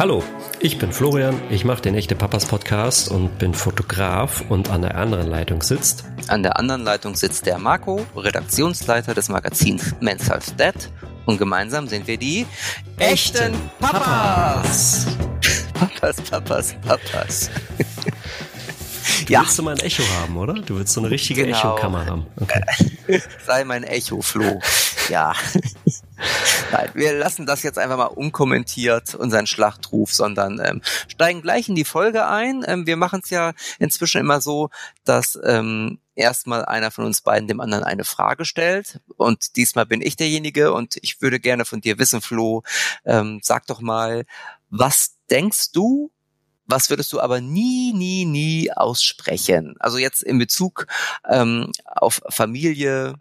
Hallo, 0.00 0.24
ich 0.60 0.78
bin 0.78 0.94
Florian, 0.94 1.38
ich 1.50 1.66
mache 1.66 1.82
den 1.82 1.94
Echte 1.94 2.16
Papas 2.16 2.46
Podcast 2.46 3.10
und 3.10 3.38
bin 3.38 3.52
Fotograf 3.52 4.42
und 4.48 4.70
an 4.70 4.80
der 4.80 4.94
anderen 4.94 5.26
Leitung 5.26 5.60
sitzt. 5.60 6.04
An 6.28 6.42
der 6.42 6.58
anderen 6.58 6.84
Leitung 6.84 7.14
sitzt 7.14 7.44
der 7.44 7.58
Marco, 7.58 8.06
Redaktionsleiter 8.16 9.12
des 9.12 9.28
Magazins 9.28 9.94
Men's 10.00 10.30
Health 10.30 10.58
Dead 10.58 10.72
und 11.26 11.36
gemeinsam 11.36 11.86
sind 11.86 12.06
wir 12.06 12.16
die 12.16 12.46
echten 12.96 13.52
Papas. 13.78 15.06
Papas, 15.74 16.16
Papas, 16.22 16.74
Papas. 16.80 17.50
Du 19.26 19.34
ja. 19.34 19.40
willst 19.42 19.56
so 19.56 19.62
mal 19.62 19.74
ein 19.74 19.80
Echo 19.80 20.02
haben, 20.22 20.38
oder? 20.38 20.54
Du 20.54 20.78
willst 20.78 20.94
so 20.94 21.00
eine 21.02 21.10
richtige 21.10 21.44
genau. 21.44 21.58
Echo-Kammer 21.58 22.06
haben. 22.06 22.26
Okay. 22.40 22.62
Sei 23.46 23.64
mein 23.64 23.84
Echo, 23.84 24.22
Flo. 24.22 24.62
Ja. 25.10 25.34
Nein, 26.72 26.90
wir 26.94 27.12
lassen 27.14 27.46
das 27.46 27.62
jetzt 27.62 27.78
einfach 27.78 27.96
mal 27.96 28.04
unkommentiert, 28.04 29.14
unseren 29.14 29.46
Schlachtruf, 29.46 30.12
sondern 30.12 30.60
ähm, 30.64 30.82
steigen 31.08 31.42
gleich 31.42 31.68
in 31.68 31.74
die 31.74 31.84
Folge 31.84 32.26
ein. 32.26 32.64
Ähm, 32.66 32.86
wir 32.86 32.96
machen 32.96 33.20
es 33.22 33.30
ja 33.30 33.52
inzwischen 33.78 34.20
immer 34.20 34.40
so, 34.40 34.70
dass 35.04 35.38
ähm, 35.44 35.98
erstmal 36.14 36.64
einer 36.64 36.90
von 36.90 37.04
uns 37.04 37.22
beiden 37.22 37.48
dem 37.48 37.60
anderen 37.60 37.84
eine 37.84 38.04
Frage 38.04 38.44
stellt. 38.44 39.00
Und 39.16 39.56
diesmal 39.56 39.86
bin 39.86 40.02
ich 40.02 40.16
derjenige 40.16 40.72
und 40.72 40.96
ich 41.02 41.20
würde 41.20 41.40
gerne 41.40 41.64
von 41.64 41.80
dir 41.80 41.98
wissen, 41.98 42.20
Flo, 42.20 42.62
ähm, 43.04 43.40
sag 43.42 43.66
doch 43.66 43.80
mal, 43.80 44.24
was 44.68 45.16
denkst 45.30 45.72
du, 45.72 46.10
was 46.70 46.88
würdest 46.88 47.12
du 47.12 47.20
aber 47.20 47.40
nie, 47.40 47.92
nie, 47.92 48.24
nie 48.24 48.70
aussprechen? 48.72 49.74
Also 49.80 49.98
jetzt 49.98 50.22
in 50.22 50.38
Bezug 50.38 50.86
ähm, 51.28 51.72
auf 51.84 52.22
Familie, 52.28 53.16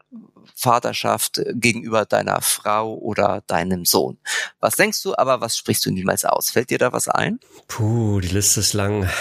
Vaterschaft 0.60 1.42
gegenüber 1.54 2.06
deiner 2.06 2.42
Frau 2.42 2.94
oder 2.96 3.44
deinem 3.48 3.86
Sohn. 3.86 4.18
Was 4.60 4.76
denkst 4.76 5.02
du, 5.04 5.16
aber 5.16 5.42
was 5.42 5.58
sprichst 5.58 5.86
du 5.86 5.92
niemals 5.92 6.26
aus? 6.26 6.50
Fällt 6.50 6.70
dir 6.70 6.78
da 6.78 6.92
was 6.92 7.08
ein? 7.08 7.40
Puh, 7.68 8.20
die 8.20 8.28
Liste 8.28 8.60
ist 8.60 8.74
lang. 8.74 9.02
Nein. 9.02 9.10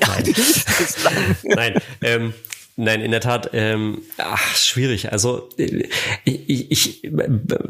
Ja, 0.00 0.22
die 0.22 0.32
Liste 0.32 0.82
ist 0.82 1.04
lang. 1.04 1.36
Nein, 1.42 1.74
ähm, 2.00 2.32
Nein, 2.76 3.02
in 3.02 3.10
der 3.10 3.20
Tat, 3.20 3.50
ähm, 3.52 3.98
ach, 4.16 4.56
schwierig. 4.56 5.12
Also 5.12 5.48
ich, 6.24 6.70
ich, 6.70 7.02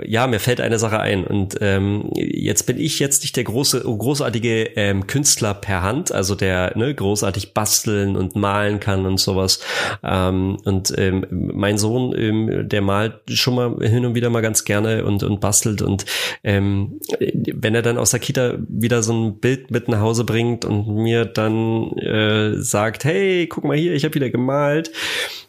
ja, 0.06 0.26
mir 0.26 0.38
fällt 0.38 0.60
eine 0.60 0.78
Sache 0.78 1.00
ein. 1.00 1.24
Und 1.24 1.56
ähm, 1.60 2.10
jetzt 2.14 2.66
bin 2.66 2.78
ich 2.78 2.98
jetzt 3.00 3.22
nicht 3.22 3.36
der 3.36 3.44
große, 3.44 3.80
großartige 3.80 4.70
ähm, 4.76 5.06
Künstler 5.06 5.54
per 5.54 5.82
Hand, 5.82 6.12
also 6.12 6.34
der 6.34 6.76
ne, 6.76 6.94
großartig 6.94 7.54
basteln 7.54 8.16
und 8.16 8.36
malen 8.36 8.78
kann 8.78 9.06
und 9.06 9.18
sowas. 9.18 9.60
Ähm, 10.04 10.58
und 10.64 10.94
ähm, 10.96 11.26
mein 11.30 11.78
Sohn, 11.78 12.14
ähm, 12.16 12.68
der 12.68 12.82
malt 12.82 13.14
schon 13.30 13.54
mal 13.56 13.76
hin 13.80 14.04
und 14.04 14.14
wieder 14.14 14.30
mal 14.30 14.42
ganz 14.42 14.64
gerne 14.64 15.04
und, 15.04 15.22
und 15.22 15.40
bastelt. 15.40 15.82
Und 15.82 16.04
ähm, 16.44 17.00
wenn 17.18 17.74
er 17.74 17.82
dann 17.82 17.98
aus 17.98 18.10
der 18.10 18.20
Kita 18.20 18.58
wieder 18.68 19.02
so 19.02 19.12
ein 19.12 19.40
Bild 19.40 19.70
mit 19.70 19.88
nach 19.88 20.00
Hause 20.00 20.24
bringt 20.24 20.64
und 20.64 20.88
mir 20.88 21.24
dann 21.24 21.92
äh, 21.98 22.60
sagt, 22.62 23.04
hey, 23.04 23.46
guck 23.46 23.64
mal 23.64 23.76
hier, 23.76 23.92
ich 23.92 24.04
habe 24.04 24.14
wieder 24.14 24.30
gemalt, 24.30 24.92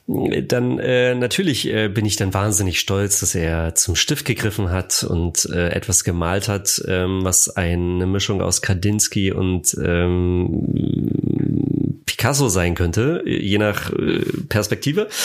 dann 0.08 0.80
äh, 0.80 1.16
natürlich 1.16 1.68
äh, 1.68 1.88
bin 1.88 2.06
ich 2.06 2.16
dann 2.16 2.34
wahnsinnig 2.34 2.80
stolz, 2.80 3.20
dass 3.20 3.36
er 3.36 3.76
zum 3.76 3.96
Stift 3.96 4.26
gegriffen 4.26 4.72
hat 4.72 5.04
und 5.04 5.46
äh, 5.46 5.70
etwas 5.70 6.04
gemalt 6.04 6.48
hat, 6.48 6.82
ähm, 6.88 7.24
was 7.24 7.50
eine 7.50 8.06
Mischung 8.08 8.42
aus 8.42 8.62
Kandinsky 8.62 9.32
und 9.32 9.76
ähm, 9.82 11.22
Picasso 12.06 12.50
sein 12.50 12.76
könnte, 12.76 13.24
je 13.26 13.58
nach 13.58 13.92
äh, 13.94 14.22
Perspektive. 14.50 15.08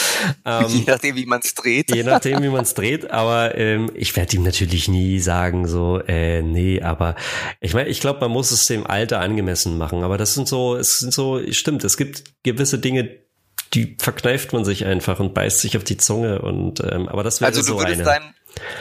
Ähm, 0.45 0.67
je 0.69 0.85
nachdem, 0.87 1.17
wie 1.17 1.27
man 1.27 1.41
es 1.43 1.55
dreht. 1.55 1.93
Je 1.95 2.05
nachdem, 2.05 2.43
wie 2.43 2.49
man 2.49 2.63
es 2.63 2.75
dreht. 2.75 3.11
Aber 3.11 3.57
ähm, 3.57 3.91
ich 3.95 4.15
werde 4.15 4.37
ihm 4.37 4.45
natürlich 4.45 4.87
nie 4.87 5.19
sagen, 5.19 5.67
so, 5.67 6.01
äh, 6.07 6.41
nee, 6.43 6.81
aber 6.81 7.17
ich 7.61 7.75
meine, 7.75 7.89
ich 7.89 8.01
glaube, 8.01 8.21
man 8.21 8.31
muss 8.31 8.53
es 8.53 8.65
dem 8.67 8.87
Alter 8.87 9.21
angemessen 9.21 9.77
machen. 9.77 10.05
Aber 10.05 10.19
das 10.19 10.35
sind 10.35 10.47
so, 10.47 10.77
es 10.77 10.99
sind 10.99 11.13
so, 11.13 11.41
stimmt, 11.51 11.83
es 11.83 11.97
gibt 11.97 12.23
gewisse 12.45 12.79
Dinge, 12.79 13.09
die 13.75 13.97
verkneift 13.99 14.53
man 14.53 14.65
sich 14.65 14.85
einfach 14.85 15.21
und 15.21 15.35
beißt 15.35 15.61
sich 15.61 15.77
auf 15.77 15.85
die 15.85 15.97
Zunge 15.97 16.41
und 16.41 16.81
ähm, 16.81 17.09
aber 17.09 17.23
das 17.23 17.41
wäre 17.41 17.49
also 17.49 17.63
so 17.63 17.79
eine. 17.79 18.03
Deinem, 18.03 18.35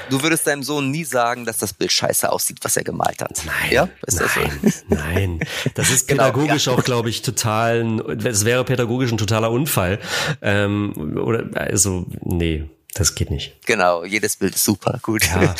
du 0.09 0.21
würdest 0.21 0.47
deinem 0.47 0.63
Sohn 0.63 0.91
nie 0.91 1.03
sagen, 1.03 1.45
dass 1.45 1.57
das 1.57 1.73
Bild 1.73 1.91
scheiße 1.91 2.31
aussieht, 2.31 2.59
was 2.61 2.77
er 2.77 2.83
gemalt 2.83 3.21
hat. 3.21 3.41
Nein, 3.45 3.71
ja? 3.71 3.89
ist 4.05 4.19
nein, 4.19 4.59
das 4.63 4.79
so? 4.79 4.95
nein. 4.95 5.39
Das 5.73 5.89
ist 5.89 6.07
genau, 6.07 6.31
pädagogisch 6.31 6.67
ja. 6.67 6.73
auch, 6.73 6.83
glaube 6.83 7.09
ich, 7.09 7.21
total. 7.21 8.01
Es 8.23 8.45
wäre 8.45 8.63
pädagogisch 8.63 9.11
ein 9.11 9.17
totaler 9.17 9.51
Unfall. 9.51 9.99
Ähm, 10.41 11.17
oder 11.17 11.49
also 11.55 12.05
nee, 12.21 12.69
das 12.95 13.13
geht 13.13 13.29
nicht. 13.29 13.65
Genau, 13.65 14.05
jedes 14.05 14.37
Bild 14.37 14.55
ist 14.55 14.63
super, 14.63 14.99
gut. 15.01 15.25
Ja. 15.25 15.53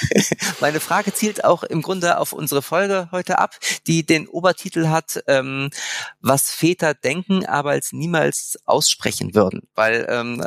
Meine 0.60 0.80
Frage 0.80 1.12
zielt 1.12 1.44
auch 1.44 1.62
im 1.62 1.82
Grunde 1.82 2.16
auf 2.16 2.32
unsere 2.32 2.62
Folge 2.62 3.10
heute 3.12 3.38
ab, 3.38 3.54
die 3.86 4.04
den 4.04 4.26
Obertitel 4.26 4.88
hat, 4.88 5.22
ähm, 5.26 5.68
was 6.20 6.50
Väter 6.50 6.94
denken, 6.94 7.44
aber 7.44 7.72
als 7.72 7.92
niemals 7.92 8.58
aussprechen 8.64 9.34
würden. 9.34 9.68
Weil 9.74 10.06
ähm, 10.08 10.42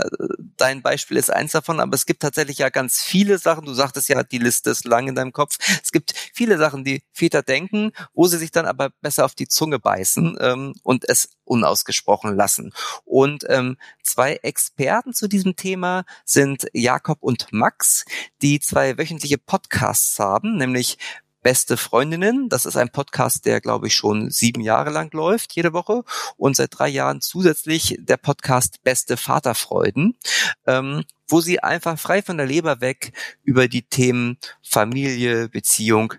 dein 0.57 0.81
Beispiel 0.81 1.17
ist 1.17 1.29
eins 1.29 1.51
davon, 1.51 1.79
aber 1.79 1.93
es 1.93 2.07
gibt 2.07 2.23
tatsächlich 2.23 2.57
ja 2.57 2.69
ganz 2.69 3.03
viele 3.03 3.37
Sachen, 3.37 3.65
du 3.65 3.73
sagtest 3.73 4.09
ja, 4.09 4.23
die 4.23 4.39
Liste 4.39 4.71
ist 4.71 4.85
lang 4.85 5.07
in 5.07 5.13
deinem 5.13 5.33
Kopf. 5.33 5.57
Es 5.83 5.91
gibt 5.91 6.15
viele 6.33 6.57
Sachen, 6.57 6.83
die 6.83 7.03
Väter 7.13 7.43
denken, 7.43 7.91
wo 8.15 8.25
sie 8.25 8.39
sich 8.39 8.49
dann 8.49 8.65
aber 8.65 8.89
besser 9.01 9.25
auf 9.25 9.35
die 9.35 9.47
Zunge 9.47 9.77
beißen 9.77 10.35
ähm, 10.41 10.73
und 10.81 11.07
es 11.07 11.29
unausgesprochen 11.45 12.35
lassen. 12.35 12.73
Und 13.05 13.45
ähm, 13.49 13.77
zwei 14.01 14.35
Experten 14.35 15.13
zu 15.13 15.27
diesem 15.27 15.55
Thema 15.55 16.05
sind 16.25 16.67
Jakob 16.73 17.19
und 17.21 17.51
Max, 17.51 18.05
die 18.41 18.59
zwei 18.59 18.97
wöchentliche 18.97 19.37
Podcasts 19.37 20.19
haben, 20.19 20.57
nämlich 20.57 20.97
Beste 21.43 21.75
Freundinnen. 21.75 22.47
Das 22.47 22.65
ist 22.65 22.77
ein 22.77 22.89
Podcast, 22.89 23.45
der, 23.45 23.59
glaube 23.59 23.87
ich, 23.87 23.95
schon 23.95 24.29
sieben 24.29 24.61
Jahre 24.61 24.91
lang 24.91 25.13
läuft, 25.13 25.53
jede 25.53 25.73
Woche. 25.73 26.03
Und 26.37 26.55
seit 26.55 26.79
drei 26.79 26.87
Jahren 26.87 27.19
zusätzlich 27.19 27.97
der 27.99 28.15
Podcast 28.15 28.81
Beste 28.83 29.17
Vaterfreuden, 29.17 30.17
ähm, 30.65 31.03
wo 31.27 31.41
sie 31.41 31.59
einfach 31.59 31.99
frei 31.99 32.21
von 32.21 32.37
der 32.37 32.45
Leber 32.45 32.79
weg 32.79 33.11
über 33.43 33.67
die 33.67 33.81
Themen 33.81 34.37
Familie, 34.61 35.49
Beziehung, 35.49 36.13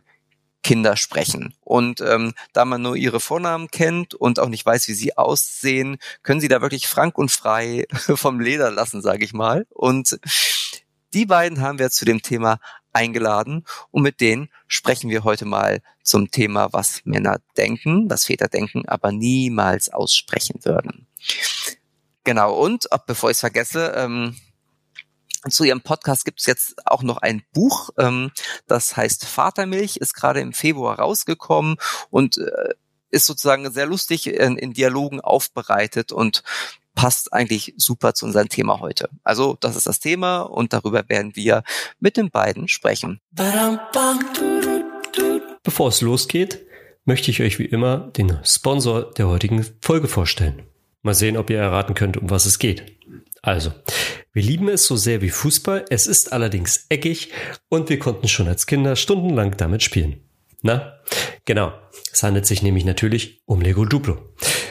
Kinder 0.64 0.96
sprechen. 0.96 1.54
Und 1.60 2.00
ähm, 2.00 2.32
da 2.52 2.64
man 2.64 2.82
nur 2.82 2.96
ihre 2.96 3.20
Vornamen 3.20 3.70
kennt 3.70 4.14
und 4.14 4.40
auch 4.40 4.48
nicht 4.48 4.66
weiß, 4.66 4.88
wie 4.88 4.94
sie 4.94 5.16
aussehen, 5.16 5.98
können 6.24 6.40
sie 6.40 6.48
da 6.48 6.60
wirklich 6.60 6.88
frank 6.88 7.16
und 7.16 7.30
frei 7.30 7.86
vom 7.92 8.40
Leder 8.40 8.72
lassen, 8.72 9.00
sage 9.00 9.24
ich 9.24 9.32
mal. 9.32 9.66
Und 9.70 10.18
die 11.12 11.26
beiden 11.26 11.60
haben 11.60 11.78
wir 11.78 11.90
zu 11.90 12.04
dem 12.04 12.22
Thema 12.22 12.58
eingeladen 12.92 13.64
und 13.90 14.02
mit 14.02 14.20
denen 14.20 14.48
sprechen 14.66 15.10
wir 15.10 15.24
heute 15.24 15.44
mal 15.44 15.80
zum 16.02 16.30
Thema, 16.30 16.72
was 16.72 17.02
Männer 17.04 17.40
denken, 17.56 18.08
was 18.08 18.24
Väter 18.24 18.48
denken, 18.48 18.88
aber 18.88 19.12
niemals 19.12 19.92
aussprechen 19.92 20.60
würden. 20.64 21.06
Genau, 22.24 22.54
und 22.54 22.86
bevor 23.06 23.30
ich 23.30 23.36
es 23.36 23.40
vergesse, 23.40 23.92
ähm, 23.96 24.36
zu 25.52 25.64
ihrem 25.64 25.80
Podcast 25.80 26.24
gibt 26.24 26.40
es 26.40 26.46
jetzt 26.46 26.74
auch 26.86 27.02
noch 27.02 27.18
ein 27.18 27.42
Buch, 27.52 27.90
ähm, 27.98 28.30
das 28.66 28.96
heißt 28.96 29.26
Vatermilch, 29.26 29.96
ist 29.96 30.14
gerade 30.14 30.40
im 30.40 30.52
Februar 30.52 30.98
rausgekommen 30.98 31.76
und 32.10 32.38
äh, 32.38 32.74
ist 33.10 33.26
sozusagen 33.26 33.70
sehr 33.70 33.86
lustig 33.86 34.26
in, 34.26 34.56
in 34.56 34.72
Dialogen 34.72 35.20
aufbereitet 35.20 36.12
und 36.12 36.42
passt 36.94 37.32
eigentlich 37.32 37.74
super 37.76 38.14
zu 38.14 38.26
unserem 38.26 38.48
Thema 38.48 38.80
heute. 38.80 39.08
Also 39.22 39.56
das 39.60 39.76
ist 39.76 39.86
das 39.86 40.00
Thema 40.00 40.40
und 40.40 40.72
darüber 40.72 41.08
werden 41.08 41.36
wir 41.36 41.62
mit 42.00 42.16
den 42.16 42.30
beiden 42.30 42.68
sprechen. 42.68 43.20
Bevor 45.62 45.88
es 45.88 46.00
losgeht, 46.00 46.60
möchte 47.04 47.30
ich 47.30 47.42
euch 47.42 47.58
wie 47.58 47.66
immer 47.66 47.98
den 48.16 48.38
Sponsor 48.44 49.10
der 49.12 49.28
heutigen 49.28 49.66
Folge 49.80 50.08
vorstellen. 50.08 50.62
Mal 51.02 51.14
sehen, 51.14 51.36
ob 51.36 51.50
ihr 51.50 51.58
erraten 51.58 51.94
könnt, 51.94 52.16
um 52.16 52.30
was 52.30 52.46
es 52.46 52.58
geht. 52.58 52.84
Also, 53.44 53.72
wir 54.32 54.42
lieben 54.42 54.70
es 54.70 54.86
so 54.86 54.96
sehr 54.96 55.20
wie 55.20 55.28
Fußball, 55.28 55.84
es 55.90 56.06
ist 56.06 56.32
allerdings 56.32 56.86
eckig 56.88 57.30
und 57.68 57.90
wir 57.90 57.98
konnten 57.98 58.26
schon 58.26 58.48
als 58.48 58.64
Kinder 58.64 58.96
stundenlang 58.96 59.58
damit 59.58 59.82
spielen. 59.82 60.22
Na, 60.62 60.94
genau. 61.44 61.74
Es 62.10 62.22
handelt 62.22 62.46
sich 62.46 62.62
nämlich 62.62 62.86
natürlich 62.86 63.42
um 63.44 63.60
Lego 63.60 63.84
Duplo. 63.84 64.16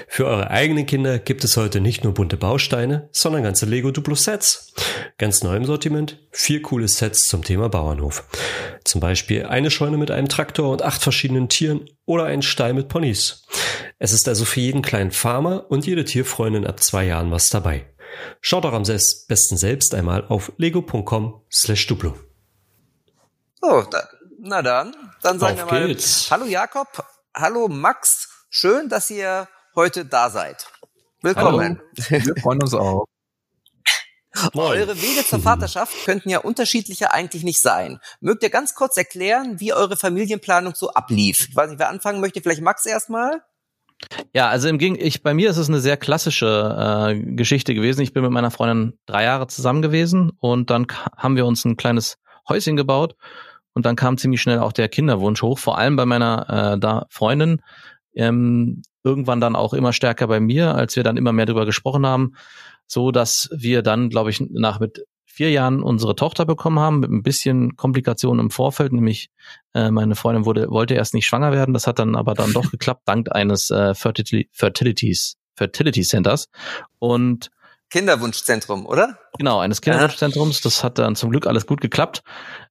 Für 0.08 0.26
eure 0.26 0.50
eigenen 0.50 0.88
Kinder 0.88 1.20
gibt 1.20 1.44
es 1.44 1.56
heute 1.56 1.82
nicht 1.82 2.04
nur 2.04 2.16
bunte 2.16 2.36
Bausteine, 2.36 3.10
sondern 3.12 3.44
ganze 3.44 3.68
Lego 3.68 3.92
Duplo 3.92 4.16
Sets. 4.16 4.74
Ganz 5.20 5.44
neu 5.44 5.56
im 5.56 5.66
Sortiment, 5.66 6.20
vier 6.32 6.64
coole 6.64 6.88
Sets 6.88 7.28
zum 7.28 7.44
Thema 7.44 7.70
Bauernhof. 7.70 8.24
Zum 8.86 9.02
Beispiel 9.02 9.46
eine 9.46 9.70
Scheune 9.70 9.98
mit 9.98 10.10
einem 10.10 10.30
Traktor 10.30 10.72
und 10.72 10.82
acht 10.82 11.02
verschiedenen 11.04 11.48
Tieren 11.48 11.86
oder 12.06 12.26
ein 12.26 12.42
Stall 12.42 12.74
mit 12.74 12.88
Ponys. 12.88 13.46
Es 14.00 14.14
ist 14.14 14.28
also 14.28 14.46
für 14.46 14.62
jeden 14.62 14.82
kleinen 14.82 15.12
Farmer 15.12 15.70
und 15.70 15.86
jede 15.86 16.06
Tierfreundin 16.06 16.66
ab 16.66 16.82
zwei 16.82 17.06
Jahren 17.06 17.30
was 17.30 17.50
dabei. 17.50 17.86
Schaut 18.42 18.64
doch 18.64 18.74
am 18.74 18.84
besten 18.84 19.58
selbst 19.58 19.94
einmal 19.94 20.28
auf 20.28 20.52
lego.com 20.58 21.42
slash 21.52 21.88
duplo. 21.88 22.16
So, 23.62 23.82
da, 23.84 24.10
na 24.40 24.62
dann, 24.62 24.96
dann 25.22 25.40
sagen 25.40 25.60
auf 25.62 25.72
wir 25.72 25.80
mal 25.80 25.88
geht's. 25.88 26.30
Hallo 26.30 26.46
Jakob, 26.46 27.06
hallo 27.34 27.68
Max, 27.68 28.46
schön, 28.50 28.90
dass 28.90 29.10
ihr 29.10 29.48
heute 29.76 30.06
da 30.06 30.30
seid. 30.30 30.68
Willkommen. 31.22 31.82
Hallo. 32.10 32.26
Wir 32.26 32.36
freuen 32.42 32.62
uns 32.62 32.74
auch. 32.74 33.06
Moin. 34.54 34.80
Eure 34.80 35.02
Wege 35.02 35.26
zur 35.26 35.40
Vaterschaft 35.40 35.94
könnten 36.06 36.30
ja 36.30 36.40
unterschiedlicher 36.40 37.14
eigentlich 37.14 37.44
nicht 37.44 37.62
sein. 37.62 38.00
Mögt 38.20 38.44
ihr 38.44 38.50
ganz 38.50 38.76
kurz 38.76 38.98
erklären, 38.98 39.60
wie 39.60 39.74
eure 39.74 39.96
Familienplanung 39.96 40.76
so 40.76 40.92
ablief? 40.92 41.48
Ich 41.50 41.56
weiß 41.56 41.70
nicht, 41.70 41.80
wer 41.80 41.90
anfangen 41.90 42.20
möchte, 42.20 42.42
vielleicht 42.42 42.62
Max 42.62 42.86
erstmal? 42.86 43.44
Ja, 44.34 44.50
also 44.50 44.68
im 44.68 44.78
Gegenteil, 44.78 45.08
ich, 45.08 45.24
bei 45.24 45.34
mir 45.34 45.50
ist 45.50 45.58
es 45.58 45.70
eine 45.70 45.80
sehr 45.80 45.98
klassische 45.98 46.76
äh, 47.10 47.36
Geschichte 47.36 47.74
gewesen. 47.74 48.02
Ich 48.02 48.14
bin 48.14 48.24
mit 48.24 48.32
meiner 48.32 48.52
Freundin 48.52 48.98
drei 49.06 49.24
Jahre 49.24 49.48
zusammen 49.48 49.82
gewesen 49.82 50.32
und 50.40 50.70
dann 50.70 50.88
haben 51.18 51.36
wir 51.36 51.46
uns 51.46 51.66
ein 51.66 51.78
kleines 51.78 52.18
Häuschen 52.48 52.76
gebaut 52.76 53.16
und 53.74 53.86
dann 53.86 53.96
kam 53.96 54.18
ziemlich 54.18 54.42
schnell 54.42 54.60
auch 54.60 54.74
der 54.74 54.90
Kinderwunsch 54.90 55.42
hoch, 55.42 55.60
vor 55.60 55.78
allem 55.78 55.96
bei 55.96 56.06
meiner 56.06 56.74
äh, 56.74 56.80
da 56.80 57.06
Freundin. 57.10 57.62
Ähm, 58.16 58.84
irgendwann 59.04 59.42
dann 59.42 59.56
auch 59.56 59.74
immer 59.74 59.92
stärker 59.92 60.28
bei 60.28 60.40
mir, 60.40 60.76
als 60.76 60.96
wir 60.96 61.04
dann 61.04 61.18
immer 61.18 61.34
mehr 61.34 61.46
darüber 61.46 61.66
gesprochen 61.66 62.06
haben, 62.06 62.36
so 62.88 63.12
dass 63.12 63.50
wir 63.52 63.82
dann, 63.82 64.10
glaube 64.10 64.30
ich, 64.30 64.40
nach 64.40 64.80
mit 64.80 65.06
vier 65.34 65.50
Jahren 65.50 65.82
unsere 65.82 66.16
Tochter 66.16 66.46
bekommen 66.46 66.80
haben, 66.80 67.00
mit 67.00 67.10
ein 67.10 67.24
bisschen 67.24 67.76
Komplikationen 67.76 68.46
im 68.46 68.52
Vorfeld, 68.52 68.94
nämlich 68.94 69.32
äh, 69.74 69.90
meine 69.90 70.16
Freundin 70.16 70.46
wurde, 70.46 70.70
wollte 70.70 70.94
erst 70.94 71.16
nicht 71.16 71.26
schwanger 71.26 71.52
werden, 71.52 71.74
das 71.74 71.88
hat 71.88 71.98
dann 71.98 72.16
aber 72.16 72.36
dann 72.36 72.54
doch 72.54 72.70
geklappt, 72.72 73.02
dank 73.06 73.32
eines 73.32 73.72
äh, 73.72 73.96
Fertility, 73.96 74.48
Fertilities, 74.52 75.38
Fertility 75.56 76.04
Centers. 76.04 76.50
Und 77.00 77.50
Kinderwunschzentrum, 77.90 78.86
oder? 78.86 79.18
Genau, 79.38 79.60
eines 79.60 79.82
Kinderwunschzentrums. 79.82 80.62
Das 80.62 80.84
hat 80.84 80.98
dann 80.98 81.16
zum 81.16 81.30
Glück 81.30 81.46
alles 81.46 81.68
gut 81.68 81.80
geklappt. 81.80 82.24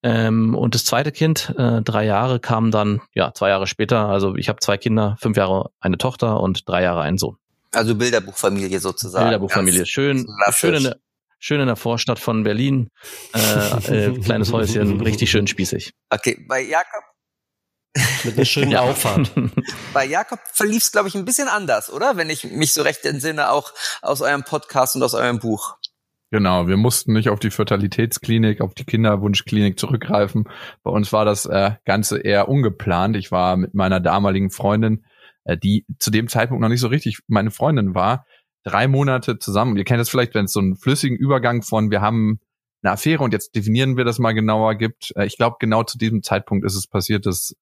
Ähm, 0.02 0.54
und 0.54 0.74
das 0.74 0.84
zweite 0.84 1.12
Kind, 1.12 1.54
äh, 1.56 1.80
drei 1.82 2.04
Jahre, 2.04 2.40
kam 2.40 2.72
dann, 2.72 3.00
ja, 3.14 3.32
zwei 3.32 3.48
Jahre 3.48 3.68
später. 3.68 4.08
Also 4.08 4.34
ich 4.34 4.48
habe 4.48 4.58
zwei 4.58 4.78
Kinder, 4.78 5.16
fünf 5.20 5.36
Jahre 5.36 5.70
eine 5.80 5.96
Tochter 5.96 6.40
und 6.40 6.68
drei 6.68 6.82
Jahre 6.82 7.02
einen 7.02 7.18
Sohn. 7.18 7.36
Also 7.72 7.94
Bilderbuchfamilie 7.94 8.80
sozusagen. 8.80 9.26
Bilderbuchfamilie. 9.26 9.86
Schön, 9.86 10.26
schön 10.50 10.74
in, 10.74 10.92
schön 11.42 11.60
in 11.60 11.66
der 11.66 11.76
Vorstadt 11.76 12.18
von 12.18 12.44
Berlin. 12.44 12.88
Äh, 13.34 14.06
äh, 14.06 14.18
kleines 14.20 14.52
Häuschen, 14.52 15.00
richtig 15.02 15.30
schön 15.30 15.46
spießig. 15.46 15.92
Okay, 16.08 16.44
bei 16.48 16.62
Jakob 16.62 17.02
mit 18.24 18.36
einer 18.36 18.44
schönen 18.44 18.74
Auffahrt. 18.76 19.32
Bei 19.92 20.06
Jakob 20.06 20.38
verlief 20.50 20.82
es, 20.82 20.92
glaube 20.92 21.08
ich, 21.08 21.14
ein 21.14 21.26
bisschen 21.26 21.48
anders, 21.48 21.92
oder? 21.92 22.16
Wenn 22.16 22.30
ich 22.30 22.44
mich 22.44 22.72
so 22.72 22.80
recht 22.80 23.04
entsinne, 23.04 23.50
auch 23.50 23.74
aus 24.00 24.22
eurem 24.22 24.44
Podcast 24.44 24.96
und 24.96 25.02
aus 25.02 25.12
eurem 25.12 25.40
Buch. 25.40 25.76
Genau, 26.30 26.66
wir 26.68 26.78
mussten 26.78 27.12
nicht 27.12 27.28
auf 27.28 27.38
die 27.38 27.50
Fertilitätsklinik, 27.50 28.62
auf 28.62 28.72
die 28.72 28.86
Kinderwunschklinik 28.86 29.78
zurückgreifen. 29.78 30.48
Bei 30.82 30.90
uns 30.90 31.12
war 31.12 31.26
das 31.26 31.44
äh, 31.44 31.72
Ganze 31.84 32.18
eher 32.18 32.48
ungeplant. 32.48 33.16
Ich 33.16 33.30
war 33.30 33.58
mit 33.58 33.74
meiner 33.74 34.00
damaligen 34.00 34.50
Freundin, 34.50 35.04
äh, 35.44 35.58
die 35.58 35.84
zu 35.98 36.10
dem 36.10 36.28
Zeitpunkt 36.28 36.62
noch 36.62 36.70
nicht 36.70 36.80
so 36.80 36.88
richtig 36.88 37.18
meine 37.26 37.50
Freundin 37.50 37.94
war, 37.94 38.24
drei 38.64 38.88
Monate 38.88 39.38
zusammen. 39.38 39.76
Ihr 39.76 39.84
kennt 39.84 40.00
das 40.00 40.08
vielleicht, 40.08 40.34
wenn 40.34 40.46
es 40.46 40.52
so 40.52 40.60
einen 40.60 40.76
flüssigen 40.76 41.16
Übergang 41.16 41.62
von 41.62 41.90
wir 41.90 42.00
haben 42.00 42.40
eine 42.82 42.92
Affäre 42.92 43.22
und 43.22 43.32
jetzt 43.32 43.54
definieren 43.54 43.96
wir 43.96 44.04
das 44.04 44.18
mal 44.18 44.32
genauer 44.32 44.74
gibt. 44.74 45.12
Äh, 45.16 45.26
ich 45.26 45.36
glaube, 45.36 45.56
genau 45.60 45.84
zu 45.84 45.98
diesem 45.98 46.22
Zeitpunkt 46.22 46.64
ist 46.64 46.74
es 46.74 46.86
passiert, 46.86 47.26
dass 47.26 47.54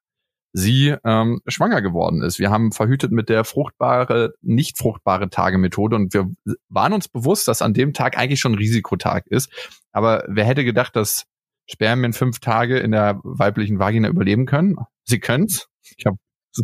sie 0.52 0.96
ähm, 1.04 1.40
schwanger 1.46 1.80
geworden 1.82 2.22
ist. 2.22 2.38
Wir 2.38 2.50
haben 2.50 2.72
verhütet 2.72 3.12
mit 3.12 3.28
der 3.28 3.44
fruchtbare, 3.44 4.34
nicht 4.40 4.78
fruchtbare 4.78 5.30
Tagemethode 5.30 5.94
und 5.94 6.12
wir 6.12 6.28
waren 6.68 6.92
uns 6.92 7.06
bewusst, 7.08 7.46
dass 7.46 7.62
an 7.62 7.74
dem 7.74 7.92
Tag 7.92 8.18
eigentlich 8.18 8.40
schon 8.40 8.54
Risikotag 8.54 9.26
ist. 9.28 9.50
Aber 9.92 10.24
wer 10.26 10.44
hätte 10.44 10.64
gedacht, 10.64 10.96
dass 10.96 11.26
Spermien 11.66 12.12
fünf 12.12 12.40
Tage 12.40 12.78
in 12.78 12.90
der 12.90 13.20
weiblichen 13.22 13.78
Vagina 13.78 14.08
überleben 14.08 14.46
können? 14.46 14.76
Sie 15.04 15.20
können's. 15.20 15.68
Ich 15.96 16.06
habe 16.06 16.18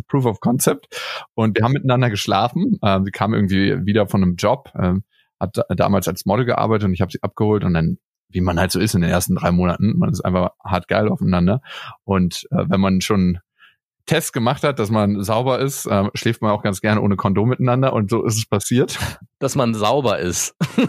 Proof 0.07 0.25
of 0.25 0.39
Concept 0.39 0.87
und 1.33 1.57
wir 1.57 1.63
haben 1.63 1.73
miteinander 1.73 2.09
geschlafen. 2.09 2.79
Ähm, 2.83 3.05
sie 3.05 3.11
kam 3.11 3.33
irgendwie 3.33 3.85
wieder 3.85 4.07
von 4.07 4.23
einem 4.23 4.35
Job, 4.35 4.71
ähm, 4.77 5.03
hat 5.39 5.57
damals 5.69 6.07
als 6.07 6.25
Model 6.25 6.45
gearbeitet 6.45 6.85
und 6.85 6.93
ich 6.93 7.01
habe 7.01 7.11
sie 7.11 7.21
abgeholt 7.21 7.63
und 7.63 7.73
dann 7.73 7.97
wie 8.29 8.41
man 8.41 8.59
halt 8.59 8.71
so 8.71 8.79
ist 8.79 8.93
in 8.93 9.01
den 9.01 9.09
ersten 9.09 9.35
drei 9.35 9.51
Monaten. 9.51 9.97
Man 9.97 10.09
ist 10.09 10.21
einfach 10.21 10.51
hart 10.63 10.87
geil 10.87 11.09
aufeinander. 11.09 11.61
Und 12.03 12.45
äh, 12.51 12.65
wenn 12.67 12.81
man 12.81 13.01
schon 13.01 13.39
Test 14.05 14.31
gemacht 14.33 14.63
hat, 14.63 14.79
dass 14.79 14.89
man 14.89 15.21
sauber 15.23 15.59
ist, 15.59 15.85
äh, 15.85 16.05
schläft 16.13 16.41
man 16.41 16.51
auch 16.51 16.63
ganz 16.63 16.81
gerne 16.81 17.01
ohne 17.01 17.15
Kondom 17.17 17.49
miteinander 17.49 17.93
und 17.93 18.09
so 18.09 18.25
ist 18.25 18.37
es 18.37 18.45
passiert. 18.45 18.97
Dass 19.39 19.55
man 19.55 19.73
sauber 19.73 20.19
ist. 20.19 20.55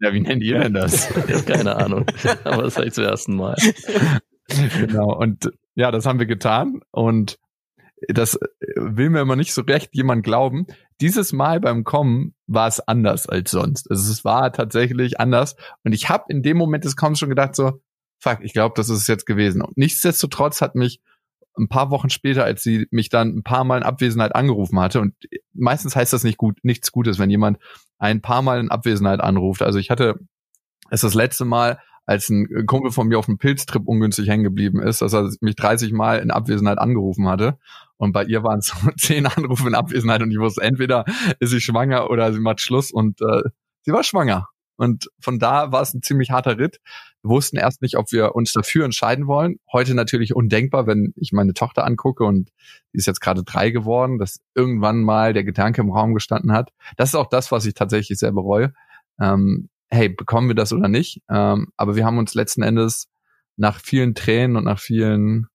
ja, 0.00 0.12
wie 0.12 0.20
nennt 0.20 0.42
ihr 0.42 0.58
denn 0.58 0.74
das? 0.74 1.08
Keine 1.46 1.76
Ahnung. 1.76 2.04
Aber 2.44 2.64
das 2.64 2.74
sage 2.74 2.88
ich 2.88 2.94
zum 2.94 3.04
ersten 3.04 3.36
Mal. 3.36 3.56
Genau. 4.78 5.16
Und 5.16 5.50
ja, 5.74 5.90
das 5.90 6.06
haben 6.06 6.18
wir 6.18 6.26
getan 6.26 6.80
und 6.90 7.38
das 8.08 8.38
will 8.76 9.10
mir 9.10 9.20
immer 9.20 9.36
nicht 9.36 9.54
so 9.54 9.62
recht 9.62 9.90
jemand 9.94 10.22
glauben. 10.22 10.66
Dieses 11.00 11.32
Mal 11.32 11.60
beim 11.60 11.84
Kommen 11.84 12.34
war 12.46 12.68
es 12.68 12.80
anders 12.80 13.28
als 13.28 13.50
sonst. 13.50 13.90
Also 13.90 14.12
es 14.12 14.24
war 14.24 14.52
tatsächlich 14.52 15.18
anders. 15.18 15.56
Und 15.84 15.92
ich 15.92 16.08
habe 16.08 16.24
in 16.28 16.42
dem 16.42 16.56
Moment 16.56 16.84
des 16.84 16.96
Kommens 16.96 17.18
schon 17.18 17.30
gedacht 17.30 17.56
so, 17.56 17.80
fuck, 18.18 18.38
ich 18.42 18.52
glaube, 18.52 18.74
das 18.76 18.88
ist 18.88 19.00
es 19.00 19.06
jetzt 19.06 19.26
gewesen. 19.26 19.62
Und 19.62 19.76
nichtsdestotrotz 19.76 20.60
hat 20.60 20.74
mich 20.74 21.00
ein 21.58 21.68
paar 21.68 21.90
Wochen 21.90 22.10
später, 22.10 22.44
als 22.44 22.62
sie 22.62 22.86
mich 22.90 23.08
dann 23.08 23.28
ein 23.28 23.42
paar 23.42 23.64
Mal 23.64 23.78
in 23.78 23.82
Abwesenheit 23.82 24.34
angerufen 24.34 24.78
hatte. 24.78 25.00
Und 25.00 25.14
meistens 25.54 25.96
heißt 25.96 26.12
das 26.12 26.24
nicht 26.24 26.36
gut, 26.36 26.58
nichts 26.62 26.92
Gutes, 26.92 27.18
wenn 27.18 27.30
jemand 27.30 27.58
ein 27.98 28.20
paar 28.20 28.42
Mal 28.42 28.60
in 28.60 28.70
Abwesenheit 28.70 29.20
anruft. 29.20 29.62
Also 29.62 29.78
ich 29.78 29.90
hatte 29.90 30.18
es 30.90 31.00
das 31.00 31.14
letzte 31.14 31.46
Mal, 31.46 31.78
als 32.06 32.28
ein 32.28 32.66
Kumpel 32.66 32.92
von 32.92 33.08
mir 33.08 33.18
auf 33.18 33.28
einem 33.28 33.38
Pilztrip 33.38 33.86
ungünstig 33.86 34.28
hängen 34.28 34.44
geblieben 34.44 34.80
ist, 34.80 35.02
dass 35.02 35.12
er 35.12 35.30
mich 35.40 35.56
30 35.56 35.92
Mal 35.92 36.20
in 36.20 36.30
Abwesenheit 36.30 36.78
angerufen 36.78 37.28
hatte. 37.28 37.58
Und 37.96 38.12
bei 38.12 38.24
ihr 38.24 38.42
waren 38.42 38.60
es 38.60 38.66
so 38.82 38.90
zehn 38.96 39.26
Anrufe 39.26 39.66
in 39.68 39.74
Abwesenheit 39.74 40.22
und 40.22 40.30
ich 40.30 40.38
wusste, 40.38 40.62
entweder 40.62 41.04
ist 41.40 41.50
sie 41.50 41.60
schwanger 41.60 42.08
oder 42.08 42.32
sie 42.32 42.40
macht 42.40 42.60
Schluss 42.60 42.92
und 42.92 43.20
äh, 43.20 43.42
sie 43.82 43.92
war 43.92 44.04
schwanger. 44.04 44.48
Und 44.76 45.10
von 45.20 45.38
da 45.38 45.72
war 45.72 45.82
es 45.82 45.94
ein 45.94 46.02
ziemlich 46.02 46.30
harter 46.30 46.58
Ritt. 46.58 46.80
Wir 47.22 47.30
wussten 47.30 47.56
erst 47.56 47.82
nicht, 47.82 47.96
ob 47.96 48.12
wir 48.12 48.34
uns 48.34 48.52
dafür 48.52 48.84
entscheiden 48.84 49.26
wollen. 49.26 49.58
Heute 49.72 49.94
natürlich 49.94 50.36
undenkbar, 50.36 50.86
wenn 50.86 51.12
ich 51.16 51.32
meine 51.32 51.54
Tochter 51.54 51.84
angucke 51.84 52.24
und 52.24 52.50
die 52.92 52.98
ist 52.98 53.06
jetzt 53.06 53.20
gerade 53.20 53.42
drei 53.42 53.70
geworden, 53.70 54.18
dass 54.18 54.40
irgendwann 54.54 55.00
mal 55.00 55.32
der 55.32 55.44
Gedanke 55.44 55.80
im 55.80 55.90
Raum 55.90 56.14
gestanden 56.14 56.52
hat. 56.52 56.72
Das 56.96 57.08
ist 57.08 57.14
auch 57.14 57.28
das, 57.28 57.50
was 57.50 57.64
ich 57.64 57.74
tatsächlich 57.74 58.18
sehr 58.18 58.32
bereue. 58.32 58.74
Ähm, 59.18 59.70
hey, 59.90 60.08
bekommen 60.08 60.48
wir 60.48 60.54
das 60.54 60.72
oder 60.72 60.88
nicht? 60.88 61.22
Ähm, 61.30 61.68
aber 61.76 61.96
wir 61.96 62.04
haben 62.04 62.18
uns 62.18 62.34
letzten 62.34 62.62
Endes 62.62 63.08
nach 63.56 63.80
vielen 63.80 64.14
Tränen 64.14 64.56
und 64.56 64.64
nach 64.64 64.80
vielen 64.80 65.46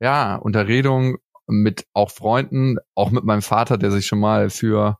ja, 0.00 0.36
Unterredungen 0.36 1.16
mit 1.46 1.86
auch 1.92 2.10
Freunden, 2.10 2.76
auch 2.94 3.10
mit 3.10 3.24
meinem 3.24 3.42
Vater, 3.42 3.78
der 3.78 3.90
sich 3.90 4.06
schon 4.06 4.20
mal 4.20 4.50
für 4.50 4.98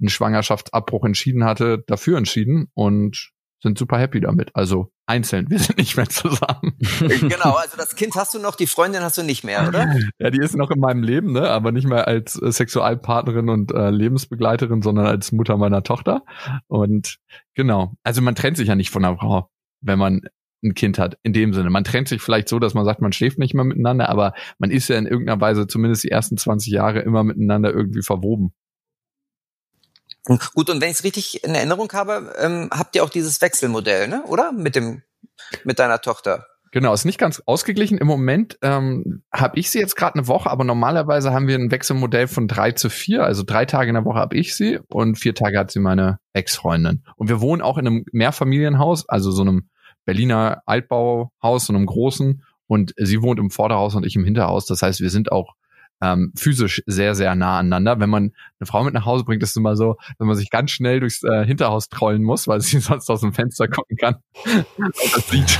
einen 0.00 0.08
Schwangerschaftsabbruch 0.08 1.04
entschieden 1.04 1.44
hatte, 1.44 1.82
dafür 1.86 2.18
entschieden 2.18 2.70
und 2.74 3.32
sind 3.62 3.78
super 3.78 3.98
happy 3.98 4.20
damit. 4.20 4.50
Also 4.54 4.92
einzeln, 5.06 5.48
wir 5.50 5.58
sind 5.58 5.78
nicht 5.78 5.96
mehr 5.96 6.08
zusammen. 6.08 6.76
genau, 7.00 7.54
also 7.54 7.76
das 7.76 7.96
Kind 7.96 8.14
hast 8.16 8.34
du 8.34 8.38
noch, 8.38 8.56
die 8.56 8.66
Freundin 8.66 9.02
hast 9.02 9.18
du 9.18 9.22
nicht 9.22 9.44
mehr, 9.44 9.68
oder? 9.68 9.96
Ja, 10.18 10.30
die 10.30 10.40
ist 10.40 10.56
noch 10.56 10.70
in 10.70 10.80
meinem 10.80 11.02
Leben, 11.02 11.32
ne? 11.32 11.48
aber 11.48 11.72
nicht 11.72 11.88
mehr 11.88 12.06
als 12.06 12.40
äh, 12.40 12.50
Sexualpartnerin 12.50 13.48
und 13.48 13.72
äh, 13.72 13.90
Lebensbegleiterin, 13.90 14.82
sondern 14.82 15.06
als 15.06 15.32
Mutter 15.32 15.56
meiner 15.56 15.82
Tochter. 15.82 16.24
Und 16.66 17.18
genau, 17.54 17.94
also 18.02 18.20
man 18.20 18.34
trennt 18.34 18.56
sich 18.56 18.68
ja 18.68 18.74
nicht 18.74 18.90
von 18.90 19.04
einer 19.04 19.16
Frau, 19.16 19.48
wenn 19.80 19.98
man 19.98 20.22
ein 20.64 20.74
Kind 20.74 20.98
hat, 20.98 21.18
in 21.22 21.32
dem 21.32 21.52
Sinne. 21.52 21.70
Man 21.70 21.84
trennt 21.84 22.08
sich 22.08 22.22
vielleicht 22.22 22.48
so, 22.48 22.58
dass 22.58 22.74
man 22.74 22.84
sagt, 22.84 23.02
man 23.02 23.12
schläft 23.12 23.38
nicht 23.38 23.54
mehr 23.54 23.64
miteinander, 23.64 24.08
aber 24.08 24.32
man 24.58 24.70
ist 24.70 24.88
ja 24.88 24.96
in 24.96 25.06
irgendeiner 25.06 25.40
Weise 25.40 25.66
zumindest 25.66 26.04
die 26.04 26.10
ersten 26.10 26.36
20 26.36 26.72
Jahre 26.72 27.00
immer 27.00 27.24
miteinander 27.24 27.72
irgendwie 27.72 28.02
verwoben. 28.02 28.52
Gut, 30.24 30.70
und 30.70 30.80
wenn 30.80 30.90
ich 30.90 30.98
es 30.98 31.04
richtig 31.04 31.42
in 31.42 31.54
Erinnerung 31.54 31.92
habe, 31.92 32.34
ähm, 32.38 32.70
habt 32.72 32.94
ihr 32.94 33.02
auch 33.02 33.10
dieses 33.10 33.40
Wechselmodell, 33.40 34.08
ne? 34.08 34.22
Oder? 34.26 34.52
Mit 34.52 34.76
dem, 34.76 35.02
mit 35.64 35.78
deiner 35.78 36.00
Tochter. 36.00 36.46
Genau, 36.70 36.94
ist 36.94 37.04
nicht 37.04 37.18
ganz 37.18 37.42
ausgeglichen. 37.44 37.98
Im 37.98 38.06
Moment 38.06 38.56
ähm, 38.62 39.22
habe 39.30 39.58
ich 39.58 39.70
sie 39.70 39.78
jetzt 39.78 39.94
gerade 39.94 40.14
eine 40.14 40.26
Woche, 40.26 40.48
aber 40.48 40.64
normalerweise 40.64 41.30
haben 41.32 41.46
wir 41.46 41.56
ein 41.56 41.70
Wechselmodell 41.70 42.28
von 42.28 42.48
drei 42.48 42.72
zu 42.72 42.88
vier. 42.88 43.24
Also 43.24 43.42
drei 43.42 43.66
Tage 43.66 43.90
in 43.90 43.94
der 43.94 44.06
Woche 44.06 44.18
habe 44.18 44.36
ich 44.36 44.56
sie 44.56 44.78
und 44.88 45.16
vier 45.16 45.34
Tage 45.34 45.58
hat 45.58 45.70
sie 45.70 45.80
meine 45.80 46.18
Ex-Freundin. 46.32 47.04
Und 47.16 47.28
wir 47.28 47.42
wohnen 47.42 47.60
auch 47.60 47.76
in 47.76 47.86
einem 47.86 48.04
Mehrfamilienhaus, 48.12 49.06
also 49.06 49.30
so 49.32 49.42
einem 49.42 49.68
Berliner 50.06 50.62
Altbauhaus, 50.64 51.66
so 51.66 51.74
einem 51.74 51.84
großen. 51.84 52.42
Und 52.68 52.94
sie 52.96 53.20
wohnt 53.20 53.38
im 53.38 53.50
Vorderhaus 53.50 53.94
und 53.94 54.06
ich 54.06 54.16
im 54.16 54.24
Hinterhaus. 54.24 54.64
Das 54.64 54.80
heißt, 54.80 55.00
wir 55.00 55.10
sind 55.10 55.30
auch 55.30 55.54
ähm, 56.02 56.32
physisch 56.36 56.82
sehr, 56.86 57.14
sehr 57.14 57.34
nah 57.34 57.58
aneinander. 57.58 58.00
Wenn 58.00 58.10
man 58.10 58.32
eine 58.58 58.66
Frau 58.66 58.82
mit 58.82 58.92
nach 58.92 59.06
Hause 59.06 59.24
bringt, 59.24 59.42
ist 59.42 59.50
es 59.50 59.56
immer 59.56 59.76
so, 59.76 59.96
wenn 60.18 60.26
man 60.26 60.36
sich 60.36 60.50
ganz 60.50 60.72
schnell 60.72 61.00
durchs 61.00 61.22
äh, 61.22 61.46
Hinterhaus 61.46 61.88
trollen 61.88 62.22
muss, 62.22 62.48
weil 62.48 62.60
sie 62.60 62.78
sonst 62.80 63.08
aus 63.08 63.20
dem 63.20 63.32
Fenster 63.32 63.68
gucken 63.68 63.96
kann 63.96 64.16
und 64.74 65.16
das 65.16 65.28
sieht. 65.28 65.58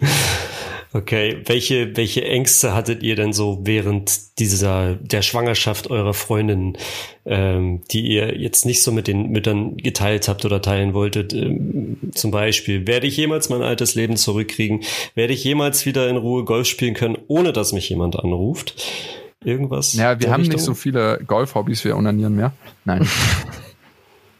Okay, 0.96 1.42
welche, 1.46 1.96
welche 1.96 2.24
Ängste 2.24 2.72
hattet 2.72 3.02
ihr 3.02 3.16
denn 3.16 3.32
so 3.32 3.58
während 3.64 4.38
dieser, 4.38 4.94
der 4.94 5.22
Schwangerschaft 5.22 5.90
eurer 5.90 6.14
Freundin, 6.14 6.78
ähm, 7.26 7.82
die 7.90 8.02
ihr 8.02 8.38
jetzt 8.38 8.64
nicht 8.64 8.80
so 8.84 8.92
mit 8.92 9.08
den 9.08 9.30
Müttern 9.30 9.76
geteilt 9.76 10.28
habt 10.28 10.44
oder 10.44 10.62
teilen 10.62 10.94
wolltet? 10.94 11.32
Ähm, 11.32 11.96
zum 12.14 12.30
Beispiel, 12.30 12.86
werde 12.86 13.08
ich 13.08 13.16
jemals 13.16 13.48
mein 13.48 13.62
altes 13.62 13.96
Leben 13.96 14.16
zurückkriegen? 14.16 14.84
Werde 15.16 15.32
ich 15.32 15.42
jemals 15.42 15.84
wieder 15.84 16.08
in 16.08 16.16
Ruhe 16.16 16.44
Golf 16.44 16.68
spielen 16.68 16.94
können, 16.94 17.18
ohne 17.26 17.52
dass 17.52 17.72
mich 17.72 17.88
jemand 17.88 18.16
anruft? 18.16 18.80
Irgendwas? 19.42 19.94
Ja, 19.94 20.20
wir 20.20 20.30
haben 20.30 20.44
nicht 20.44 20.60
so 20.60 20.74
viele 20.74 21.18
Golf-Hobbys, 21.26 21.84
wir 21.84 21.96
onanieren 21.96 22.36
mehr. 22.36 22.52
Nein. 22.84 23.04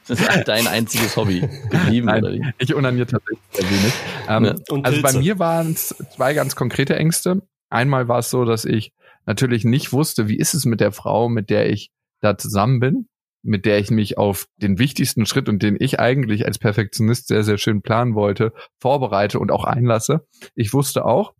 Das 0.06 0.20
ist 0.20 0.48
dein 0.48 0.66
einziges 0.66 1.16
Hobby 1.16 1.48
geblieben, 1.70 2.06
Nein, 2.06 2.24
oder 2.24 2.32
wie? 2.34 2.42
Ich 2.58 2.74
unaniere 2.74 3.06
tatsächlich 3.06 3.44
sehr 3.52 3.70
wenig. 3.70 3.92
Ähm, 4.28 4.44
Ja. 4.44 4.82
Also 4.82 5.02
bei 5.02 5.12
mir 5.14 5.38
waren 5.38 5.72
es 5.72 5.94
zwei 6.14 6.34
ganz 6.34 6.56
konkrete 6.56 6.96
Ängste. 6.96 7.42
Einmal 7.70 8.08
war 8.08 8.18
es 8.18 8.30
so, 8.30 8.44
dass 8.44 8.64
ich 8.64 8.92
natürlich 9.26 9.64
nicht 9.64 9.92
wusste, 9.92 10.28
wie 10.28 10.36
ist 10.36 10.54
es 10.54 10.64
mit 10.64 10.80
der 10.80 10.92
Frau, 10.92 11.28
mit 11.28 11.50
der 11.50 11.70
ich 11.70 11.90
da 12.20 12.36
zusammen 12.36 12.80
bin, 12.80 13.08
mit 13.42 13.66
der 13.66 13.78
ich 13.78 13.90
mich 13.90 14.18
auf 14.18 14.46
den 14.56 14.78
wichtigsten 14.78 15.26
Schritt 15.26 15.48
und 15.48 15.62
den 15.62 15.76
ich 15.78 16.00
eigentlich 16.00 16.46
als 16.46 16.58
Perfektionist 16.58 17.28
sehr, 17.28 17.44
sehr 17.44 17.58
schön 17.58 17.82
planen 17.82 18.14
wollte, 18.14 18.52
vorbereite 18.78 19.38
und 19.38 19.50
auch 19.50 19.64
einlasse. 19.64 20.26
Ich 20.54 20.72
wusste 20.72 21.04
auch, 21.04 21.34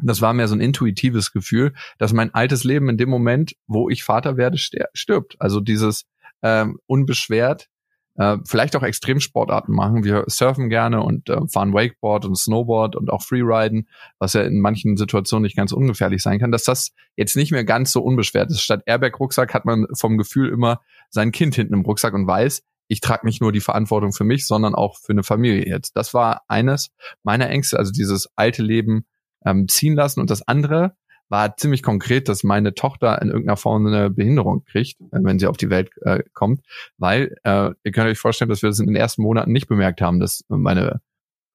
das 0.00 0.20
war 0.20 0.32
mir 0.32 0.46
so 0.46 0.54
ein 0.54 0.60
intuitives 0.60 1.32
Gefühl, 1.32 1.74
dass 1.98 2.12
mein 2.12 2.32
altes 2.32 2.64
Leben 2.64 2.88
in 2.88 2.98
dem 2.98 3.08
Moment, 3.08 3.54
wo 3.66 3.88
ich 3.90 4.04
Vater 4.04 4.36
werde, 4.36 4.56
stirbt. 4.58 5.36
Also 5.40 5.60
dieses 5.60 6.06
ähm, 6.42 6.78
unbeschwert 6.86 7.68
äh, 8.18 8.36
vielleicht 8.44 8.76
auch 8.76 8.82
Extremsportarten 8.82 9.74
machen. 9.74 10.04
Wir 10.04 10.24
surfen 10.26 10.68
gerne 10.68 11.02
und 11.02 11.30
äh, 11.30 11.46
fahren 11.48 11.72
Wakeboard 11.72 12.26
und 12.26 12.36
Snowboard 12.36 12.96
und 12.96 13.10
auch 13.10 13.22
Freeriden, 13.22 13.88
was 14.18 14.34
ja 14.34 14.42
in 14.42 14.60
manchen 14.60 14.96
Situationen 14.96 15.44
nicht 15.44 15.56
ganz 15.56 15.72
ungefährlich 15.72 16.22
sein 16.22 16.38
kann, 16.38 16.52
dass 16.52 16.64
das 16.64 16.92
jetzt 17.16 17.36
nicht 17.36 17.52
mehr 17.52 17.64
ganz 17.64 17.92
so 17.92 18.02
unbeschwert 18.02 18.50
ist. 18.50 18.60
Statt 18.60 18.82
Airbag-Rucksack 18.86 19.54
hat 19.54 19.64
man 19.64 19.86
vom 19.94 20.18
Gefühl 20.18 20.50
immer 20.50 20.80
sein 21.10 21.32
Kind 21.32 21.54
hinten 21.54 21.74
im 21.74 21.82
Rucksack 21.82 22.12
und 22.12 22.26
weiß, 22.26 22.62
ich 22.88 23.00
trage 23.00 23.26
nicht 23.26 23.40
nur 23.40 23.52
die 23.52 23.60
Verantwortung 23.60 24.12
für 24.12 24.24
mich, 24.24 24.46
sondern 24.46 24.74
auch 24.74 24.98
für 24.98 25.12
eine 25.12 25.22
Familie 25.22 25.66
jetzt. 25.66 25.96
Das 25.96 26.12
war 26.12 26.42
eines 26.48 26.90
meiner 27.22 27.48
Ängste, 27.50 27.78
also 27.78 27.92
dieses 27.92 28.28
alte 28.34 28.62
Leben 28.62 29.04
ähm, 29.44 29.68
ziehen 29.68 29.94
lassen. 29.94 30.20
Und 30.20 30.30
das 30.30 30.46
andere 30.48 30.94
war 31.28 31.56
ziemlich 31.56 31.82
konkret, 31.82 32.28
dass 32.28 32.44
meine 32.44 32.74
Tochter 32.74 33.20
in 33.20 33.28
irgendeiner 33.28 33.56
Form 33.56 33.86
eine 33.86 34.10
Behinderung 34.10 34.64
kriegt, 34.64 35.00
äh, 35.00 35.18
wenn 35.22 35.38
sie 35.38 35.46
auf 35.46 35.56
die 35.56 35.70
Welt 35.70 35.90
äh, 36.02 36.22
kommt 36.32 36.60
weil 36.98 37.36
äh, 37.44 37.70
ihr 37.82 37.92
könnt 37.92 38.08
euch 38.08 38.18
vorstellen, 38.18 38.48
dass 38.48 38.62
wir 38.62 38.68
das 38.68 38.80
in 38.80 38.86
den 38.86 38.96
ersten 38.96 39.22
Monaten 39.22 39.52
nicht 39.52 39.68
bemerkt 39.68 40.00
haben, 40.00 40.20
dass 40.20 40.44
meine 40.48 41.00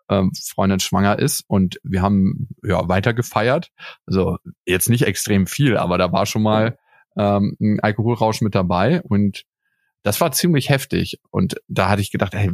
ähm, 0.10 0.32
Freundin 0.34 0.80
schwanger 0.80 1.20
ist 1.20 1.44
und 1.48 1.80
wir 1.84 2.02
haben 2.02 2.50
ja 2.64 2.88
weiter 2.88 3.14
gefeiert. 3.14 3.72
Also 4.06 4.38
jetzt 4.66 4.90
nicht 4.90 5.04
extrem 5.04 5.48
viel, 5.48 5.78
aber 5.78 5.98
da 5.98 6.12
war 6.12 6.26
schon 6.26 6.44
mal 6.44 6.78
ähm, 7.18 7.56
ein 7.60 7.80
Alkoholrausch 7.80 8.42
mit 8.42 8.56
dabei 8.56 9.02
und 9.02 9.44
das 10.02 10.20
war 10.20 10.32
ziemlich 10.32 10.70
heftig. 10.70 11.20
Und 11.32 11.56
da 11.68 11.90
hatte 11.90 12.02
ich 12.02 12.12
gedacht, 12.12 12.34
ey, 12.34 12.52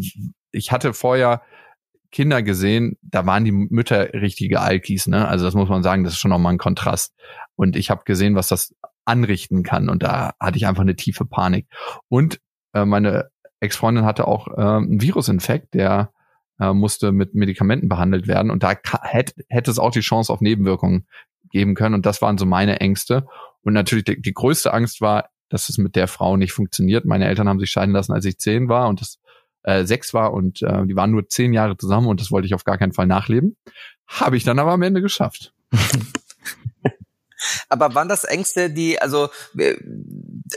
ich 0.51 0.71
hatte 0.71 0.93
vorher 0.93 1.41
Kinder 2.11 2.41
gesehen, 2.41 2.97
da 3.01 3.25
waren 3.25 3.45
die 3.45 3.51
Mütter 3.51 4.13
richtige 4.13 4.61
Alkis, 4.61 5.07
ne? 5.07 5.27
Also 5.27 5.45
das 5.45 5.53
muss 5.53 5.69
man 5.69 5.83
sagen, 5.83 6.03
das 6.03 6.13
ist 6.13 6.19
schon 6.19 6.31
nochmal 6.31 6.53
ein 6.53 6.57
Kontrast. 6.57 7.13
Und 7.55 7.75
ich 7.75 7.89
habe 7.89 8.03
gesehen, 8.03 8.35
was 8.35 8.47
das 8.47 8.73
anrichten 9.05 9.63
kann. 9.63 9.89
Und 9.89 10.03
da 10.03 10.33
hatte 10.39 10.57
ich 10.57 10.67
einfach 10.67 10.81
eine 10.81 10.95
tiefe 10.95 11.25
Panik. 11.25 11.67
Und 12.07 12.39
äh, 12.73 12.85
meine 12.85 13.29
Ex-Freundin 13.59 14.05
hatte 14.05 14.27
auch 14.27 14.47
äh, 14.47 14.61
einen 14.61 15.01
Virusinfekt, 15.01 15.73
der 15.73 16.11
äh, 16.59 16.73
musste 16.73 17.11
mit 17.11 17.35
Medikamenten 17.35 17.89
behandelt 17.89 18.27
werden. 18.27 18.51
Und 18.51 18.63
da 18.63 18.73
hätte, 19.03 19.33
hätte 19.49 19.71
es 19.71 19.79
auch 19.79 19.91
die 19.91 19.99
Chance 19.99 20.31
auf 20.31 20.41
Nebenwirkungen 20.41 21.07
geben 21.51 21.75
können. 21.75 21.95
Und 21.95 22.05
das 22.05 22.21
waren 22.21 22.37
so 22.37 22.45
meine 22.45 22.79
Ängste. 22.79 23.27
Und 23.61 23.73
natürlich 23.73 24.05
die, 24.05 24.21
die 24.21 24.33
größte 24.33 24.73
Angst 24.73 25.01
war, 25.01 25.29
dass 25.49 25.69
es 25.69 25.77
mit 25.77 25.95
der 25.95 26.07
Frau 26.07 26.37
nicht 26.37 26.53
funktioniert. 26.53 27.05
Meine 27.05 27.27
Eltern 27.27 27.49
haben 27.49 27.59
sich 27.59 27.71
scheiden 27.71 27.93
lassen, 27.93 28.13
als 28.13 28.25
ich 28.25 28.37
zehn 28.37 28.69
war 28.69 28.87
und 28.87 29.01
das 29.01 29.19
äh, 29.63 29.85
sechs 29.85 30.13
war 30.13 30.33
und 30.33 30.61
äh, 30.61 30.85
die 30.85 30.95
waren 30.95 31.11
nur 31.11 31.27
zehn 31.27 31.53
Jahre 31.53 31.77
zusammen 31.77 32.07
und 32.07 32.21
das 32.21 32.31
wollte 32.31 32.45
ich 32.47 32.53
auf 32.53 32.63
gar 32.63 32.77
keinen 32.77 32.93
Fall 32.93 33.07
nachleben. 33.07 33.57
Habe 34.07 34.37
ich 34.37 34.43
dann 34.43 34.59
aber 34.59 34.71
am 34.71 34.81
Ende 34.81 35.01
geschafft. 35.01 35.53
Aber 37.69 37.95
waren 37.95 38.09
das 38.09 38.25
Ängste, 38.25 38.69
die, 38.69 39.01
also, 39.01 39.29
äh, 39.57 39.75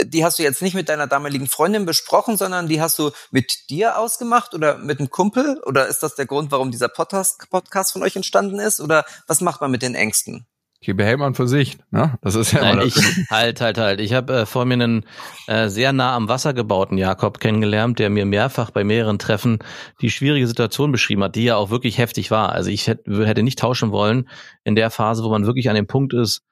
die 0.04 0.24
hast 0.24 0.38
du 0.38 0.42
jetzt 0.42 0.62
nicht 0.62 0.74
mit 0.74 0.88
deiner 0.88 1.06
damaligen 1.06 1.46
Freundin 1.46 1.86
besprochen, 1.86 2.36
sondern 2.36 2.68
die 2.68 2.80
hast 2.80 2.98
du 2.98 3.12
mit 3.30 3.70
dir 3.70 3.98
ausgemacht 3.98 4.54
oder 4.54 4.78
mit 4.78 4.98
einem 4.98 5.10
Kumpel? 5.10 5.60
Oder 5.64 5.86
ist 5.86 6.02
das 6.02 6.14
der 6.16 6.26
Grund, 6.26 6.50
warum 6.50 6.70
dieser 6.70 6.88
Podcast, 6.88 7.48
Podcast 7.50 7.92
von 7.92 8.02
euch 8.02 8.16
entstanden 8.16 8.58
ist? 8.58 8.80
Oder 8.80 9.04
was 9.26 9.40
macht 9.40 9.60
man 9.60 9.70
mit 9.70 9.82
den 9.82 9.94
Ängsten? 9.94 10.46
Hier 10.84 10.96
behält 10.96 11.20
man 11.20 11.34
für 11.34 11.46
sich. 11.46 11.78
Ne? 11.92 12.18
Das 12.22 12.34
ist 12.34 12.50
ja 12.50 12.60
Nein, 12.60 12.80
ich, 12.84 12.96
halt, 13.30 13.60
halt, 13.60 13.78
halt. 13.78 14.00
Ich 14.00 14.14
habe 14.14 14.40
äh, 14.40 14.46
vor 14.46 14.64
mir 14.64 14.74
einen 14.74 15.04
äh, 15.46 15.68
sehr 15.68 15.92
nah 15.92 16.16
am 16.16 16.28
Wasser 16.28 16.54
gebauten 16.54 16.98
Jakob 16.98 17.38
kennengelernt, 17.38 18.00
der 18.00 18.10
mir 18.10 18.26
mehrfach 18.26 18.72
bei 18.72 18.82
mehreren 18.82 19.20
Treffen 19.20 19.60
die 20.00 20.10
schwierige 20.10 20.48
Situation 20.48 20.90
beschrieben 20.90 21.22
hat, 21.22 21.36
die 21.36 21.44
ja 21.44 21.54
auch 21.54 21.70
wirklich 21.70 21.98
heftig 21.98 22.32
war. 22.32 22.50
Also 22.50 22.70
ich 22.70 22.88
hätte, 22.88 23.24
hätte 23.24 23.44
nicht 23.44 23.60
tauschen 23.60 23.92
wollen 23.92 24.28
in 24.64 24.74
der 24.74 24.90
Phase, 24.90 25.22
wo 25.22 25.30
man 25.30 25.46
wirklich 25.46 25.70
an 25.70 25.76
dem 25.76 25.86
Punkt 25.86 26.14
ist, 26.14 26.42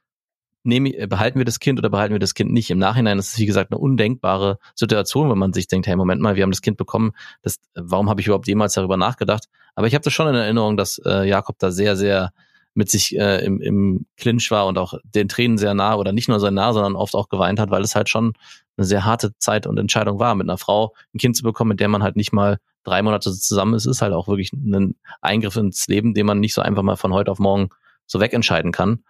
nehmen, 0.62 0.86
äh, 0.94 1.08
behalten 1.08 1.38
wir 1.38 1.44
das 1.44 1.58
Kind 1.58 1.80
oder 1.80 1.90
behalten 1.90 2.14
wir 2.14 2.20
das 2.20 2.34
Kind 2.34 2.52
nicht. 2.52 2.70
Im 2.70 2.78
Nachhinein 2.78 3.18
ist 3.18 3.32
es, 3.32 3.38
wie 3.40 3.46
gesagt, 3.46 3.72
eine 3.72 3.80
undenkbare 3.80 4.60
Situation, 4.76 5.28
wenn 5.28 5.38
man 5.38 5.52
sich 5.52 5.66
denkt, 5.66 5.88
hey, 5.88 5.96
Moment 5.96 6.20
mal, 6.20 6.36
wir 6.36 6.44
haben 6.44 6.52
das 6.52 6.62
Kind 6.62 6.76
bekommen, 6.76 7.14
das, 7.42 7.56
warum 7.74 8.08
habe 8.08 8.20
ich 8.20 8.28
überhaupt 8.28 8.46
jemals 8.46 8.74
darüber 8.74 8.96
nachgedacht? 8.96 9.46
Aber 9.74 9.88
ich 9.88 9.94
habe 9.94 10.04
das 10.04 10.12
schon 10.12 10.28
in 10.28 10.36
Erinnerung, 10.36 10.76
dass 10.76 11.00
äh, 11.04 11.24
Jakob 11.28 11.58
da 11.58 11.72
sehr, 11.72 11.96
sehr 11.96 12.30
mit 12.74 12.90
sich 12.90 13.18
äh, 13.18 13.44
im, 13.44 13.60
im 13.60 14.06
Clinch 14.16 14.50
war 14.50 14.66
und 14.66 14.78
auch 14.78 14.94
den 15.04 15.28
Tränen 15.28 15.58
sehr 15.58 15.74
nah 15.74 15.96
oder 15.96 16.12
nicht 16.12 16.28
nur 16.28 16.40
sehr 16.40 16.50
nah, 16.50 16.72
sondern 16.72 16.96
oft 16.96 17.14
auch 17.14 17.28
geweint 17.28 17.58
hat, 17.58 17.70
weil 17.70 17.82
es 17.82 17.94
halt 17.94 18.08
schon 18.08 18.32
eine 18.76 18.86
sehr 18.86 19.04
harte 19.04 19.36
Zeit 19.38 19.66
und 19.66 19.78
Entscheidung 19.78 20.18
war, 20.18 20.34
mit 20.34 20.48
einer 20.48 20.58
Frau 20.58 20.94
ein 21.14 21.18
Kind 21.18 21.36
zu 21.36 21.42
bekommen, 21.42 21.70
mit 21.70 21.80
der 21.80 21.88
man 21.88 22.02
halt 22.02 22.16
nicht 22.16 22.32
mal 22.32 22.58
drei 22.84 23.02
Monate 23.02 23.32
zusammen 23.32 23.74
ist, 23.74 23.86
ist 23.86 24.00
halt 24.02 24.12
auch 24.12 24.28
wirklich 24.28 24.52
ein 24.52 24.94
Eingriff 25.20 25.56
ins 25.56 25.86
Leben, 25.88 26.14
den 26.14 26.26
man 26.26 26.40
nicht 26.40 26.54
so 26.54 26.62
einfach 26.62 26.82
mal 26.82 26.96
von 26.96 27.12
heute 27.12 27.30
auf 27.30 27.38
morgen 27.38 27.68
so 28.06 28.20
wegentscheiden 28.20 28.72
kann. 28.72 29.04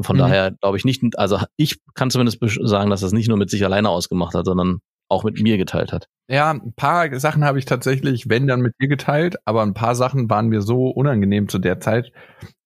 Von 0.00 0.16
Mhm. 0.16 0.20
daher 0.20 0.50
glaube 0.52 0.76
ich 0.76 0.84
nicht, 0.84 1.18
also 1.18 1.40
ich 1.56 1.80
kann 1.94 2.10
zumindest 2.10 2.38
sagen, 2.62 2.90
dass 2.90 3.00
das 3.00 3.12
nicht 3.12 3.28
nur 3.28 3.36
mit 3.36 3.50
sich 3.50 3.64
alleine 3.64 3.88
ausgemacht 3.90 4.34
hat, 4.34 4.46
sondern 4.46 4.80
auch 5.08 5.24
mit 5.24 5.40
mir 5.40 5.56
geteilt 5.56 5.92
hat. 5.92 6.08
Ja, 6.28 6.50
ein 6.50 6.72
paar 6.74 7.18
Sachen 7.18 7.44
habe 7.44 7.58
ich 7.58 7.64
tatsächlich, 7.64 8.28
wenn 8.28 8.46
dann 8.46 8.60
mit 8.60 8.74
dir 8.80 8.88
geteilt, 8.88 9.36
aber 9.44 9.62
ein 9.62 9.74
paar 9.74 9.94
Sachen 9.94 10.28
waren 10.28 10.48
mir 10.48 10.60
so 10.60 10.88
unangenehm 10.88 11.48
zu 11.48 11.58
der 11.58 11.80
Zeit. 11.80 12.12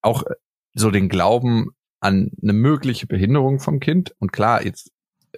Auch 0.02 0.25
äh, 0.25 0.35
so 0.75 0.90
den 0.90 1.09
Glauben 1.09 1.71
an 2.00 2.30
eine 2.42 2.52
mögliche 2.52 3.06
Behinderung 3.06 3.61
vom 3.61 3.80
Kind. 3.80 4.14
Und 4.18 4.32
klar, 4.32 4.64
jetzt 4.64 4.90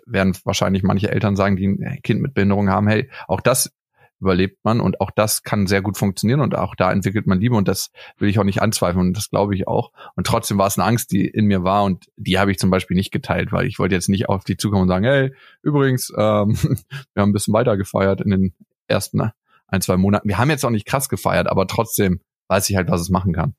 werden 0.06 0.36
wahrscheinlich 0.44 0.82
manche 0.82 1.10
Eltern 1.10 1.36
sagen, 1.36 1.56
die 1.56 1.66
ein 1.66 2.00
Kind 2.02 2.20
mit 2.20 2.34
Behinderung 2.34 2.70
haben, 2.70 2.88
hey, 2.88 3.10
auch 3.28 3.40
das 3.40 3.72
überlebt 4.20 4.64
man 4.64 4.80
und 4.80 5.00
auch 5.00 5.10
das 5.10 5.42
kann 5.42 5.66
sehr 5.66 5.82
gut 5.82 5.98
funktionieren 5.98 6.40
und 6.40 6.54
auch 6.54 6.74
da 6.74 6.90
entwickelt 6.90 7.26
man 7.26 7.40
Liebe 7.40 7.56
und 7.56 7.68
das 7.68 7.90
will 8.16 8.28
ich 8.28 8.38
auch 8.38 8.44
nicht 8.44 8.62
anzweifeln 8.62 9.08
und 9.08 9.16
das 9.16 9.28
glaube 9.28 9.54
ich 9.54 9.68
auch. 9.68 9.92
Und 10.14 10.26
trotzdem 10.26 10.56
war 10.56 10.66
es 10.66 10.78
eine 10.78 10.86
Angst, 10.86 11.12
die 11.12 11.26
in 11.26 11.46
mir 11.46 11.62
war 11.62 11.84
und 11.84 12.06
die 12.16 12.38
habe 12.38 12.50
ich 12.50 12.58
zum 12.58 12.70
Beispiel 12.70 12.96
nicht 12.96 13.12
geteilt, 13.12 13.52
weil 13.52 13.66
ich 13.66 13.78
wollte 13.78 13.94
jetzt 13.94 14.08
nicht 14.08 14.28
auf 14.28 14.44
die 14.44 14.56
zukommen 14.56 14.82
und 14.82 14.88
sagen, 14.88 15.04
hey, 15.04 15.34
übrigens, 15.62 16.10
ähm, 16.16 16.56
wir 17.12 17.22
haben 17.22 17.30
ein 17.30 17.32
bisschen 17.32 17.54
weiter 17.54 17.76
gefeiert 17.76 18.20
in 18.20 18.30
den 18.30 18.54
ersten 18.86 19.30
ein, 19.66 19.80
zwei 19.80 19.96
Monaten. 19.96 20.28
Wir 20.28 20.38
haben 20.38 20.50
jetzt 20.50 20.64
auch 20.64 20.70
nicht 20.70 20.86
krass 20.86 21.08
gefeiert, 21.08 21.48
aber 21.48 21.66
trotzdem 21.66 22.20
weiß 22.48 22.70
ich 22.70 22.76
halt, 22.76 22.88
was 22.88 23.00
es 23.00 23.10
machen 23.10 23.32
kann. 23.32 23.54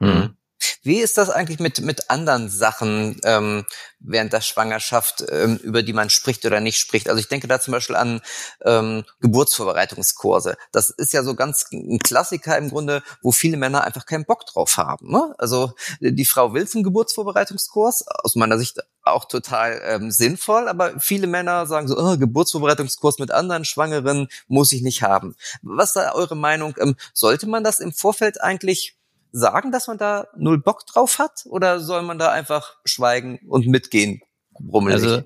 Mhm. 0.00 0.34
Wie 0.82 1.00
ist 1.00 1.18
das 1.18 1.28
eigentlich 1.28 1.58
mit, 1.58 1.80
mit 1.80 2.08
anderen 2.08 2.48
Sachen 2.48 3.20
ähm, 3.24 3.66
während 3.98 4.32
der 4.32 4.40
Schwangerschaft, 4.40 5.24
ähm, 5.30 5.58
über 5.58 5.82
die 5.82 5.92
man 5.92 6.08
spricht 6.08 6.46
oder 6.46 6.60
nicht 6.60 6.78
spricht? 6.78 7.08
Also 7.08 7.20
ich 7.20 7.28
denke 7.28 7.48
da 7.48 7.60
zum 7.60 7.72
Beispiel 7.72 7.96
an 7.96 8.22
ähm, 8.64 9.04
Geburtsvorbereitungskurse. 9.20 10.56
Das 10.72 10.88
ist 10.88 11.12
ja 11.12 11.22
so 11.22 11.34
ganz 11.34 11.66
ein 11.72 11.98
Klassiker 11.98 12.56
im 12.56 12.70
Grunde, 12.70 13.02
wo 13.20 13.30
viele 13.30 13.58
Männer 13.58 13.84
einfach 13.84 14.06
keinen 14.06 14.24
Bock 14.24 14.46
drauf 14.46 14.78
haben. 14.78 15.10
Ne? 15.10 15.34
Also 15.36 15.74
die 16.00 16.24
Frau 16.24 16.54
will 16.54 16.66
zum 16.66 16.82
Geburtsvorbereitungskurs, 16.82 18.06
aus 18.08 18.34
meiner 18.34 18.56
Sicht 18.58 18.78
auch 19.02 19.26
total 19.26 19.82
ähm, 19.84 20.10
sinnvoll, 20.10 20.68
aber 20.68 20.98
viele 20.98 21.26
Männer 21.26 21.66
sagen 21.66 21.88
so, 21.88 21.98
oh, 21.98 22.16
Geburtsvorbereitungskurs 22.16 23.18
mit 23.18 23.30
anderen 23.30 23.64
Schwangeren 23.64 24.28
muss 24.48 24.72
ich 24.72 24.82
nicht 24.82 25.02
haben. 25.02 25.34
Was 25.62 25.90
ist 25.90 25.96
da 25.96 26.12
eure 26.12 26.36
Meinung? 26.36 26.74
Ähm, 26.78 26.96
sollte 27.12 27.46
man 27.46 27.64
das 27.64 27.80
im 27.80 27.92
Vorfeld 27.92 28.40
eigentlich 28.40 28.96
sagen, 29.32 29.72
dass 29.72 29.86
man 29.86 29.98
da 29.98 30.26
null 30.36 30.58
Bock 30.58 30.86
drauf 30.86 31.18
hat? 31.18 31.44
Oder 31.46 31.80
soll 31.80 32.02
man 32.02 32.18
da 32.18 32.30
einfach 32.30 32.76
schweigen 32.84 33.40
und 33.48 33.66
mitgehen? 33.66 34.20
Brummelig. 34.58 35.02
Also, 35.02 35.22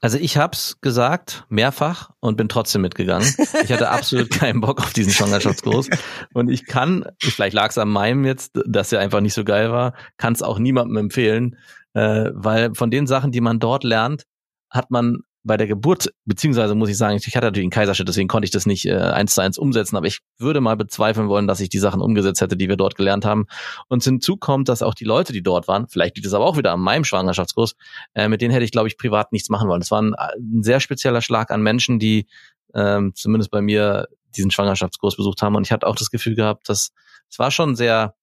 also 0.00 0.18
ich 0.18 0.36
hab's 0.36 0.80
gesagt, 0.80 1.44
mehrfach 1.48 2.10
und 2.20 2.36
bin 2.36 2.48
trotzdem 2.48 2.82
mitgegangen. 2.82 3.26
Ich 3.62 3.72
hatte 3.72 3.88
absolut 3.88 4.30
keinen 4.38 4.60
Bock 4.60 4.80
auf 4.80 4.92
diesen 4.92 5.12
Schwangerschaftskurs. 5.12 5.88
Und 6.34 6.50
ich 6.50 6.66
kann, 6.66 7.06
vielleicht 7.20 7.54
lag 7.54 7.70
es 7.70 7.78
an 7.78 7.88
meinem 7.88 8.24
jetzt, 8.24 8.52
dass 8.66 8.92
er 8.92 9.00
einfach 9.00 9.20
nicht 9.20 9.34
so 9.34 9.44
geil 9.44 9.72
war, 9.72 9.94
kann 10.18 10.34
es 10.34 10.42
auch 10.42 10.58
niemandem 10.58 10.96
empfehlen, 10.98 11.56
äh, 11.94 12.30
weil 12.34 12.74
von 12.74 12.90
den 12.90 13.06
Sachen, 13.06 13.32
die 13.32 13.40
man 13.40 13.60
dort 13.60 13.82
lernt, 13.82 14.26
hat 14.68 14.90
man 14.90 15.20
bei 15.44 15.58
der 15.58 15.66
Geburt, 15.66 16.12
beziehungsweise 16.24 16.74
muss 16.74 16.88
ich 16.88 16.96
sagen, 16.96 17.16
ich 17.16 17.36
hatte 17.36 17.46
natürlich 17.46 17.64
einen 17.64 17.70
Kaiserschnitt, 17.70 18.08
deswegen 18.08 18.28
konnte 18.28 18.46
ich 18.46 18.50
das 18.50 18.64
nicht 18.64 18.86
äh, 18.86 18.96
eins 18.96 19.34
zu 19.34 19.42
eins 19.42 19.58
umsetzen, 19.58 19.96
aber 19.96 20.06
ich 20.06 20.20
würde 20.38 20.62
mal 20.62 20.74
bezweifeln 20.74 21.28
wollen, 21.28 21.46
dass 21.46 21.60
ich 21.60 21.68
die 21.68 21.78
Sachen 21.78 22.00
umgesetzt 22.00 22.40
hätte, 22.40 22.56
die 22.56 22.68
wir 22.68 22.76
dort 22.76 22.96
gelernt 22.96 23.26
haben. 23.26 23.46
Und 23.88 24.02
hinzu 24.02 24.38
kommt, 24.38 24.70
dass 24.70 24.82
auch 24.82 24.94
die 24.94 25.04
Leute, 25.04 25.34
die 25.34 25.42
dort 25.42 25.68
waren, 25.68 25.86
vielleicht 25.86 26.16
liegt 26.16 26.26
es 26.26 26.32
aber 26.32 26.46
auch 26.46 26.56
wieder 26.56 26.72
an 26.72 26.80
meinem 26.80 27.04
Schwangerschaftskurs, 27.04 27.76
äh, 28.14 28.28
mit 28.28 28.40
denen 28.40 28.52
hätte 28.52 28.64
ich, 28.64 28.72
glaube 28.72 28.88
ich, 28.88 28.96
privat 28.96 29.32
nichts 29.32 29.50
machen 29.50 29.68
wollen. 29.68 29.80
Das 29.80 29.90
war 29.90 30.00
ein, 30.00 30.14
ein 30.14 30.62
sehr 30.62 30.80
spezieller 30.80 31.20
Schlag 31.20 31.50
an 31.50 31.62
Menschen, 31.62 31.98
die 31.98 32.26
ähm, 32.74 33.12
zumindest 33.14 33.50
bei 33.50 33.60
mir 33.60 34.08
diesen 34.34 34.50
Schwangerschaftskurs 34.50 35.16
besucht 35.16 35.42
haben. 35.42 35.54
Und 35.56 35.66
ich 35.66 35.72
hatte 35.72 35.86
auch 35.86 35.96
das 35.96 36.10
Gefühl 36.10 36.34
gehabt, 36.34 36.68
dass 36.70 36.92
es 37.30 37.38
war 37.38 37.50
schon 37.50 37.76
sehr, 37.76 38.14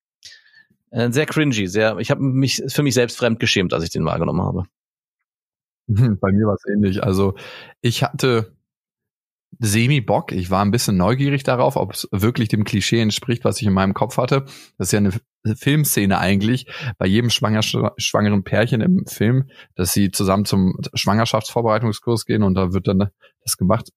äh, 0.89 1.11
sehr 1.11 1.27
cringy, 1.27 1.67
sehr, 1.67 1.97
ich 1.99 2.09
habe 2.09 2.21
mich 2.21 2.63
für 2.67 2.81
mich 2.81 2.95
selbst 2.95 3.17
fremd 3.17 3.39
geschämt, 3.39 3.73
als 3.73 3.83
ich 3.83 3.91
den 3.91 4.05
wahrgenommen 4.05 4.41
habe. 4.41 4.65
Bei 6.21 6.31
mir 6.31 6.47
war 6.47 6.55
es 6.55 6.65
ähnlich. 6.65 7.03
Also 7.03 7.35
ich 7.81 8.03
hatte 8.03 8.53
semi-Bock. 9.59 10.31
Ich 10.31 10.49
war 10.49 10.63
ein 10.63 10.71
bisschen 10.71 10.97
neugierig 10.97 11.43
darauf, 11.43 11.75
ob 11.75 11.93
es 11.93 12.07
wirklich 12.11 12.49
dem 12.49 12.63
Klischee 12.63 13.01
entspricht, 13.01 13.43
was 13.43 13.59
ich 13.61 13.67
in 13.67 13.73
meinem 13.73 13.93
Kopf 13.93 14.17
hatte. 14.17 14.45
Das 14.77 14.87
ist 14.87 14.91
ja 14.93 14.99
eine 14.99 15.11
Filmszene 15.55 16.17
eigentlich 16.17 16.67
bei 16.97 17.05
jedem 17.05 17.29
schwanger, 17.29 17.61
schwangeren 17.61 18.43
Pärchen 18.43 18.81
im 18.81 19.05
Film, 19.07 19.49
dass 19.75 19.93
sie 19.93 20.11
zusammen 20.11 20.45
zum 20.45 20.77
Schwangerschaftsvorbereitungskurs 20.93 22.25
gehen 22.25 22.43
und 22.43 22.55
da 22.55 22.73
wird 22.73 22.87
dann 22.87 23.09
das 23.43 23.57
gemacht. 23.57 23.91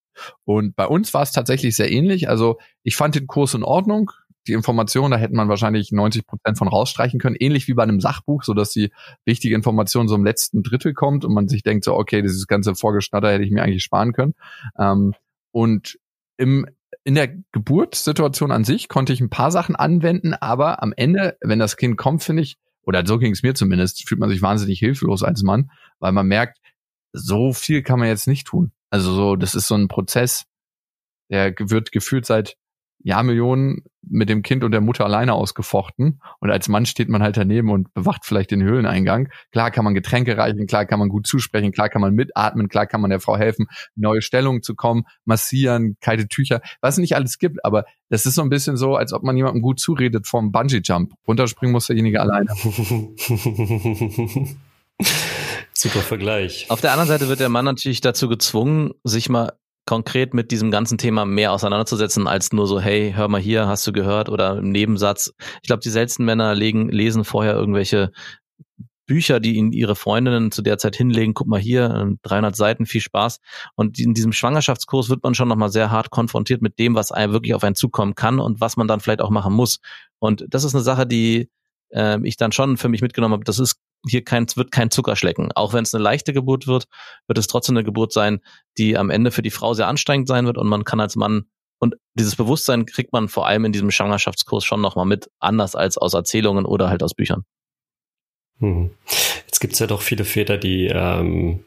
Und 0.44 0.74
bei 0.74 0.86
uns 0.86 1.12
war 1.14 1.22
es 1.22 1.32
tatsächlich 1.32 1.76
sehr 1.76 1.90
ähnlich. 1.90 2.28
Also 2.28 2.58
ich 2.82 2.96
fand 2.96 3.14
den 3.14 3.26
Kurs 3.26 3.54
in 3.54 3.62
Ordnung. 3.62 4.10
Die 4.46 4.52
Informationen, 4.52 5.10
da 5.10 5.16
hätte 5.16 5.34
man 5.34 5.48
wahrscheinlich 5.48 5.92
90 5.92 6.26
Prozent 6.26 6.58
von 6.58 6.68
rausstreichen 6.68 7.18
können, 7.18 7.36
ähnlich 7.38 7.68
wie 7.68 7.74
bei 7.74 7.82
einem 7.82 8.00
Sachbuch, 8.00 8.42
so 8.42 8.54
dass 8.54 8.70
die 8.70 8.92
wichtige 9.24 9.54
Information 9.54 10.08
so 10.08 10.14
im 10.14 10.24
letzten 10.24 10.62
Drittel 10.62 10.94
kommt 10.94 11.24
und 11.24 11.32
man 11.32 11.48
sich 11.48 11.62
denkt 11.62 11.84
so, 11.84 11.94
okay, 11.94 12.22
dieses 12.22 12.46
ganze 12.46 12.74
Vorgeschnatter 12.74 13.32
hätte 13.32 13.44
ich 13.44 13.50
mir 13.50 13.62
eigentlich 13.62 13.84
sparen 13.84 14.12
können. 14.12 14.34
Ähm, 14.78 15.14
und 15.52 15.98
im, 16.36 16.66
in 17.04 17.14
der 17.14 17.28
Geburtssituation 17.52 18.50
an 18.50 18.64
sich 18.64 18.88
konnte 18.88 19.12
ich 19.12 19.20
ein 19.20 19.30
paar 19.30 19.50
Sachen 19.50 19.76
anwenden, 19.76 20.34
aber 20.34 20.82
am 20.82 20.92
Ende, 20.96 21.36
wenn 21.40 21.58
das 21.58 21.76
Kind 21.76 21.96
kommt, 21.96 22.22
finde 22.22 22.42
ich, 22.42 22.56
oder 22.82 23.06
so 23.06 23.18
ging 23.18 23.32
es 23.32 23.42
mir 23.42 23.54
zumindest, 23.54 24.06
fühlt 24.06 24.20
man 24.20 24.28
sich 24.28 24.42
wahnsinnig 24.42 24.78
hilflos 24.78 25.22
als 25.22 25.42
Mann, 25.42 25.70
weil 26.00 26.12
man 26.12 26.26
merkt, 26.26 26.58
so 27.12 27.52
viel 27.52 27.82
kann 27.82 27.98
man 27.98 28.08
jetzt 28.08 28.26
nicht 28.26 28.46
tun. 28.46 28.72
Also 28.90 29.12
so, 29.12 29.36
das 29.36 29.54
ist 29.54 29.68
so 29.68 29.74
ein 29.74 29.88
Prozess, 29.88 30.44
der 31.30 31.54
wird 31.58 31.92
gefühlt 31.92 32.26
seit 32.26 32.56
Jahrmillionen 33.04 33.84
mit 34.02 34.28
dem 34.28 34.42
Kind 34.42 34.64
und 34.64 34.72
der 34.72 34.80
Mutter 34.80 35.04
alleine 35.04 35.34
ausgefochten. 35.34 36.20
Und 36.40 36.50
als 36.50 36.68
Mann 36.68 36.86
steht 36.86 37.08
man 37.08 37.22
halt 37.22 37.36
daneben 37.36 37.70
und 37.70 37.92
bewacht 37.94 38.24
vielleicht 38.24 38.50
den 38.50 38.62
Höhleneingang. 38.62 39.28
Klar 39.52 39.70
kann 39.70 39.84
man 39.84 39.94
Getränke 39.94 40.36
reichen, 40.36 40.66
klar 40.66 40.86
kann 40.86 40.98
man 40.98 41.08
gut 41.08 41.26
zusprechen, 41.26 41.70
klar 41.72 41.88
kann 41.88 42.00
man 42.00 42.14
mitatmen, 42.14 42.68
klar 42.68 42.86
kann 42.86 43.00
man 43.00 43.10
der 43.10 43.20
Frau 43.20 43.36
helfen, 43.36 43.66
neue 43.94 44.22
Stellungen 44.22 44.62
zu 44.62 44.74
kommen, 44.74 45.04
massieren, 45.24 45.96
kalte 46.00 46.28
Tücher, 46.28 46.60
was 46.80 46.94
es 46.94 46.98
nicht 46.98 47.14
alles 47.14 47.38
gibt. 47.38 47.64
Aber 47.64 47.84
das 48.08 48.26
ist 48.26 48.34
so 48.34 48.42
ein 48.42 48.50
bisschen 48.50 48.76
so, 48.76 48.96
als 48.96 49.12
ob 49.12 49.22
man 49.22 49.36
jemandem 49.36 49.62
gut 49.62 49.80
zuredet 49.80 50.26
vom 50.26 50.50
Bungee-Jump. 50.50 51.12
Runterspringen 51.28 51.72
muss 51.72 51.86
derjenige 51.86 52.20
alleine. 52.20 52.48
Super 55.72 56.00
Vergleich. 56.00 56.66
Auf 56.70 56.80
der 56.80 56.92
anderen 56.92 57.08
Seite 57.08 57.28
wird 57.28 57.40
der 57.40 57.48
Mann 57.48 57.64
natürlich 57.64 58.00
dazu 58.00 58.28
gezwungen, 58.28 58.92
sich 59.02 59.28
mal 59.28 59.52
konkret 59.86 60.34
mit 60.34 60.50
diesem 60.50 60.70
ganzen 60.70 60.98
Thema 60.98 61.24
mehr 61.24 61.52
auseinanderzusetzen, 61.52 62.26
als 62.26 62.52
nur 62.52 62.66
so, 62.66 62.80
hey, 62.80 63.12
hör 63.14 63.28
mal 63.28 63.40
hier, 63.40 63.66
hast 63.66 63.86
du 63.86 63.92
gehört 63.92 64.28
oder 64.28 64.58
im 64.58 64.70
Nebensatz. 64.70 65.32
Ich 65.62 65.68
glaube, 65.68 65.80
die 65.82 65.90
seltensten 65.90 66.24
Männer 66.24 66.54
legen, 66.54 66.88
lesen 66.88 67.24
vorher 67.24 67.54
irgendwelche 67.54 68.10
Bücher, 69.06 69.40
die 69.40 69.56
ihnen 69.56 69.72
ihre 69.72 69.96
Freundinnen 69.96 70.50
zu 70.50 70.62
der 70.62 70.78
Zeit 70.78 70.96
hinlegen. 70.96 71.34
Guck 71.34 71.46
mal 71.46 71.60
hier, 71.60 72.16
300 72.22 72.56
Seiten, 72.56 72.86
viel 72.86 73.02
Spaß. 73.02 73.40
Und 73.74 73.98
in 73.98 74.14
diesem 74.14 74.32
Schwangerschaftskurs 74.32 75.10
wird 75.10 75.22
man 75.22 75.34
schon 75.34 75.48
nochmal 75.48 75.70
sehr 75.70 75.90
hart 75.90 76.10
konfrontiert 76.10 76.62
mit 76.62 76.78
dem, 76.78 76.94
was 76.94 77.12
einem 77.12 77.32
wirklich 77.32 77.54
auf 77.54 77.64
einen 77.64 77.74
zukommen 77.74 78.14
kann 78.14 78.40
und 78.40 78.60
was 78.60 78.76
man 78.76 78.88
dann 78.88 79.00
vielleicht 79.00 79.20
auch 79.20 79.30
machen 79.30 79.52
muss. 79.52 79.80
Und 80.18 80.46
das 80.48 80.64
ist 80.64 80.74
eine 80.74 80.82
Sache, 80.82 81.06
die 81.06 81.50
äh, 81.90 82.18
ich 82.22 82.36
dann 82.36 82.52
schon 82.52 82.76
für 82.78 82.88
mich 82.88 83.02
mitgenommen 83.02 83.34
habe. 83.34 83.44
Das 83.44 83.58
ist 83.58 83.76
hier 84.08 84.24
kein, 84.24 84.46
wird 84.54 84.70
kein 84.70 84.90
Zuckerschlecken. 84.90 85.52
Auch 85.52 85.72
wenn 85.72 85.84
es 85.84 85.94
eine 85.94 86.02
leichte 86.02 86.32
Geburt 86.32 86.66
wird, 86.66 86.86
wird 87.26 87.38
es 87.38 87.46
trotzdem 87.46 87.76
eine 87.76 87.84
Geburt 87.84 88.12
sein, 88.12 88.40
die 88.78 88.96
am 88.96 89.10
Ende 89.10 89.30
für 89.30 89.42
die 89.42 89.50
Frau 89.50 89.74
sehr 89.74 89.88
anstrengend 89.88 90.28
sein 90.28 90.46
wird 90.46 90.58
und 90.58 90.66
man 90.66 90.84
kann 90.84 91.00
als 91.00 91.16
Mann 91.16 91.46
und 91.78 91.96
dieses 92.14 92.36
Bewusstsein 92.36 92.86
kriegt 92.86 93.12
man 93.12 93.28
vor 93.28 93.46
allem 93.46 93.66
in 93.66 93.72
diesem 93.72 93.90
Schwangerschaftskurs 93.90 94.64
schon 94.64 94.80
nochmal 94.80 95.04
mit, 95.04 95.30
anders 95.38 95.74
als 95.74 95.98
aus 95.98 96.14
Erzählungen 96.14 96.64
oder 96.64 96.88
halt 96.88 97.02
aus 97.02 97.14
Büchern. 97.14 97.44
Hm. 98.58 98.90
Jetzt 99.46 99.60
gibt's 99.60 99.78
ja 99.80 99.86
doch 99.86 100.00
viele 100.00 100.24
Väter, 100.24 100.56
die 100.56 100.86
ähm, 100.86 101.64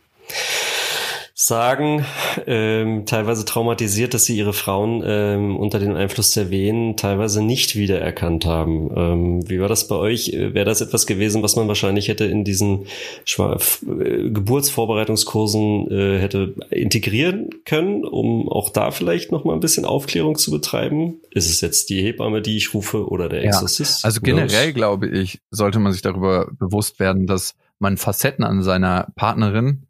sagen, 1.39 2.03
ähm, 2.47 3.05
teilweise 3.05 3.45
traumatisiert, 3.45 4.15
dass 4.15 4.23
sie 4.23 4.35
ihre 4.35 4.53
Frauen 4.53 5.03
ähm, 5.05 5.55
unter 5.55 5.77
dem 5.77 5.95
Einfluss 5.95 6.31
der 6.31 6.49
Wehen 6.49 6.97
teilweise 6.97 7.43
nicht 7.43 7.75
wiedererkannt 7.75 8.47
haben. 8.47 8.89
Ähm, 8.95 9.47
wie 9.47 9.59
war 9.59 9.67
das 9.67 9.87
bei 9.87 9.95
euch? 9.95 10.31
Wäre 10.33 10.65
das 10.65 10.81
etwas 10.81 11.05
gewesen, 11.05 11.43
was 11.43 11.55
man 11.55 11.67
wahrscheinlich 11.67 12.07
hätte 12.07 12.25
in 12.25 12.43
diesen 12.43 12.87
Schwa 13.23 13.55
äh, 13.87 14.31
Geburtsvorbereitungskursen 14.31 15.91
äh, 15.91 16.19
hätte 16.19 16.55
integrieren 16.71 17.51
können, 17.65 18.03
um 18.03 18.49
auch 18.49 18.71
da 18.71 18.89
vielleicht 18.89 19.31
noch 19.31 19.43
mal 19.43 19.53
ein 19.53 19.59
bisschen 19.59 19.85
Aufklärung 19.85 20.39
zu 20.39 20.49
betreiben? 20.49 21.21
Ist 21.29 21.51
es 21.51 21.61
jetzt 21.61 21.91
die 21.91 22.01
Hebamme, 22.01 22.41
die 22.41 22.57
ich 22.57 22.73
rufe 22.73 23.07
oder 23.07 23.29
der 23.29 23.43
Exorzist? 23.43 24.01
Ja, 24.01 24.07
also 24.07 24.21
generell 24.21 24.73
glaube 24.73 25.07
ich, 25.07 25.39
sollte 25.51 25.77
man 25.77 25.91
sich 25.91 26.01
darüber 26.01 26.49
bewusst 26.57 26.99
werden, 26.99 27.27
dass 27.27 27.53
man 27.77 27.97
Facetten 27.97 28.43
an 28.43 28.63
seiner 28.63 29.09
Partnerin 29.15 29.86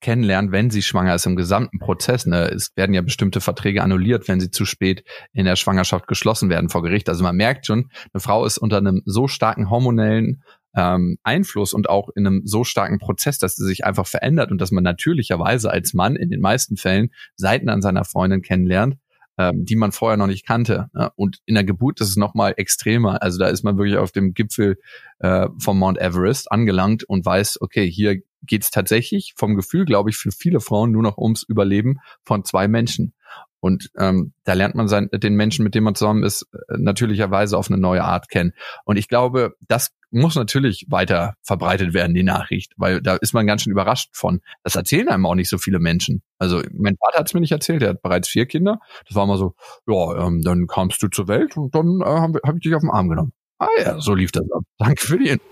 kennenlernt, 0.00 0.52
wenn 0.52 0.70
sie 0.70 0.82
schwanger 0.82 1.14
ist 1.14 1.26
im 1.26 1.36
gesamten 1.36 1.78
Prozess. 1.78 2.26
Ne? 2.26 2.50
Es 2.50 2.72
werden 2.76 2.94
ja 2.94 3.02
bestimmte 3.02 3.40
Verträge 3.40 3.82
annulliert, 3.82 4.28
wenn 4.28 4.40
sie 4.40 4.50
zu 4.50 4.64
spät 4.64 5.04
in 5.32 5.44
der 5.44 5.56
Schwangerschaft 5.56 6.06
geschlossen 6.06 6.50
werden 6.50 6.68
vor 6.68 6.82
Gericht. 6.82 7.08
Also 7.08 7.22
man 7.22 7.36
merkt 7.36 7.66
schon, 7.66 7.90
eine 8.12 8.20
Frau 8.20 8.44
ist 8.44 8.58
unter 8.58 8.78
einem 8.78 9.02
so 9.04 9.28
starken 9.28 9.70
hormonellen 9.70 10.42
ähm, 10.74 11.18
Einfluss 11.22 11.72
und 11.72 11.88
auch 11.88 12.08
in 12.14 12.26
einem 12.26 12.42
so 12.44 12.64
starken 12.64 12.98
Prozess, 12.98 13.38
dass 13.38 13.56
sie 13.56 13.66
sich 13.66 13.84
einfach 13.84 14.06
verändert 14.06 14.50
und 14.50 14.60
dass 14.60 14.70
man 14.70 14.84
natürlicherweise 14.84 15.70
als 15.70 15.94
Mann 15.94 16.16
in 16.16 16.30
den 16.30 16.40
meisten 16.40 16.76
Fällen 16.76 17.10
Seiten 17.36 17.68
an 17.68 17.82
seiner 17.82 18.04
Freundin 18.04 18.42
kennenlernt, 18.42 18.96
ähm, 19.36 19.64
die 19.64 19.76
man 19.76 19.92
vorher 19.92 20.16
noch 20.16 20.26
nicht 20.26 20.46
kannte. 20.46 20.86
Ne? 20.92 21.10
Und 21.16 21.38
in 21.46 21.54
der 21.54 21.64
Geburt 21.64 22.00
ist 22.00 22.08
es 22.08 22.16
noch 22.16 22.34
mal 22.34 22.54
extremer. 22.56 23.22
Also 23.22 23.38
da 23.38 23.48
ist 23.48 23.64
man 23.64 23.78
wirklich 23.78 23.96
auf 23.96 24.12
dem 24.12 24.32
Gipfel 24.32 24.76
äh, 25.18 25.48
vom 25.58 25.78
Mount 25.78 25.98
Everest 25.98 26.52
angelangt 26.52 27.04
und 27.04 27.24
weiß, 27.24 27.60
okay, 27.60 27.90
hier 27.90 28.20
geht 28.42 28.62
es 28.62 28.70
tatsächlich 28.70 29.34
vom 29.36 29.56
Gefühl, 29.56 29.84
glaube 29.84 30.10
ich, 30.10 30.16
für 30.16 30.30
viele 30.30 30.60
Frauen 30.60 30.92
nur 30.92 31.02
noch 31.02 31.18
ums 31.18 31.42
Überleben 31.42 31.98
von 32.24 32.44
zwei 32.44 32.68
Menschen. 32.68 33.14
Und 33.60 33.90
ähm, 33.98 34.32
da 34.44 34.54
lernt 34.54 34.74
man 34.74 34.88
sein, 34.88 35.10
den 35.12 35.34
Menschen, 35.34 35.64
mit 35.64 35.74
dem 35.74 35.84
man 35.84 35.94
zusammen 35.94 36.22
ist, 36.22 36.48
äh, 36.52 36.78
natürlicherweise 36.78 37.58
auf 37.58 37.70
eine 37.70 37.78
neue 37.78 38.02
Art 38.02 38.30
kennen. 38.30 38.52
Und 38.84 38.96
ich 38.96 39.06
glaube, 39.06 39.54
das 39.68 39.90
muss 40.10 40.34
natürlich 40.34 40.86
weiter 40.88 41.34
verbreitet 41.42 41.92
werden, 41.92 42.14
die 42.14 42.22
Nachricht, 42.22 42.72
weil 42.76 43.02
da 43.02 43.16
ist 43.16 43.34
man 43.34 43.46
ganz 43.46 43.62
schön 43.62 43.70
überrascht 43.70 44.10
von. 44.12 44.40
Das 44.64 44.74
erzählen 44.74 45.08
einem 45.08 45.26
auch 45.26 45.34
nicht 45.34 45.50
so 45.50 45.58
viele 45.58 45.78
Menschen. 45.78 46.22
Also 46.38 46.62
mein 46.72 46.96
Vater 46.96 47.18
hat 47.18 47.28
es 47.28 47.34
mir 47.34 47.40
nicht 47.40 47.52
erzählt, 47.52 47.82
er 47.82 47.90
hat 47.90 48.02
bereits 48.02 48.28
vier 48.28 48.46
Kinder. 48.46 48.80
Das 49.06 49.14
war 49.14 49.26
mal 49.26 49.36
so, 49.36 49.54
ja, 49.86 50.26
ähm, 50.26 50.40
dann 50.42 50.66
kamst 50.66 51.02
du 51.02 51.08
zur 51.08 51.28
Welt 51.28 51.56
und 51.56 51.74
dann 51.74 52.00
äh, 52.00 52.04
habe 52.04 52.40
hab 52.44 52.56
ich 52.56 52.62
dich 52.62 52.74
auf 52.74 52.80
den 52.80 52.90
Arm 52.90 53.10
genommen. 53.10 53.32
Ah 53.58 53.68
ja, 53.78 54.00
so 54.00 54.14
lief 54.14 54.32
das 54.32 54.50
ab. 54.50 54.62
Danke 54.78 55.06
für 55.06 55.18
die 55.18 55.28
Info. 55.28 55.44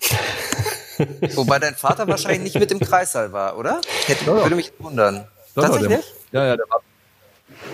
Wobei 1.34 1.58
dein 1.58 1.74
Vater 1.74 2.08
wahrscheinlich 2.08 2.42
nicht 2.42 2.58
mit 2.58 2.70
im 2.72 2.80
Kreissaal 2.80 3.32
war, 3.32 3.56
oder? 3.58 3.80
Hätte, 4.06 4.24
ja. 4.24 4.42
Würde 4.42 4.56
mich 4.56 4.72
wundern. 4.78 5.26
Doch, 5.54 5.64
Tatsächlich? 5.64 6.00
Der, 6.32 6.42
ja, 6.42 6.48
ja, 6.48 6.56
der 6.56 6.66
war. 6.68 6.80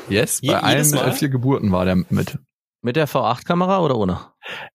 Yes, 0.09 0.41
Je, 0.41 0.53
bei 0.53 0.61
allen 0.61 0.91
Mal? 0.91 1.13
vier 1.13 1.29
Geburten 1.29 1.73
war 1.73 1.85
der 1.85 1.97
mit. 1.97 2.39
Mit 2.83 2.97
der 2.97 3.09
V8-Kamera 3.09 3.81
oder 3.81 3.97
ohne? 3.97 4.21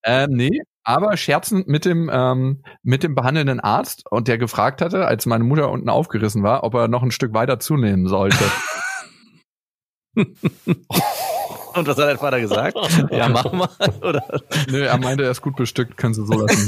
Ähm, 0.03 0.31
nee, 0.31 0.61
aber 0.83 1.15
scherzend 1.15 1.67
mit 1.67 1.85
dem 1.85 2.09
ähm, 2.11 2.63
mit 2.83 3.03
dem 3.03 3.15
behandelnden 3.15 3.59
Arzt 3.59 4.03
und 4.09 4.27
der 4.27 4.37
gefragt 4.37 4.81
hatte, 4.81 5.05
als 5.05 5.25
meine 5.25 5.43
Mutter 5.43 5.69
unten 5.69 5.89
aufgerissen 5.89 6.43
war, 6.43 6.63
ob 6.63 6.73
er 6.73 6.87
noch 6.87 7.03
ein 7.03 7.11
Stück 7.11 7.33
weiter 7.33 7.59
zunehmen 7.59 8.07
sollte. 8.07 8.43
Und 11.73 11.88
was 11.88 11.97
hat 11.97 12.07
dein 12.07 12.17
Vater 12.17 12.39
gesagt? 12.39 12.77
ja, 13.12 13.29
mach 13.29 13.51
mal. 13.51 13.69
Oder? 14.01 14.23
Nö, 14.69 14.84
er 14.84 14.97
meinte, 14.97 15.23
er 15.23 15.31
ist 15.31 15.41
gut 15.41 15.55
bestückt, 15.55 15.97
können 15.97 16.13
Sie 16.13 16.25
so 16.25 16.34
lassen. 16.34 16.67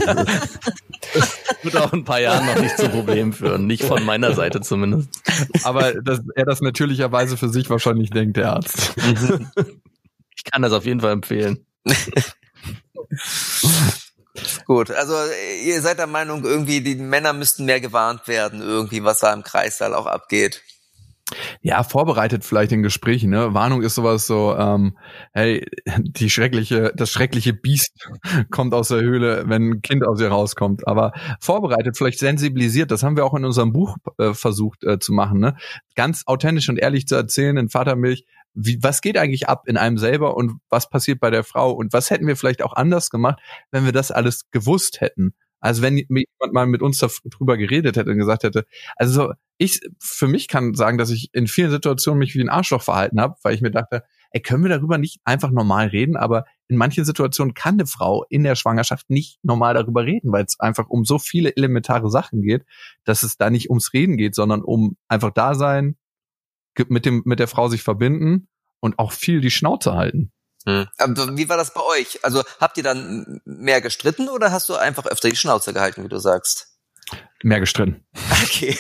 Wird 1.62 1.78
auch 1.78 1.94
in 1.94 2.00
ein 2.00 2.06
paar 2.06 2.22
Jahren 2.22 2.46
noch 2.46 2.62
nicht 2.62 2.78
zu 2.78 2.90
Problemen 2.90 3.34
führen. 3.34 3.68
Nicht 3.68 3.84
von 3.84 4.04
meiner 4.04 4.34
Seite 4.34 4.62
zumindest. 4.62 5.10
Aber 5.64 5.94
dass 5.94 6.22
er 6.36 6.46
das 6.46 6.62
natürlicherweise 6.62 7.38
für 7.38 7.50
sich 7.50 7.70
wahrscheinlich 7.70 8.10
denkt, 8.10 8.38
der 8.38 8.54
Arzt. 8.54 8.94
ich 10.36 10.44
kann 10.46 10.62
das 10.62 10.74
auf 10.74 10.86
jeden 10.86 11.02
Fall 11.02 11.12
empfehlen. 11.12 11.66
Gut, 14.66 14.92
also 14.92 15.14
ihr 15.64 15.82
seid 15.82 16.00
der 16.00 16.08
Meinung, 16.08 16.44
irgendwie 16.44 16.82
die 16.82 16.96
Männer 16.96 17.34
müssten 17.34 17.66
mehr 17.66 17.82
gewarnt 17.82 18.28
werden, 18.28 18.62
irgendwie, 18.62 19.04
was 19.04 19.20
da 19.20 19.34
im 19.34 19.44
Kreissaal 19.44 19.94
auch 19.94 20.08
abgeht. 20.08 20.62
Ja, 21.62 21.84
vorbereitet 21.84 22.44
vielleicht 22.44 22.72
in 22.72 22.84
Gesprächen, 22.84 23.30
ne? 23.30 23.54
Warnung 23.54 23.82
ist 23.82 23.96
sowas 23.96 24.28
so, 24.28 24.56
ähm, 24.58 24.98
hey, 25.34 25.66
die 25.98 26.30
schreckliche, 26.30 26.92
das 26.96 27.12
schreckliche 27.12 27.54
Biest 27.54 28.10
kommt 28.52 28.74
aus 28.74 28.90
der 28.90 29.02
Höhle, 29.02 29.44
wenn 29.48 29.70
ein 29.70 29.82
Kind 29.82 30.06
aus 30.06 30.20
ihr 30.20 30.30
rauskommt. 30.30 30.88
Aber 30.88 31.14
vorbereitet, 31.40 31.98
vielleicht 31.98 32.20
sensibilisiert, 32.20 32.92
das 32.92 33.04
haben 33.04 33.16
wir 33.16 33.26
auch 33.26 33.34
in 33.34 33.46
unserem 33.46 33.74
Buch 33.74 33.98
äh, 34.18 34.34
versucht 34.34 34.84
äh, 34.84 35.00
zu 35.00 35.14
machen, 35.14 35.40
ne? 35.40 35.56
Ganz 35.96 36.24
authentisch 36.26 36.70
und 36.70 36.78
ehrlich 36.78 37.08
zu 37.08 37.16
erzählen 37.16 37.58
in 37.58 37.70
Vatermilch, 37.70 38.26
wie, 38.54 38.78
was 38.82 39.02
geht 39.02 39.18
eigentlich 39.18 39.50
ab 39.50 39.68
in 39.68 39.78
einem 39.78 39.98
selber 39.98 40.36
und 40.38 40.60
was 40.70 40.90
passiert 40.90 41.20
bei 41.20 41.30
der 41.30 41.44
Frau 41.44 41.72
und 41.72 41.94
was 41.94 42.10
hätten 42.10 42.28
wir 42.28 42.36
vielleicht 42.36 42.64
auch 42.64 42.74
anders 42.74 43.10
gemacht, 43.10 43.40
wenn 43.72 43.86
wir 43.86 43.92
das 43.92 44.12
alles 44.12 44.50
gewusst 44.52 45.02
hätten. 45.02 45.34
Also 45.64 45.82
wenn 45.82 45.96
jemand 45.98 46.52
mal 46.52 46.68
mit 46.68 46.82
uns 46.82 47.00
darüber 47.00 47.56
geredet 47.56 47.96
hätte 47.96 48.12
und 48.12 48.18
gesagt 48.18 48.44
hätte, 48.44 48.66
also 48.98 49.32
ich 49.58 49.80
für 49.98 50.28
mich 50.28 50.50
kann 50.50 50.74
sagen, 50.74 50.98
dass 50.98 51.10
ich 51.10 51.30
in 51.32 51.48
vielen 51.48 51.72
Situationen 51.72 52.20
mich 52.20 52.36
wie 52.36 52.42
ein 52.42 52.50
Arschloch 52.50 52.82
verhalten 52.82 53.22
habe, 53.22 53.36
weil 53.44 53.56
ich 53.56 53.62
mir 53.62 53.72
dachte, 53.72 54.04
ey, 54.32 54.42
können 54.42 54.64
wir 54.64 54.70
darüber 54.70 54.98
nicht 54.98 55.22
einfach 55.24 55.52
normal 55.52 55.88
reden? 55.88 56.18
Aber 56.18 56.44
in 56.68 56.76
manchen 56.76 57.06
Situationen 57.06 57.54
kann 57.54 57.76
eine 57.76 57.86
Frau 57.86 58.26
in 58.30 58.44
der 58.44 58.56
Schwangerschaft 58.56 59.10
nicht 59.10 59.40
normal 59.42 59.74
darüber 59.74 60.04
reden, 60.04 60.34
weil 60.34 60.44
es 60.44 60.60
einfach 60.60 60.90
um 60.90 61.06
so 61.06 61.18
viele 61.18 61.56
elementare 61.56 62.10
Sachen 62.10 62.42
geht, 62.42 62.66
dass 63.06 63.24
es 63.24 63.38
da 63.38 63.50
nicht 63.50 63.70
ums 63.70 63.94
Reden 63.94 64.18
geht, 64.18 64.36
sondern 64.36 64.64
um 64.64 64.98
einfach 65.08 65.32
da 65.32 65.56
sein, 65.56 65.96
mit 66.90 67.06
dem 67.06 67.22
mit 67.24 67.40
der 67.40 67.48
Frau 67.48 67.70
sich 67.70 67.84
verbinden 67.84 68.50
und 68.82 69.00
auch 69.00 69.14
viel 69.14 69.40
die 69.40 69.52
Schnauze 69.52 69.94
halten. 69.94 70.33
Hm. 70.66 70.88
Aber 70.98 71.38
wie 71.38 71.50
war 71.50 71.58
das 71.58 71.74
bei 71.74 71.82
euch? 71.82 72.24
Also 72.24 72.44
habt 72.60 72.78
ihr 72.78 72.84
dann 72.84 73.42
mehr 73.46 73.82
gestritten 73.82 74.30
oder 74.30 74.52
hast 74.52 74.70
du 74.70 74.76
einfach 74.76 75.06
öfter 75.06 75.30
die 75.30 75.36
Schnauze 75.36 75.74
gehalten, 75.74 76.04
wie 76.04 76.10
du 76.10 76.20
sagst? 76.20 76.70
Mehr 77.44 77.60
gestritten. 77.60 78.06
Okay. 78.44 78.70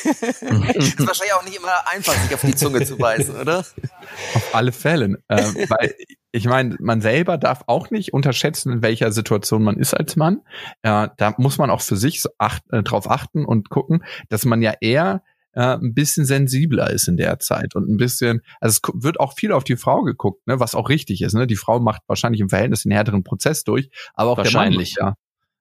ist 0.75 1.05
wahrscheinlich 1.05 1.33
auch 1.33 1.43
nicht 1.43 1.57
immer 1.57 1.87
einfach, 1.91 2.13
sich 2.13 2.33
auf 2.33 2.41
die 2.41 2.55
Zunge 2.55 2.85
zu 2.85 2.97
beißen, 2.97 3.35
oder? 3.35 3.59
Auf 3.59 4.55
alle 4.55 4.71
Fälle. 4.71 5.21
Äh, 5.27 5.43
weil 5.69 5.95
ich 6.31 6.45
meine, 6.45 6.77
man 6.79 7.01
selber 7.01 7.37
darf 7.37 7.63
auch 7.67 7.91
nicht 7.91 8.13
unterschätzen, 8.13 8.71
in 8.71 8.81
welcher 8.81 9.11
Situation 9.11 9.63
man 9.63 9.77
ist 9.77 9.93
als 9.93 10.15
Mann. 10.15 10.41
Äh, 10.81 11.09
da 11.17 11.35
muss 11.37 11.57
man 11.57 11.69
auch 11.69 11.81
für 11.81 11.97
sich 11.97 12.21
so 12.21 12.29
acht, 12.37 12.63
äh, 12.71 12.83
drauf 12.83 13.09
achten 13.09 13.45
und 13.45 13.69
gucken, 13.69 14.05
dass 14.29 14.45
man 14.45 14.61
ja 14.61 14.73
eher 14.79 15.21
äh, 15.53 15.77
ein 15.77 15.93
bisschen 15.93 16.25
sensibler 16.25 16.89
ist 16.89 17.07
in 17.07 17.17
der 17.17 17.39
Zeit 17.39 17.75
und 17.75 17.89
ein 17.89 17.97
bisschen, 17.97 18.41
also 18.59 18.79
es 18.83 19.03
wird 19.03 19.19
auch 19.19 19.33
viel 19.35 19.51
auf 19.51 19.63
die 19.63 19.77
Frau 19.77 20.01
geguckt, 20.03 20.45
ne, 20.47 20.59
was 20.59 20.75
auch 20.75 20.89
richtig 20.89 21.21
ist. 21.21 21.33
Ne? 21.33 21.47
Die 21.47 21.55
Frau 21.55 21.79
macht 21.79 22.01
wahrscheinlich 22.07 22.41
im 22.41 22.49
Verhältnis 22.49 22.83
den 22.83 22.91
härteren 22.91 23.23
Prozess 23.23 23.63
durch, 23.63 23.89
aber 24.13 24.31
auch 24.31 24.37
wahrscheinlich. 24.37 24.95
der 24.95 25.05
Mann. 25.05 25.13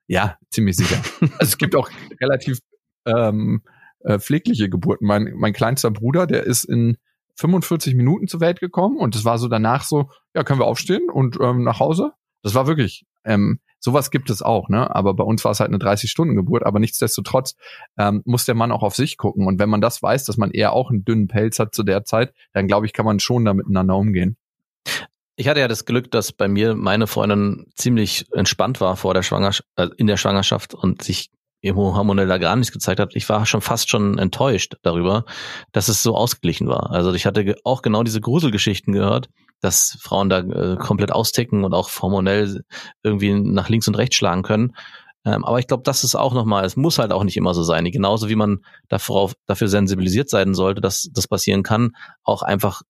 Ja, 0.09 0.25
ja, 0.25 0.37
ziemlich 0.51 0.77
sicher. 0.77 0.97
also 1.21 1.37
es 1.41 1.59
gibt 1.59 1.77
auch 1.77 1.91
relativ 2.21 2.59
ähm, 3.07 3.63
äh, 4.01 4.19
pflegliche 4.19 4.69
Geburten. 4.69 5.07
Mein, 5.07 5.33
mein 5.37 5.53
kleinster 5.53 5.91
Bruder, 5.91 6.27
der 6.27 6.45
ist 6.45 6.65
in 6.65 6.97
45 7.37 7.95
Minuten 7.95 8.29
zur 8.29 8.41
Welt 8.41 8.61
gekommen 8.61 8.99
und 8.99 9.17
es 9.17 9.25
war 9.25 9.39
so 9.39 9.49
danach 9.49 9.85
so, 9.85 10.11
ja, 10.35 10.45
können 10.45 10.61
wir 10.61 10.67
aufstehen 10.67 11.09
und 11.11 11.39
ähm, 11.41 11.63
nach 11.63 11.81
Hause? 11.81 12.13
Das 12.43 12.55
war 12.55 12.67
wirklich, 12.67 13.07
ähm, 13.25 13.61
sowas 13.79 14.11
gibt 14.11 14.31
es 14.31 14.43
auch, 14.43 14.69
ne? 14.69 14.95
Aber 14.95 15.15
bei 15.15 15.25
uns 15.25 15.45
war 15.45 15.53
es 15.53 15.61
halt 15.61 15.69
eine 15.69 15.79
30-Stunden-Geburt, 15.79 16.65
aber 16.65 16.79
nichtsdestotrotz 16.79 17.57
ähm, 17.99 18.23
muss 18.25 18.45
der 18.45 18.55
Mann 18.55 18.73
auch 18.73 18.83
auf 18.83 18.95
sich 18.95 19.17
gucken. 19.17 19.47
Und 19.47 19.59
wenn 19.59 19.69
man 19.69 19.81
das 19.81 20.03
weiß, 20.03 20.25
dass 20.25 20.37
man 20.37 20.51
eher 20.51 20.73
auch 20.73 20.91
einen 20.91 21.05
dünnen 21.05 21.29
Pelz 21.29 21.59
hat 21.59 21.75
zu 21.75 21.83
der 21.83 22.05
Zeit, 22.05 22.33
dann 22.53 22.69
glaube 22.69 22.87
ich, 22.87 22.93
kann 22.93 23.07
man 23.07 23.21
schon 23.21 23.45
da 23.45 23.55
miteinander 23.55 23.97
umgehen. 23.97 24.37
Ich 25.37 25.49
hatte 25.49 25.61
ja 25.61 25.69
das 25.69 25.85
Glück, 25.85 26.11
dass 26.11 26.33
bei 26.33 26.47
mir 26.47 26.75
meine 26.75 27.07
Freundin 27.07 27.67
ziemlich 27.75 28.27
entspannt 28.33 28.81
war 28.81 28.97
vor 28.97 29.15
der 29.15 29.23
Schwangerschaft, 29.23 29.69
äh, 29.77 29.89
in 29.97 30.07
der 30.07 30.17
Schwangerschaft 30.17 30.75
und 30.75 31.03
sich 31.03 31.31
hormonell 31.65 32.27
da 32.27 32.39
gar 32.39 32.57
nichts 32.57 32.73
gezeigt 32.73 33.01
hat. 33.01 33.15
Ich 33.15 33.29
war 33.29 33.47
schon 33.47 33.61
fast 33.61 33.89
schon 33.89 34.19
enttäuscht 34.19 34.77
darüber, 34.83 35.25
dass 35.73 35.89
es 35.89 36.03
so 36.03 36.17
ausgeglichen 36.17 36.69
war. 36.69 36.91
Also 36.91 37.13
ich 37.13 37.27
hatte 37.27 37.55
auch 37.65 37.83
genau 37.83 38.03
diese 38.03 38.21
Gruselgeschichten 38.21 38.93
gehört, 38.93 39.29
dass 39.61 39.97
Frauen 40.01 40.29
da 40.29 40.41
äh, 40.41 40.77
komplett 40.77 41.13
austicken 41.13 41.65
und 41.65 41.73
auch 41.73 41.89
hormonell 42.01 42.65
irgendwie 43.03 43.33
nach 43.33 43.69
links 43.69 43.89
und 43.89 43.97
rechts 43.97 44.17
schlagen 44.17 44.43
können. 44.43 44.73
Ähm, 45.25 45.45
aber 45.45 45.61
ich 45.61 45.69
glaube, 45.69 45.85
das 45.85 46.03
ist 46.03 46.17
auch 46.17 46.35
nochmal, 46.35 46.65
es 46.65 46.77
muss 46.77 46.99
halt 46.99 47.13
auch 47.13 47.23
nicht 47.23 47.37
immer 47.37 47.55
so 47.55 47.63
sein. 47.63 47.85
Genauso 47.85 48.29
wie 48.29 48.35
man 48.35 48.65
dafür, 48.89 49.31
dafür 49.47 49.69
sensibilisiert 49.69 50.29
sein 50.29 50.55
sollte, 50.55 50.81
dass 50.81 51.09
das 51.13 51.29
passieren 51.29 51.63
kann, 51.63 51.93
auch 52.25 52.43
einfach 52.43 52.83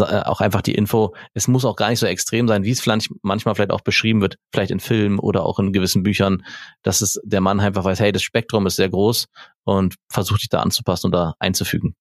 auch 0.00 0.40
einfach 0.40 0.62
die 0.62 0.74
Info, 0.74 1.14
es 1.34 1.48
muss 1.48 1.64
auch 1.64 1.76
gar 1.76 1.90
nicht 1.90 1.98
so 1.98 2.06
extrem 2.06 2.48
sein, 2.48 2.64
wie 2.64 2.70
es 2.70 2.80
vielleicht 2.80 3.10
manchmal 3.22 3.54
vielleicht 3.54 3.72
auch 3.72 3.82
beschrieben 3.82 4.20
wird, 4.20 4.36
vielleicht 4.52 4.70
in 4.70 4.80
Filmen 4.80 5.18
oder 5.18 5.44
auch 5.44 5.58
in 5.58 5.72
gewissen 5.72 6.02
Büchern, 6.02 6.44
dass 6.82 7.02
es 7.02 7.20
der 7.24 7.40
Mann 7.40 7.60
einfach 7.60 7.84
weiß, 7.84 8.00
hey, 8.00 8.12
das 8.12 8.22
Spektrum 8.22 8.66
ist 8.66 8.76
sehr 8.76 8.88
groß 8.88 9.26
und 9.64 9.96
versucht 10.08 10.40
sich 10.40 10.48
da 10.48 10.60
anzupassen 10.60 11.06
und 11.06 11.12
da 11.12 11.34
einzufügen. 11.38 11.94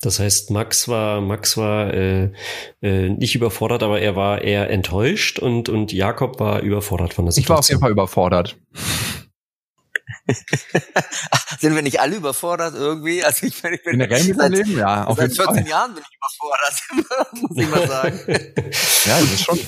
Das 0.00 0.18
heißt, 0.18 0.50
Max 0.50 0.88
war 0.88 1.20
Max 1.20 1.56
war 1.56 1.92
äh, 1.94 2.32
äh, 2.82 3.08
nicht 3.08 3.34
überfordert, 3.34 3.82
aber 3.82 4.00
er 4.00 4.16
war 4.16 4.42
eher 4.42 4.68
enttäuscht 4.68 5.38
und 5.38 5.68
und 5.68 5.92
Jakob 5.92 6.40
war 6.40 6.60
überfordert 6.60 7.14
von 7.14 7.24
der 7.24 7.32
Situation. 7.32 7.44
Ich 7.44 7.48
war 7.48 7.58
auf 7.58 7.68
jeden 7.68 7.80
Fall 7.80 7.90
überfordert. 7.90 8.56
Sind 11.60 11.74
wir 11.74 11.82
nicht 11.82 12.00
alle 12.00 12.16
überfordert 12.16 12.74
irgendwie? 12.74 13.22
Also 13.22 13.46
ich, 13.46 13.62
ich 13.62 13.82
bin 13.82 13.98
Generell 13.98 14.24
mit 14.24 14.36
seit, 14.36 14.52
Leben, 14.52 14.78
ja, 14.78 15.04
auf 15.04 15.18
seit 15.18 15.34
14 15.34 15.54
Fall. 15.54 15.68
Jahren 15.68 15.94
bin 15.94 16.02
ich 16.02 16.16
überfordert, 16.16 17.32
muss 17.42 17.58
ich 17.58 17.68
mal 17.68 17.88
sagen. 17.88 18.20
ja, 19.04 19.20
das 19.20 19.32
ist 19.32 19.44
schon. 19.44 19.60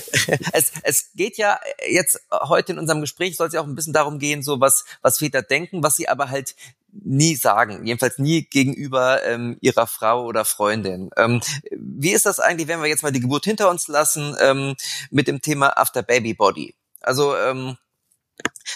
Es, 0.52 0.72
es 0.82 1.10
geht 1.14 1.36
ja 1.36 1.60
jetzt 1.86 2.20
heute 2.32 2.72
in 2.72 2.78
unserem 2.78 3.02
Gespräch 3.02 3.36
soll 3.36 3.48
es 3.48 3.52
ja 3.52 3.60
auch 3.60 3.66
ein 3.66 3.74
bisschen 3.74 3.92
darum 3.92 4.18
gehen, 4.18 4.42
so 4.42 4.60
was, 4.60 4.84
was 5.02 5.18
Väter 5.18 5.42
denken, 5.42 5.82
was 5.82 5.96
sie 5.96 6.08
aber 6.08 6.30
halt 6.30 6.54
nie 6.90 7.36
sagen, 7.36 7.84
jedenfalls 7.84 8.18
nie 8.18 8.46
gegenüber 8.48 9.22
ähm, 9.24 9.58
ihrer 9.60 9.86
Frau 9.86 10.24
oder 10.24 10.46
Freundin. 10.46 11.10
Ähm, 11.16 11.42
wie 11.70 12.12
ist 12.12 12.24
das 12.24 12.40
eigentlich, 12.40 12.68
wenn 12.68 12.80
wir 12.80 12.88
jetzt 12.88 13.02
mal 13.02 13.12
die 13.12 13.20
Geburt 13.20 13.44
hinter 13.44 13.68
uns 13.68 13.88
lassen, 13.88 14.34
ähm, 14.40 14.74
mit 15.10 15.28
dem 15.28 15.42
Thema 15.42 15.76
After 15.76 16.02
Baby 16.02 16.32
Body? 16.32 16.74
Also 17.00 17.36
ähm, 17.36 17.76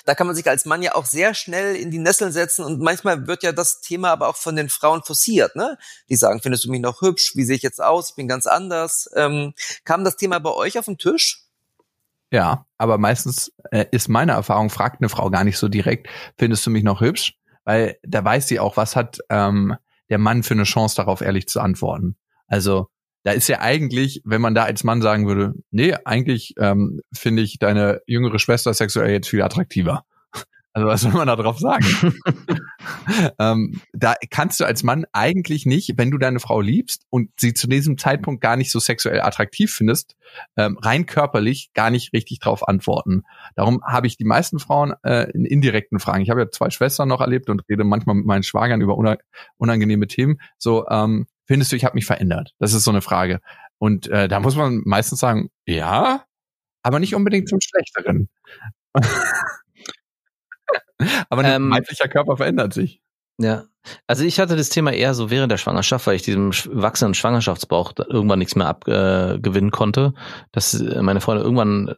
da 0.05 0.14
kann 0.14 0.26
man 0.26 0.37
sich 0.37 0.48
als 0.48 0.64
Mann 0.64 0.83
ja 0.83 0.94
auch 0.94 1.05
sehr 1.05 1.35
schnell 1.35 1.76
in 1.76 1.90
die 1.90 1.98
Nesseln 1.98 2.33
setzen 2.33 2.64
und 2.64 2.81
manchmal 2.81 3.26
wird 3.26 3.42
ja 3.42 3.53
das 3.53 3.81
Thema 3.81 4.11
aber 4.11 4.29
auch 4.29 4.37
von 4.37 4.57
den 4.57 4.68
Frauen 4.68 5.03
forciert, 5.03 5.57
ne? 5.57 5.79
Die 6.09 6.16
sagen, 6.16 6.40
findest 6.42 6.64
du 6.64 6.70
mich 6.70 6.81
noch 6.81 7.03
hübsch? 7.03 7.33
Wie 7.35 7.44
sehe 7.44 7.57
ich 7.57 7.62
jetzt 7.62 7.83
aus? 7.83 8.11
Ich 8.11 8.16
bin 8.16 8.29
ganz 8.29 8.46
anders. 8.46 9.09
Ähm, 9.14 9.55
kam 9.85 10.05
das 10.05 10.16
Thema 10.16 10.38
bei 10.38 10.50
euch 10.50 10.79
auf 10.79 10.87
den 10.87 10.98
Tisch? 10.98 11.44
Ja, 12.33 12.66
aber 12.79 12.98
meistens 12.98 13.53
äh, 13.72 13.87
ist 13.90 14.09
meine 14.09 14.33
Erfahrung, 14.33 14.70
fragt 14.70 15.00
eine 15.00 15.09
Frau 15.09 15.31
gar 15.31 15.44
nicht 15.44 15.59
so 15.59 15.68
direkt, 15.68 16.09
findest 16.38 16.64
du 16.64 16.70
mich 16.70 16.85
noch 16.85 17.00
hübsch? 17.00 17.35
Weil 17.64 17.98
da 18.03 18.24
weiß 18.24 18.46
sie 18.48 18.61
auch, 18.61 18.76
was 18.76 18.96
hat 18.96 19.18
ähm, 19.29 19.76
der 20.09 20.18
Mann 20.18 20.42
für 20.42 20.55
eine 20.55 20.64
Chance 20.64 20.96
darauf, 20.96 21.20
ehrlich 21.20 21.48
zu 21.48 21.61
antworten. 21.61 22.16
Also 22.46 22.88
da 23.22 23.33
ist 23.33 23.48
ja 23.48 23.61
eigentlich, 23.61 24.22
wenn 24.24 24.40
man 24.40 24.54
da 24.54 24.64
als 24.64 24.85
Mann 24.85 25.02
sagen 25.02 25.26
würde, 25.26 25.54
nee, 25.70 25.94
eigentlich 26.04 26.54
ähm, 26.59 27.00
finde 27.12 27.42
ich 27.42 27.59
deine 27.59 28.00
jüngere 28.06 28.38
Schwester 28.38 28.72
sexuell 28.72 29.12
jetzt 29.12 29.28
viel 29.28 29.42
attraktiver. 29.42 30.04
Also 30.72 30.87
was 30.87 31.00
soll 31.00 31.11
man 31.11 31.26
da 31.26 31.35
drauf 31.35 31.59
sagen? 31.59 31.85
ähm, 33.40 33.80
da 33.92 34.14
kannst 34.30 34.61
du 34.61 34.64
als 34.64 34.85
Mann 34.85 35.04
eigentlich 35.12 35.66
nicht, 35.66 35.94
wenn 35.96 36.12
du 36.12 36.16
deine 36.16 36.38
Frau 36.38 36.61
liebst 36.61 37.06
und 37.11 37.28
sie 37.40 37.54
zu 37.54 37.66
diesem 37.66 37.98
Zeitpunkt 37.98 38.40
gar 38.40 38.54
nicht 38.54 38.70
so 38.70 38.78
sexuell 38.78 39.20
attraktiv 39.20 39.74
findest, 39.74 40.14
ähm, 40.56 40.78
rein 40.80 41.06
körperlich 41.06 41.72
gar 41.74 41.90
nicht 41.90 42.12
richtig 42.12 42.38
drauf 42.38 42.68
antworten. 42.68 43.24
Darum 43.56 43.83
habe 43.85 44.06
ich 44.06 44.16
die 44.16 44.24
meisten 44.24 44.61
Frauen 44.61 44.94
äh, 45.02 45.28
in 45.33 45.44
indirekten 45.44 45.98
Fragen. 45.98 46.22
Ich 46.22 46.30
habe 46.30 46.42
ja 46.42 46.50
zwei 46.52 46.70
Schwestern 46.70 47.09
noch 47.09 47.20
erlebt 47.20 47.50
und 47.50 47.68
rede 47.68 47.83
manchmal 47.83 48.14
mit 48.14 48.26
meinen 48.26 48.44
Schwagern 48.44 48.80
über 48.80 48.96
unangenehme 49.56 50.06
Themen. 50.06 50.40
So, 50.56 50.87
ähm, 50.88 51.26
findest 51.50 51.72
du, 51.72 51.76
ich 51.76 51.84
habe 51.84 51.96
mich 51.96 52.06
verändert? 52.06 52.52
Das 52.60 52.72
ist 52.74 52.84
so 52.84 52.92
eine 52.92 53.02
Frage. 53.02 53.40
Und 53.78 54.06
äh, 54.06 54.28
da 54.28 54.38
muss 54.38 54.54
man 54.54 54.82
meistens 54.84 55.18
sagen, 55.18 55.50
ja, 55.66 56.22
aber 56.84 57.00
nicht 57.00 57.16
unbedingt 57.16 57.48
zum 57.48 57.58
Schlechteren. 57.60 58.28
aber 61.28 61.42
ein 61.42 61.62
ähm, 61.62 61.70
weiblicher 61.72 62.06
Körper 62.06 62.36
verändert 62.36 62.72
sich. 62.72 63.02
Ja, 63.38 63.64
also 64.06 64.22
ich 64.22 64.38
hatte 64.38 64.54
das 64.54 64.68
Thema 64.68 64.92
eher 64.92 65.12
so 65.12 65.28
während 65.28 65.50
der 65.50 65.56
Schwangerschaft, 65.56 66.06
weil 66.06 66.14
ich 66.14 66.22
diesem 66.22 66.52
wachsenden 66.52 67.14
Schwangerschaftsbauch 67.14 67.94
irgendwann 67.96 68.38
nichts 68.38 68.54
mehr 68.54 68.68
abgewinnen 68.68 69.70
äh, 69.70 69.76
konnte, 69.76 70.14
dass 70.52 70.78
meine 70.78 71.20
Freundin 71.20 71.44
irgendwann 71.44 71.96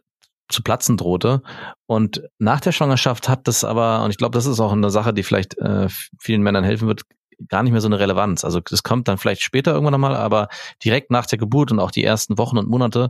zu 0.49 0.63
platzen 0.63 0.97
drohte. 0.97 1.43
Und 1.85 2.23
nach 2.39 2.59
der 2.59 2.71
Schwangerschaft 2.71 3.29
hat 3.29 3.47
das 3.47 3.63
aber, 3.63 4.03
und 4.03 4.09
ich 4.09 4.17
glaube, 4.17 4.33
das 4.33 4.47
ist 4.47 4.59
auch 4.59 4.71
eine 4.71 4.89
Sache, 4.89 5.13
die 5.13 5.21
vielleicht 5.21 5.59
äh, 5.59 5.89
vielen 6.19 6.41
Männern 6.41 6.63
helfen 6.63 6.87
wird, 6.87 7.03
gar 7.49 7.63
nicht 7.63 7.71
mehr 7.71 7.81
so 7.81 7.87
eine 7.87 7.99
Relevanz. 7.99 8.43
Also 8.43 8.59
das 8.59 8.83
kommt 8.83 9.07
dann 9.07 9.17
vielleicht 9.17 9.41
später 9.41 9.71
irgendwann 9.73 9.93
nochmal, 9.93 10.15
aber 10.15 10.47
direkt 10.83 11.11
nach 11.11 11.25
der 11.25 11.37
Geburt 11.37 11.71
und 11.71 11.79
auch 11.79 11.91
die 11.91 12.03
ersten 12.03 12.37
Wochen 12.37 12.57
und 12.57 12.69
Monate 12.69 13.09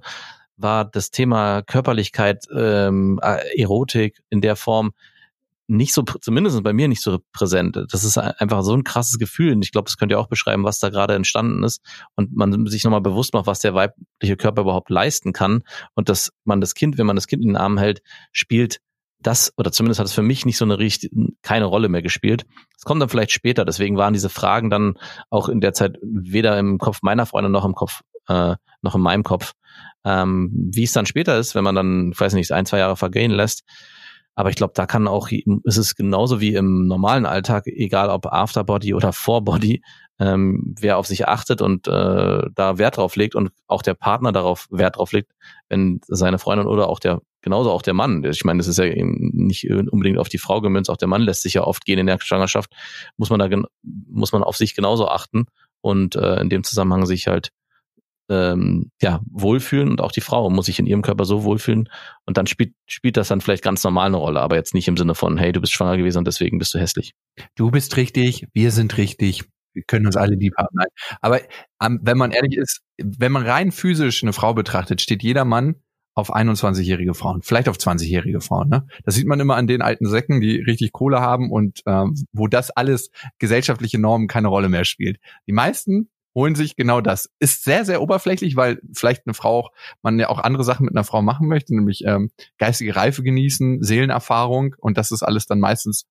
war 0.57 0.85
das 0.85 1.11
Thema 1.11 1.61
Körperlichkeit, 1.61 2.45
ähm, 2.55 3.19
Erotik 3.55 4.21
in 4.29 4.41
der 4.41 4.55
Form 4.55 4.93
nicht 5.67 5.93
so, 5.93 6.03
zumindest 6.03 6.61
bei 6.63 6.73
mir 6.73 6.87
nicht 6.87 7.01
so 7.01 7.19
präsent. 7.31 7.77
Das 7.91 8.03
ist 8.03 8.17
einfach 8.17 8.63
so 8.63 8.73
ein 8.73 8.83
krasses 8.83 9.17
Gefühl. 9.17 9.53
Und 9.53 9.63
ich 9.63 9.71
glaube, 9.71 9.85
das 9.85 9.97
könnt 9.97 10.11
ihr 10.11 10.19
auch 10.19 10.27
beschreiben, 10.27 10.63
was 10.63 10.79
da 10.79 10.89
gerade 10.89 11.15
entstanden 11.15 11.63
ist. 11.63 11.81
Und 12.15 12.35
man 12.35 12.67
sich 12.67 12.83
nochmal 12.83 13.01
bewusst 13.01 13.33
macht, 13.33 13.47
was 13.47 13.59
der 13.59 13.73
weibliche 13.73 14.35
Körper 14.37 14.61
überhaupt 14.61 14.89
leisten 14.89 15.31
kann. 15.31 15.63
Und 15.95 16.09
dass 16.09 16.31
man 16.43 16.59
das 16.59 16.73
Kind, 16.73 16.97
wenn 16.97 17.05
man 17.05 17.15
das 17.15 17.27
Kind 17.27 17.43
in 17.43 17.49
den 17.49 17.57
Arm 17.57 17.77
hält, 17.77 18.01
spielt 18.31 18.79
das, 19.23 19.53
oder 19.57 19.71
zumindest 19.71 19.99
hat 19.99 20.07
es 20.07 20.13
für 20.13 20.21
mich 20.21 20.45
nicht 20.45 20.57
so 20.57 20.65
eine 20.65 20.77
richtig, 20.77 21.11
keine 21.41 21.65
Rolle 21.65 21.89
mehr 21.89 22.01
gespielt. 22.01 22.45
Es 22.77 22.83
kommt 22.83 23.01
dann 23.01 23.09
vielleicht 23.09 23.31
später, 23.31 23.65
deswegen 23.65 23.97
waren 23.97 24.13
diese 24.13 24.29
Fragen 24.29 24.69
dann 24.69 24.95
auch 25.29 25.49
in 25.49 25.61
der 25.61 25.73
Zeit 25.73 25.97
weder 26.01 26.57
im 26.59 26.77
Kopf 26.77 27.01
meiner 27.01 27.25
Freundin 27.25 27.51
noch 27.51 27.65
im 27.65 27.75
Kopf, 27.75 28.01
äh, 28.27 28.55
noch 28.81 28.95
in 28.95 29.01
meinem 29.01 29.23
Kopf. 29.23 29.53
Ähm, 30.05 30.51
wie 30.53 30.83
es 30.83 30.91
dann 30.91 31.05
später 31.05 31.37
ist, 31.37 31.55
wenn 31.55 31.63
man 31.63 31.75
dann, 31.75 32.11
ich 32.11 32.19
weiß 32.19 32.33
nicht, 32.33 32.51
ein, 32.51 32.65
zwei 32.65 32.79
Jahre 32.79 32.97
vergehen 32.97 33.31
lässt. 33.31 33.63
Aber 34.35 34.49
ich 34.49 34.55
glaube, 34.55 34.73
da 34.75 34.85
kann 34.85 35.07
auch, 35.07 35.29
ist 35.29 35.77
es 35.77 35.95
genauso 35.95 36.41
wie 36.41 36.55
im 36.55 36.87
normalen 36.87 37.25
Alltag, 37.25 37.67
egal 37.67 38.09
ob 38.09 38.25
Afterbody 38.25 38.93
oder 38.93 39.13
Forebody, 39.13 39.83
ähm, 40.19 40.75
wer 40.79 40.97
auf 40.97 41.07
sich 41.07 41.27
achtet 41.27 41.61
und 41.61 41.87
äh, 41.87 42.41
da 42.53 42.77
Wert 42.77 42.97
drauf 42.97 43.15
legt 43.15 43.35
und 43.35 43.51
auch 43.67 43.81
der 43.81 43.93
Partner 43.95 44.31
darauf 44.31 44.67
Wert 44.69 44.97
drauf 44.97 45.11
legt, 45.11 45.31
wenn 45.69 46.01
seine 46.07 46.39
Freundin 46.39 46.67
oder 46.67 46.87
auch 46.87 46.99
der, 46.99 47.21
genauso 47.41 47.71
auch 47.71 47.81
der 47.81 47.93
Mann, 47.93 48.23
ich 48.23 48.43
meine, 48.45 48.59
das 48.59 48.67
ist 48.67 48.77
ja 48.77 48.85
eben 48.85 49.31
nicht 49.33 49.69
unbedingt 49.69 50.19
auf 50.19 50.29
die 50.29 50.37
Frau 50.37 50.61
gemünzt, 50.61 50.89
auch 50.89 50.97
der 50.97 51.07
Mann 51.07 51.23
lässt 51.23 51.41
sich 51.41 51.55
ja 51.55 51.63
oft 51.63 51.85
gehen 51.85 51.99
in 51.99 52.07
der 52.07 52.19
Schwangerschaft, 52.21 52.71
muss 53.17 53.29
man 53.29 53.39
da, 53.39 53.49
muss 53.81 54.31
man 54.31 54.43
auf 54.43 54.55
sich 54.55 54.75
genauso 54.75 55.07
achten 55.07 55.45
und 55.81 56.15
äh, 56.15 56.39
in 56.39 56.49
dem 56.49 56.63
Zusammenhang 56.63 57.05
sich 57.05 57.27
halt 57.27 57.49
ähm, 58.29 58.91
ja, 59.01 59.19
wohlfühlen 59.29 59.89
und 59.89 60.01
auch 60.01 60.11
die 60.11 60.21
Frau 60.21 60.49
muss 60.49 60.67
sich 60.67 60.79
in 60.79 60.85
ihrem 60.85 61.01
Körper 61.01 61.25
so 61.25 61.43
wohlfühlen 61.43 61.89
und 62.25 62.37
dann 62.37 62.47
spielt, 62.47 62.73
spielt 62.85 63.17
das 63.17 63.27
dann 63.27 63.41
vielleicht 63.41 63.63
ganz 63.63 63.83
normal 63.83 64.07
eine 64.07 64.17
Rolle, 64.17 64.41
aber 64.41 64.55
jetzt 64.55 64.73
nicht 64.73 64.87
im 64.87 64.95
Sinne 64.95 65.15
von, 65.15 65.37
hey, 65.37 65.51
du 65.51 65.59
bist 65.59 65.73
schwanger 65.73 65.97
gewesen 65.97 66.19
und 66.19 66.27
deswegen 66.27 66.57
bist 66.57 66.73
du 66.73 66.79
hässlich. 66.79 67.13
Du 67.55 67.71
bist 67.71 67.97
richtig, 67.97 68.47
wir 68.53 68.71
sind 68.71 68.97
richtig, 68.97 69.43
wir 69.73 69.83
können 69.83 70.05
uns 70.05 70.15
alle 70.15 70.35
lieb 70.35 70.53
haben. 70.57 70.69
Nein. 70.73 70.87
Aber 71.21 71.41
ähm, 71.81 71.99
wenn 72.03 72.17
man 72.17 72.31
ehrlich 72.31 72.57
ist, 72.57 72.81
wenn 72.97 73.31
man 73.31 73.45
rein 73.45 73.71
physisch 73.71 74.23
eine 74.23 74.33
Frau 74.33 74.53
betrachtet, 74.53 75.01
steht 75.01 75.23
jeder 75.23 75.45
Mann 75.45 75.75
auf 76.15 76.33
21-jährige 76.33 77.13
Frauen, 77.13 77.41
vielleicht 77.41 77.67
auf 77.67 77.77
20-jährige 77.77 78.41
Frauen. 78.41 78.69
Ne? 78.69 78.85
Das 79.03 79.15
sieht 79.15 79.27
man 79.27 79.39
immer 79.39 79.55
an 79.55 79.67
den 79.67 79.81
alten 79.81 80.07
Säcken, 80.07 80.41
die 80.41 80.57
richtig 80.57 80.91
Kohle 80.91 81.21
haben 81.21 81.51
und 81.51 81.81
ähm, 81.87 82.15
wo 82.33 82.47
das 82.47 82.69
alles 82.69 83.09
gesellschaftliche 83.39 83.99
Normen 83.99 84.27
keine 84.27 84.47
Rolle 84.47 84.69
mehr 84.69 84.85
spielt. 84.85 85.17
Die 85.47 85.53
meisten 85.53 86.09
holen 86.35 86.55
sich 86.55 86.75
genau 86.75 87.01
das. 87.01 87.29
Ist 87.39 87.63
sehr, 87.63 87.85
sehr 87.85 88.01
oberflächlich, 88.01 88.55
weil 88.55 88.79
vielleicht 88.93 89.25
eine 89.25 89.33
Frau 89.33 89.59
auch, 89.59 89.71
man 90.01 90.19
ja 90.19 90.29
auch 90.29 90.39
andere 90.39 90.63
Sachen 90.63 90.85
mit 90.85 90.95
einer 90.95 91.03
Frau 91.03 91.21
machen 91.21 91.47
möchte, 91.47 91.75
nämlich 91.75 92.03
ähm, 92.05 92.31
geistige 92.57 92.95
Reife 92.95 93.23
genießen, 93.23 93.83
Seelenerfahrung 93.83 94.75
und 94.79 94.97
das 94.97 95.11
ist 95.11 95.23
alles 95.23 95.45
dann 95.45 95.59
meistens 95.59 96.05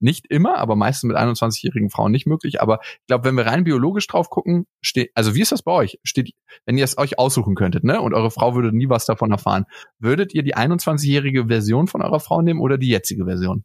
nicht 0.00 0.26
immer, 0.30 0.58
aber 0.58 0.76
meistens 0.76 1.08
mit 1.08 1.16
21-jährigen 1.16 1.90
Frauen 1.90 2.12
nicht 2.12 2.26
möglich. 2.26 2.60
Aber 2.60 2.80
ich 2.82 3.06
glaube, 3.06 3.24
wenn 3.24 3.36
wir 3.36 3.46
rein 3.46 3.64
biologisch 3.64 4.06
drauf 4.06 4.30
gucken, 4.30 4.66
steht, 4.80 5.10
also 5.14 5.34
wie 5.34 5.40
ist 5.40 5.52
das 5.52 5.62
bei 5.62 5.72
euch? 5.72 5.98
Steht, 6.04 6.34
wenn 6.66 6.78
ihr 6.78 6.84
es 6.84 6.98
euch 6.98 7.18
aussuchen 7.18 7.54
könntet, 7.54 7.84
ne, 7.84 8.00
und 8.00 8.14
eure 8.14 8.30
Frau 8.30 8.54
würde 8.54 8.76
nie 8.76 8.88
was 8.88 9.06
davon 9.06 9.30
erfahren, 9.30 9.64
würdet 9.98 10.34
ihr 10.34 10.42
die 10.42 10.56
21-jährige 10.56 11.46
Version 11.46 11.86
von 11.88 12.02
eurer 12.02 12.20
Frau 12.20 12.42
nehmen 12.42 12.60
oder 12.60 12.78
die 12.78 12.88
jetzige 12.88 13.24
Version? 13.24 13.64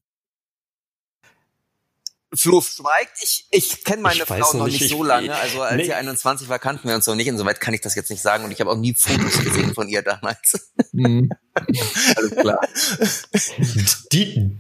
Flo 2.36 2.62
schweigt. 2.62 3.19
Ich, 3.22 3.48
ich 3.52 3.84
kenne 3.84 4.02
meine 4.02 4.15
ich 4.15 4.24
Frau 4.24 4.58
noch 4.58 4.65
nicht, 4.65 4.82
nicht 4.82 4.89
so 4.89 5.04
lange. 5.04 5.34
Also 5.36 5.62
als 5.62 5.78
nee. 5.78 5.86
sie 5.86 5.93
21 5.93 6.50
war, 6.50 6.60
kannten 6.60 6.88
wir 6.88 6.96
uns 6.96 7.06
noch 7.06 7.15
nicht. 7.15 7.28
Insoweit 7.28 7.60
kann 7.60 7.74
ich 7.74 7.82
das 7.82 7.96
jetzt 7.96 8.10
nicht 8.10 8.22
sagen. 8.22 8.43
Und 8.43 8.52
ich 8.52 8.60
habe 8.60 8.72
auch 8.72 8.78
nie 8.78 8.93
Fotos 8.93 9.39
gesehen 9.43 9.74
von 9.74 9.88
ihr 9.88 10.02
damals. 10.02 10.72
Mhm. 10.91 11.30
Alles 12.15 12.36
klar. 12.36 12.60
Die, 14.12 14.58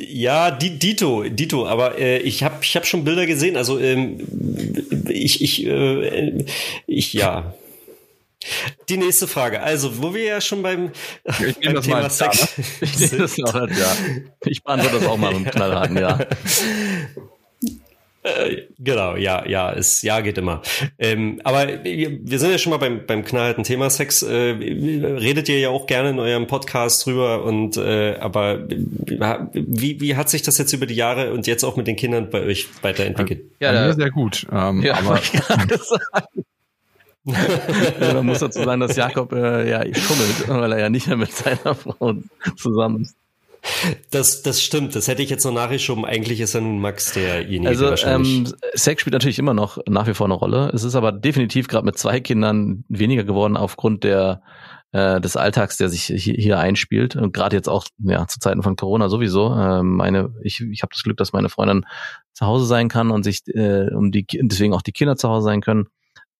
ja, 0.00 0.50
Dito, 0.50 1.24
Dito, 1.24 1.66
aber 1.66 1.98
äh, 1.98 2.18
ich 2.18 2.42
habe 2.42 2.56
ich 2.62 2.76
hab 2.76 2.86
schon 2.86 3.04
Bilder 3.04 3.26
gesehen, 3.26 3.56
also 3.56 3.78
ähm, 3.78 4.18
ich, 5.08 5.42
ich, 5.42 5.66
äh, 5.66 6.44
ich, 6.86 7.12
ja. 7.12 7.54
Die 8.88 8.96
nächste 8.96 9.26
Frage. 9.26 9.60
Also, 9.60 10.02
wo 10.02 10.14
wir 10.14 10.22
ja 10.22 10.40
schon 10.40 10.62
beim, 10.62 10.92
ich 11.24 11.58
beim 11.58 11.82
Thema 11.82 12.08
Sex 12.10 12.54
ich, 12.80 13.10
das 13.10 13.38
auch, 13.42 13.54
ja. 13.54 13.96
ich 14.44 14.62
beantworte 14.62 15.00
das 15.00 15.06
auch 15.06 15.16
mal 15.16 15.32
mit 15.32 15.38
einem 15.38 15.50
knallharten 15.50 15.98
Ja. 15.98 16.18
Genau, 18.78 19.16
ja, 19.16 19.46
ja, 19.46 19.72
es, 19.72 20.02
ja, 20.02 20.20
geht 20.20 20.38
immer. 20.38 20.62
Ähm, 20.98 21.40
aber 21.44 21.84
wir, 21.84 22.18
wir 22.22 22.38
sind 22.38 22.50
ja 22.50 22.58
schon 22.58 22.70
mal 22.70 22.78
beim, 22.78 23.06
beim 23.06 23.24
knallharten 23.24 23.64
Thema 23.64 23.88
Sex. 23.90 24.22
Äh, 24.22 24.32
redet 24.34 25.48
ihr 25.48 25.58
ja 25.58 25.68
auch 25.68 25.86
gerne 25.86 26.10
in 26.10 26.18
eurem 26.18 26.46
Podcast 26.46 27.06
drüber 27.06 27.44
und 27.44 27.76
äh, 27.76 28.16
aber 28.18 28.66
wie, 28.68 30.00
wie 30.00 30.16
hat 30.16 30.28
sich 30.28 30.42
das 30.42 30.58
jetzt 30.58 30.72
über 30.72 30.86
die 30.86 30.94
Jahre 30.94 31.32
und 31.32 31.46
jetzt 31.46 31.64
auch 31.64 31.76
mit 31.76 31.86
den 31.86 31.96
Kindern 31.96 32.30
bei 32.30 32.42
euch 32.42 32.68
weiterentwickelt? 32.82 33.44
Ja, 33.60 33.72
ja 33.72 33.92
sehr 33.92 34.10
gut. 34.10 34.46
Ähm, 34.50 34.82
ja, 34.82 34.94
aber 34.96 35.20
ja, 38.00 38.14
man 38.14 38.26
muss 38.26 38.40
dazu 38.40 38.62
sagen, 38.62 38.80
dass 38.80 38.96
Jakob 38.96 39.32
äh, 39.32 39.70
ja 39.70 39.82
schummelt, 39.94 40.48
weil 40.48 40.72
er 40.72 40.78
ja 40.78 40.88
nicht 40.90 41.06
mehr 41.06 41.16
mit 41.16 41.32
seiner 41.32 41.74
Frau 41.74 42.14
zusammen 42.56 43.02
ist. 43.02 43.16
Das, 44.10 44.42
das 44.42 44.62
stimmt, 44.62 44.94
das 44.94 45.08
hätte 45.08 45.22
ich 45.22 45.30
jetzt 45.30 45.44
noch 45.44 45.52
nachgeschoben. 45.52 46.04
Eigentlich 46.04 46.40
ist 46.40 46.54
ja 46.54 46.60
nun 46.60 46.78
Max 46.78 47.12
derjenige. 47.12 47.68
Also 47.68 48.06
ähm, 48.06 48.52
Sex 48.74 49.00
spielt 49.00 49.12
natürlich 49.12 49.38
immer 49.38 49.54
noch 49.54 49.78
nach 49.88 50.06
wie 50.06 50.14
vor 50.14 50.26
eine 50.26 50.34
Rolle. 50.34 50.70
Es 50.72 50.84
ist 50.84 50.94
aber 50.94 51.12
definitiv 51.12 51.68
gerade 51.68 51.84
mit 51.84 51.98
zwei 51.98 52.20
Kindern 52.20 52.84
weniger 52.88 53.24
geworden 53.24 53.56
aufgrund 53.56 54.04
der 54.04 54.42
äh, 54.92 55.20
des 55.20 55.36
Alltags, 55.36 55.76
der 55.76 55.88
sich 55.88 56.04
hier, 56.04 56.34
hier 56.34 56.58
einspielt. 56.58 57.16
Und 57.16 57.32
gerade 57.32 57.56
jetzt 57.56 57.68
auch 57.68 57.86
ja, 57.98 58.26
zu 58.26 58.38
Zeiten 58.38 58.62
von 58.62 58.76
Corona 58.76 59.08
sowieso. 59.08 59.52
Äh, 59.52 59.82
meine, 59.82 60.32
ich, 60.42 60.60
ich 60.60 60.82
habe 60.82 60.90
das 60.92 61.02
Glück, 61.02 61.16
dass 61.16 61.32
meine 61.32 61.48
Freundin 61.48 61.84
zu 62.32 62.46
Hause 62.46 62.66
sein 62.66 62.88
kann 62.88 63.10
und 63.10 63.22
sich 63.22 63.42
äh, 63.48 63.92
um 63.92 64.12
die 64.12 64.26
deswegen 64.26 64.74
auch 64.74 64.82
die 64.82 64.92
Kinder 64.92 65.16
zu 65.16 65.28
Hause 65.28 65.44
sein 65.44 65.60
können. 65.60 65.88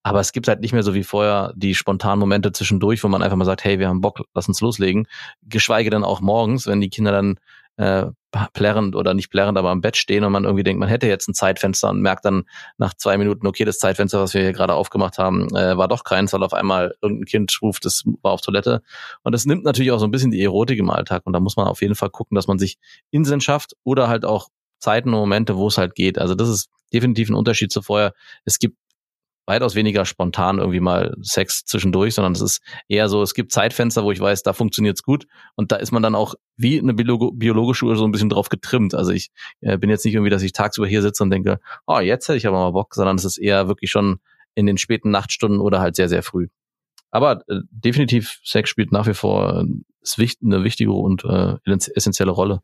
Aber 0.07 0.21
es 0.21 0.31
gibt 0.31 0.47
halt 0.47 0.61
nicht 0.61 0.73
mehr 0.73 0.85
so 0.85 0.95
wie 0.95 1.03
vorher 1.03 1.53
die 1.57 1.75
spontanen 1.75 2.21
Momente 2.21 2.53
zwischendurch, 2.53 3.03
wo 3.03 3.09
man 3.09 3.25
einfach 3.25 3.37
mal 3.37 3.45
sagt, 3.45 3.65
hey, 3.65 3.81
wir 3.81 3.89
haben 3.89 4.01
Bock, 4.01 4.21
lass 4.35 4.47
uns 4.47 4.61
loslegen. 4.61 5.09
Geschweige 5.43 5.91
denn 5.91 6.05
auch 6.05 6.21
morgens, 6.21 6.69
wenn 6.69 6.81
die 6.81 6.91
Kinder 6.91 7.11
dann 7.11 7.41
äh, 7.77 8.07
plärrend 8.53 8.95
oder 8.95 9.15
nicht 9.15 9.31
plärrend, 9.31 9.59
aber 9.59 9.71
am 9.71 9.81
Bett 9.81 9.97
stehen 9.97 10.23
und 10.23 10.31
man 10.31 10.45
irgendwie 10.45 10.63
denkt, 10.63 10.79
man 10.79 10.89
hätte 10.89 11.09
jetzt 11.09 11.29
ein 11.29 11.35
Zeitfenster 11.35 11.91
und 11.91 12.03
merkt 12.03 12.25
dann 12.25 12.45
nach 12.79 12.95
zwei 12.95 13.19
Minuten, 13.19 13.49
okay, 13.49 13.65
das 13.65 13.81
Zeitfenster, 13.81 14.21
was 14.21 14.33
wir 14.33 14.43
hier 14.43 14.53
gerade 14.53 14.75
aufgemacht 14.75 15.19
haben, 15.19 15.53
äh, 15.57 15.77
war 15.77 15.89
doch 15.89 16.05
keins, 16.05 16.33
weil 16.33 16.45
auf 16.45 16.55
einmal 16.55 16.95
irgendein 17.03 17.25
Kind 17.25 17.59
ruft, 17.61 17.85
das 17.85 18.05
war 18.23 18.31
auf 18.31 18.43
Toilette. 18.43 18.83
Und 19.25 19.33
das 19.33 19.45
nimmt 19.45 19.65
natürlich 19.65 19.91
auch 19.91 19.99
so 19.99 20.05
ein 20.05 20.13
bisschen 20.13 20.31
die 20.31 20.45
Erotik 20.45 20.79
im 20.79 20.89
Alltag. 20.89 21.23
Und 21.25 21.33
da 21.33 21.41
muss 21.41 21.57
man 21.57 21.67
auf 21.67 21.83
jeden 21.83 21.97
Fall 21.97 22.11
gucken, 22.11 22.37
dass 22.37 22.47
man 22.47 22.61
sich 22.61 22.79
Inseln 23.11 23.41
schafft 23.41 23.75
oder 23.83 24.07
halt 24.07 24.25
auch 24.25 24.51
Zeiten 24.79 25.09
und 25.09 25.19
Momente, 25.19 25.57
wo 25.57 25.67
es 25.67 25.79
halt 25.79 25.97
geht. 25.97 26.17
Also 26.17 26.37
das 26.37 26.49
ist 26.49 26.71
definitiv 26.93 27.29
ein 27.29 27.35
Unterschied 27.35 27.73
zu 27.73 27.83
vorher. 27.83 28.13
Es 28.45 28.61
gibt 28.61 28.77
weitaus 29.47 29.75
weniger 29.75 30.05
spontan 30.05 30.59
irgendwie 30.59 30.81
mal 30.81 31.17
Sex 31.23 31.65
zwischendurch, 31.65 32.15
sondern 32.15 32.33
es 32.33 32.41
ist 32.41 32.61
eher 32.89 33.09
so, 33.09 33.23
es 33.23 33.35
gibt 33.35 33.53
Zeitfenster, 33.53 34.05
wo 34.05 34.13
ich 34.13 34.21
weiß, 34.21 34.43
da 34.43 34.53
funktioniert's 34.53 35.03
gut 35.03 35.27
und 35.55 35.73
da 35.73 35.77
ist 35.77 35.93
man 35.93 36.03
dann 36.03 36.15
auch 36.15 36.35
wie 36.57 36.79
eine 36.79 36.95
biologische 36.95 37.87
Uhr 37.87 37.97
so 37.97 38.05
ein 38.05 38.13
bisschen 38.13 38.29
drauf 38.29 38.49
getrimmt. 38.49 38.95
Also 38.95 39.13
ich 39.13 39.31
äh, 39.61 39.79
bin 39.79 39.89
jetzt 39.89 40.05
nicht 40.05 40.15
irgendwie, 40.15 40.31
dass 40.31 40.43
ich 40.43 40.53
tagsüber 40.53 40.87
hier 40.87 41.03
sitze 41.03 41.23
und 41.23 41.31
denke, 41.31 41.61
oh, 41.87 42.01
jetzt 42.01 42.29
hätte 42.29 42.39
ich 42.39 42.47
aber 42.47 42.59
mal 42.59 42.73
Bock, 42.73 42.95
sondern 42.95 43.17
es 43.17 43.25
ist 43.25 43.39
eher 43.39 43.69
wirklich 43.69 43.91
schon 43.91 44.19
in 44.55 44.67
den 44.67 44.79
späten 44.79 45.11
Nachtstunden 45.11 45.61
oder 45.61 45.81
halt 45.81 45.97
sehr, 45.97 46.09
sehr 46.09 46.23
früh. 46.23 46.49
Aber 47.11 47.43
äh, 47.49 47.61
definitiv 47.71 48.41
Sex 48.45 48.69
spielt 48.69 48.93
nach 48.93 49.07
wie 49.07 49.15
vor 49.15 49.61
äh, 49.61 50.29
eine 50.45 50.65
wichtige 50.65 50.93
und 50.93 51.25
äh, 51.25 51.57
essentielle 51.95 52.31
Rolle. 52.31 52.63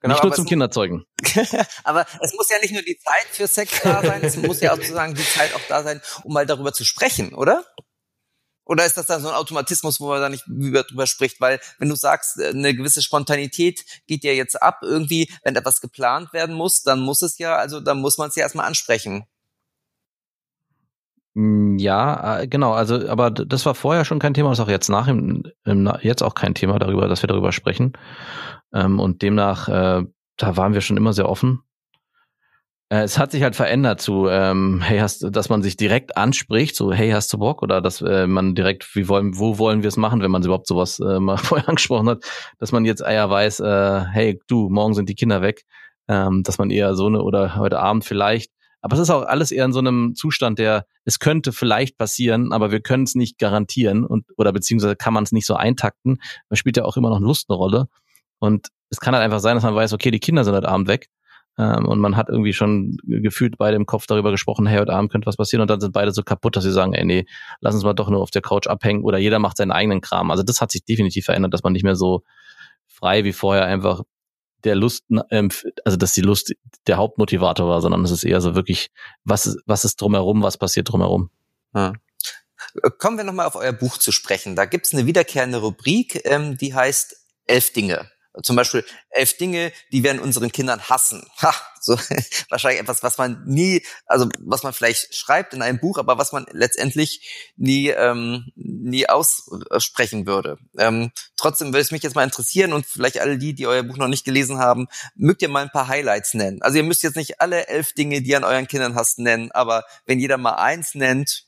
Genau, 0.00 0.14
nicht 0.14 0.24
nur 0.24 0.34
zum 0.34 0.46
Kinderzeugen. 0.46 1.04
aber 1.84 2.06
es 2.22 2.34
muss 2.34 2.48
ja 2.50 2.58
nicht 2.60 2.72
nur 2.72 2.82
die 2.82 2.98
Zeit 2.98 3.26
für 3.30 3.46
Sex 3.46 3.80
da 3.82 4.02
sein, 4.02 4.22
es 4.22 4.36
muss 4.36 4.60
ja 4.60 4.72
auch 4.72 4.76
sozusagen 4.76 5.14
die 5.14 5.24
Zeit 5.24 5.54
auch 5.54 5.60
da 5.68 5.82
sein, 5.82 6.00
um 6.24 6.32
mal 6.32 6.46
darüber 6.46 6.72
zu 6.72 6.84
sprechen, 6.84 7.34
oder? 7.34 7.64
Oder 8.70 8.86
ist 8.86 8.96
das 8.96 9.06
dann 9.06 9.20
so 9.20 9.28
ein 9.28 9.34
Automatismus, 9.34 9.98
wo 9.98 10.08
man 10.08 10.20
da 10.20 10.28
nicht 10.28 10.44
drüber 10.46 11.08
spricht? 11.08 11.40
Weil 11.40 11.60
wenn 11.78 11.88
du 11.88 11.96
sagst, 11.96 12.38
äh, 12.38 12.50
eine 12.50 12.72
gewisse 12.72 13.02
Spontanität 13.02 13.84
geht 14.06 14.22
ja 14.22 14.30
jetzt 14.30 14.62
ab, 14.62 14.78
irgendwie, 14.82 15.28
wenn 15.42 15.56
etwas 15.56 15.80
geplant 15.80 16.32
werden 16.32 16.54
muss, 16.54 16.82
dann 16.82 17.00
muss 17.00 17.22
es 17.22 17.38
ja, 17.38 17.56
also 17.56 17.80
dann 17.80 17.98
muss 18.00 18.16
man 18.16 18.28
es 18.28 18.36
ja 18.36 18.44
erstmal 18.44 18.66
ansprechen. 18.66 19.24
Mm, 21.34 21.78
ja, 21.78 22.40
äh, 22.40 22.48
genau. 22.48 22.72
Also, 22.72 23.08
aber 23.08 23.30
das 23.30 23.66
war 23.66 23.74
vorher 23.74 24.04
schon 24.04 24.18
kein 24.18 24.34
Thema, 24.34 24.52
ist 24.52 24.60
auch 24.60 24.68
jetzt 24.68 24.88
nach 24.88 25.08
im, 25.08 25.44
im, 25.64 25.92
jetzt 26.02 26.22
auch 26.22 26.34
kein 26.34 26.54
Thema 26.54 26.78
darüber, 26.78 27.08
dass 27.08 27.22
wir 27.22 27.28
darüber 27.28 27.52
sprechen. 27.52 27.92
Ähm, 28.72 29.00
und 29.00 29.22
demnach, 29.22 29.68
äh, 29.68 30.04
da 30.36 30.56
waren 30.56 30.74
wir 30.74 30.80
schon 30.80 30.96
immer 30.96 31.12
sehr 31.12 31.28
offen. 31.28 31.62
Äh, 32.88 33.02
es 33.02 33.18
hat 33.18 33.30
sich 33.30 33.42
halt 33.44 33.54
verändert 33.54 34.00
zu, 34.00 34.26
ähm, 34.28 34.80
hey, 34.82 34.98
hast, 34.98 35.24
dass 35.30 35.48
man 35.48 35.62
sich 35.62 35.76
direkt 35.76 36.16
anspricht, 36.16 36.74
so, 36.74 36.92
hey, 36.92 37.10
hast 37.10 37.32
du 37.32 37.38
Bock? 37.38 37.62
Oder 37.62 37.80
dass 37.80 38.02
äh, 38.02 38.26
man 38.26 38.54
direkt, 38.56 38.94
wie 38.96 39.08
wollen, 39.08 39.38
wo 39.38 39.58
wollen 39.58 39.82
wir 39.82 39.88
es 39.88 39.96
machen, 39.96 40.22
wenn 40.22 40.30
man 40.32 40.42
überhaupt 40.42 40.66
sowas 40.66 40.98
äh, 40.98 41.20
mal 41.20 41.36
vorher 41.38 41.68
angesprochen 41.68 42.08
hat, 42.08 42.24
dass 42.58 42.72
man 42.72 42.84
jetzt 42.84 43.02
eher 43.02 43.30
weiß, 43.30 43.60
äh, 43.60 44.04
hey, 44.12 44.40
du, 44.48 44.68
morgen 44.68 44.94
sind 44.94 45.08
die 45.08 45.14
Kinder 45.14 45.42
weg, 45.42 45.64
ähm, 46.08 46.42
dass 46.42 46.58
man 46.58 46.70
eher 46.70 46.94
so 46.96 47.06
eine 47.06 47.22
oder 47.22 47.56
heute 47.56 47.78
Abend 47.78 48.04
vielleicht 48.04 48.50
aber 48.82 48.94
es 48.94 49.00
ist 49.00 49.10
auch 49.10 49.22
alles 49.22 49.50
eher 49.50 49.64
in 49.64 49.72
so 49.72 49.78
einem 49.78 50.14
Zustand, 50.14 50.58
der, 50.58 50.86
es 51.04 51.18
könnte 51.18 51.52
vielleicht 51.52 51.98
passieren, 51.98 52.52
aber 52.52 52.70
wir 52.70 52.80
können 52.80 53.04
es 53.04 53.14
nicht 53.14 53.38
garantieren 53.38 54.04
und, 54.04 54.26
oder 54.36 54.52
beziehungsweise 54.52 54.96
kann 54.96 55.12
man 55.12 55.24
es 55.24 55.32
nicht 55.32 55.46
so 55.46 55.54
eintakten. 55.54 56.20
Man 56.48 56.56
spielt 56.56 56.76
ja 56.76 56.84
auch 56.84 56.96
immer 56.96 57.10
noch 57.10 57.20
Lust 57.20 57.50
eine 57.50 57.56
Rolle. 57.56 57.88
Und 58.38 58.68
es 58.88 59.00
kann 59.00 59.14
halt 59.14 59.22
einfach 59.22 59.40
sein, 59.40 59.54
dass 59.54 59.64
man 59.64 59.74
weiß, 59.74 59.92
okay, 59.92 60.10
die 60.10 60.18
Kinder 60.18 60.44
sind 60.44 60.54
heute 60.54 60.68
Abend 60.68 60.88
weg. 60.88 61.08
Ähm, 61.58 61.86
und 61.86 61.98
man 61.98 62.16
hat 62.16 62.28
irgendwie 62.28 62.54
schon 62.54 62.96
gefühlt 63.04 63.58
beide 63.58 63.76
im 63.76 63.84
Kopf 63.84 64.06
darüber 64.06 64.30
gesprochen, 64.30 64.66
hey, 64.66 64.78
heute 64.78 64.94
Abend 64.94 65.12
könnte 65.12 65.26
was 65.26 65.36
passieren. 65.36 65.60
Und 65.60 65.70
dann 65.70 65.80
sind 65.80 65.92
beide 65.92 66.12
so 66.12 66.22
kaputt, 66.22 66.56
dass 66.56 66.64
sie 66.64 66.72
sagen, 66.72 66.94
ey, 66.94 67.04
nee, 67.04 67.26
lass 67.60 67.74
uns 67.74 67.84
mal 67.84 67.92
doch 67.92 68.08
nur 68.08 68.22
auf 68.22 68.30
der 68.30 68.42
Couch 68.42 68.66
abhängen 68.66 69.04
oder 69.04 69.18
jeder 69.18 69.38
macht 69.38 69.58
seinen 69.58 69.72
eigenen 69.72 70.00
Kram. 70.00 70.30
Also 70.30 70.42
das 70.42 70.60
hat 70.60 70.72
sich 70.72 70.84
definitiv 70.84 71.26
verändert, 71.26 71.52
dass 71.52 71.62
man 71.62 71.74
nicht 71.74 71.84
mehr 71.84 71.96
so 71.96 72.22
frei 72.86 73.24
wie 73.24 73.32
vorher 73.32 73.66
einfach 73.66 74.02
der 74.64 74.74
Lust, 74.74 75.04
ähm, 75.30 75.50
also 75.84 75.96
dass 75.96 76.12
die 76.12 76.20
Lust 76.20 76.54
der 76.86 76.96
Hauptmotivator 76.96 77.68
war, 77.68 77.80
sondern 77.80 78.04
es 78.04 78.10
ist 78.10 78.24
eher 78.24 78.40
so 78.40 78.54
wirklich, 78.54 78.90
was 79.24 79.46
ist, 79.46 79.58
was 79.66 79.84
ist 79.84 80.00
drumherum, 80.00 80.42
was 80.42 80.58
passiert 80.58 80.90
drumherum. 80.90 81.30
Hm. 81.74 81.94
Kommen 82.98 83.16
wir 83.16 83.24
nochmal 83.24 83.46
auf 83.46 83.56
euer 83.56 83.72
Buch 83.72 83.98
zu 83.98 84.12
sprechen. 84.12 84.54
Da 84.54 84.64
gibt's 84.64 84.92
eine 84.92 85.06
wiederkehrende 85.06 85.58
Rubrik, 85.58 86.22
ähm, 86.24 86.56
die 86.56 86.74
heißt 86.74 87.16
Elf 87.46 87.72
Dinge. 87.72 88.10
Zum 88.42 88.56
Beispiel 88.56 88.84
elf 89.10 89.36
Dinge, 89.36 89.72
die 89.92 90.02
wir 90.02 90.10
an 90.10 90.18
unseren 90.18 90.52
Kindern 90.52 90.80
hassen. 90.88 91.26
Ha, 91.42 91.54
so 91.80 91.98
wahrscheinlich 92.48 92.80
etwas, 92.80 93.02
was 93.02 93.18
man 93.18 93.42
nie, 93.46 93.82
also 94.06 94.28
was 94.38 94.62
man 94.62 94.72
vielleicht 94.72 95.14
schreibt 95.14 95.54
in 95.54 95.62
einem 95.62 95.80
Buch, 95.80 95.98
aber 95.98 96.18
was 96.18 96.32
man 96.32 96.46
letztendlich 96.52 97.52
nie, 97.56 97.88
ähm, 97.88 98.52
nie 98.54 99.08
aussprechen 99.08 100.26
würde. 100.26 100.58
Ähm, 100.78 101.10
trotzdem 101.36 101.68
würde 101.68 101.80
es 101.80 101.90
mich 101.90 102.02
jetzt 102.02 102.14
mal 102.14 102.24
interessieren 102.24 102.72
und 102.72 102.86
vielleicht 102.86 103.20
alle 103.20 103.38
die, 103.38 103.54
die 103.54 103.66
euer 103.66 103.82
Buch 103.82 103.96
noch 103.96 104.08
nicht 104.08 104.24
gelesen 104.24 104.58
haben, 104.58 104.88
mögt 105.14 105.42
ihr 105.42 105.48
mal 105.48 105.62
ein 105.62 105.70
paar 105.70 105.88
Highlights 105.88 106.34
nennen. 106.34 106.62
Also 106.62 106.78
ihr 106.78 106.84
müsst 106.84 107.02
jetzt 107.02 107.16
nicht 107.16 107.40
alle 107.40 107.66
elf 107.68 107.92
Dinge, 107.92 108.22
die 108.22 108.30
ihr 108.30 108.36
an 108.36 108.44
euren 108.44 108.68
Kindern 108.68 108.94
hasst, 108.94 109.18
nennen, 109.18 109.50
aber 109.52 109.84
wenn 110.06 110.20
jeder 110.20 110.38
mal 110.38 110.54
eins 110.54 110.94
nennt, 110.94 111.46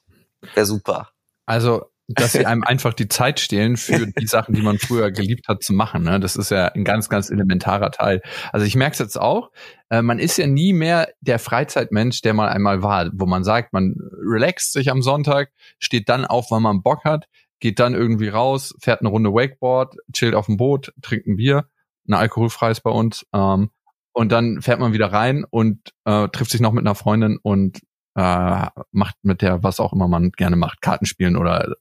wäre 0.54 0.66
super. 0.66 1.10
Also 1.46 1.91
dass 2.14 2.32
sie 2.32 2.46
einem 2.46 2.62
einfach 2.66 2.94
die 2.94 3.08
Zeit 3.08 3.40
stehlen 3.40 3.76
für 3.76 4.06
die 4.06 4.26
Sachen, 4.26 4.54
die 4.54 4.62
man 4.62 4.78
früher 4.78 5.10
geliebt 5.10 5.48
hat 5.48 5.62
zu 5.62 5.72
machen. 5.72 6.02
Ne? 6.02 6.20
Das 6.20 6.36
ist 6.36 6.50
ja 6.50 6.66
ein 6.66 6.84
ganz, 6.84 7.08
ganz 7.08 7.30
elementarer 7.30 7.90
Teil. 7.90 8.22
Also 8.52 8.66
ich 8.66 8.76
merke 8.76 8.92
es 8.92 8.98
jetzt 8.98 9.20
auch, 9.20 9.50
äh, 9.90 10.02
man 10.02 10.18
ist 10.18 10.38
ja 10.38 10.46
nie 10.46 10.72
mehr 10.72 11.08
der 11.20 11.38
Freizeitmensch, 11.38 12.22
der 12.22 12.34
man 12.34 12.48
einmal 12.48 12.82
war, 12.82 13.10
wo 13.12 13.26
man 13.26 13.44
sagt, 13.44 13.72
man 13.72 13.96
relaxt 14.24 14.72
sich 14.72 14.90
am 14.90 15.02
Sonntag, 15.02 15.50
steht 15.78 16.08
dann 16.08 16.24
auf, 16.24 16.46
wann 16.50 16.62
man 16.62 16.82
Bock 16.82 17.04
hat, 17.04 17.26
geht 17.60 17.78
dann 17.78 17.94
irgendwie 17.94 18.28
raus, 18.28 18.74
fährt 18.80 19.00
eine 19.00 19.08
Runde 19.08 19.30
Wakeboard, 19.30 19.94
chillt 20.12 20.34
auf 20.34 20.46
dem 20.46 20.56
Boot, 20.56 20.92
trinkt 21.02 21.26
ein 21.26 21.36
Bier, 21.36 21.66
ein 22.08 22.14
alkoholfreies 22.14 22.80
bei 22.80 22.90
uns, 22.90 23.24
ähm, 23.32 23.70
und 24.12 24.30
dann 24.30 24.60
fährt 24.60 24.80
man 24.80 24.92
wieder 24.92 25.12
rein 25.12 25.44
und 25.48 25.92
äh, 26.04 26.28
trifft 26.28 26.50
sich 26.50 26.60
noch 26.60 26.72
mit 26.72 26.84
einer 26.84 26.94
Freundin 26.94 27.38
und 27.42 27.80
äh, 28.14 28.66
macht 28.90 29.16
mit 29.22 29.42
der, 29.42 29.62
was 29.62 29.80
auch 29.80 29.92
immer 29.92 30.06
man 30.06 30.32
gerne 30.32 30.56
macht, 30.56 30.82
Karten 30.82 31.06
spielen 31.06 31.36
oder 31.36 31.74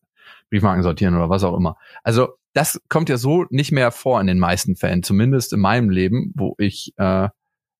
Briefmarken 0.52 0.84
sortieren 0.84 1.16
oder 1.16 1.30
was 1.30 1.44
auch 1.44 1.58
immer. 1.58 1.78
Also 2.04 2.30
das 2.54 2.82
kommt 2.90 3.10
ja 3.10 3.18
so 3.18 3.46
nicht 3.50 3.72
mehr 3.72 3.92
vor 3.92 4.22
in 4.22 4.28
den 4.28 4.38
meisten 4.38 4.76
Fällen, 4.76 5.04
zumindest 5.04 5.54
in 5.54 5.62
meinem 5.62 5.90
Leben, 5.90 6.34
wo 6.36 6.56
ich 6.58 6.94
äh, 6.98 7.30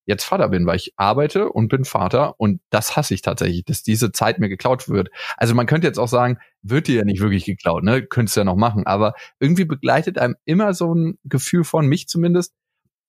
jetzt 0.06 0.24
Vater 0.24 0.48
bin, 0.48 0.66
weil 0.66 0.76
ich 0.76 0.94
arbeite 0.96 1.50
und 1.50 1.68
bin 1.68 1.84
Vater 1.84 2.40
und 2.40 2.60
das 2.70 2.96
hasse 2.96 3.14
ich 3.14 3.22
tatsächlich, 3.22 3.64
dass 3.64 3.82
diese 3.82 4.10
Zeit 4.10 4.38
mir 4.38 4.48
geklaut 4.48 4.88
wird. 4.88 5.10
Also 5.36 5.54
man 5.54 5.66
könnte 5.66 5.86
jetzt 5.86 5.98
auch 5.98 6.08
sagen, 6.08 6.38
wird 6.62 6.88
dir 6.88 6.96
ja 6.96 7.04
nicht 7.04 7.20
wirklich 7.20 7.44
geklaut, 7.44 7.84
ne? 7.84 8.02
Könntest 8.02 8.36
du 8.36 8.40
ja 8.40 8.44
noch 8.44 8.56
machen, 8.56 8.86
aber 8.86 9.14
irgendwie 9.38 9.64
begleitet 9.64 10.18
einem 10.18 10.34
immer 10.44 10.74
so 10.74 10.94
ein 10.94 11.18
Gefühl 11.24 11.64
von 11.64 11.86
mich 11.86 12.08
zumindest, 12.08 12.54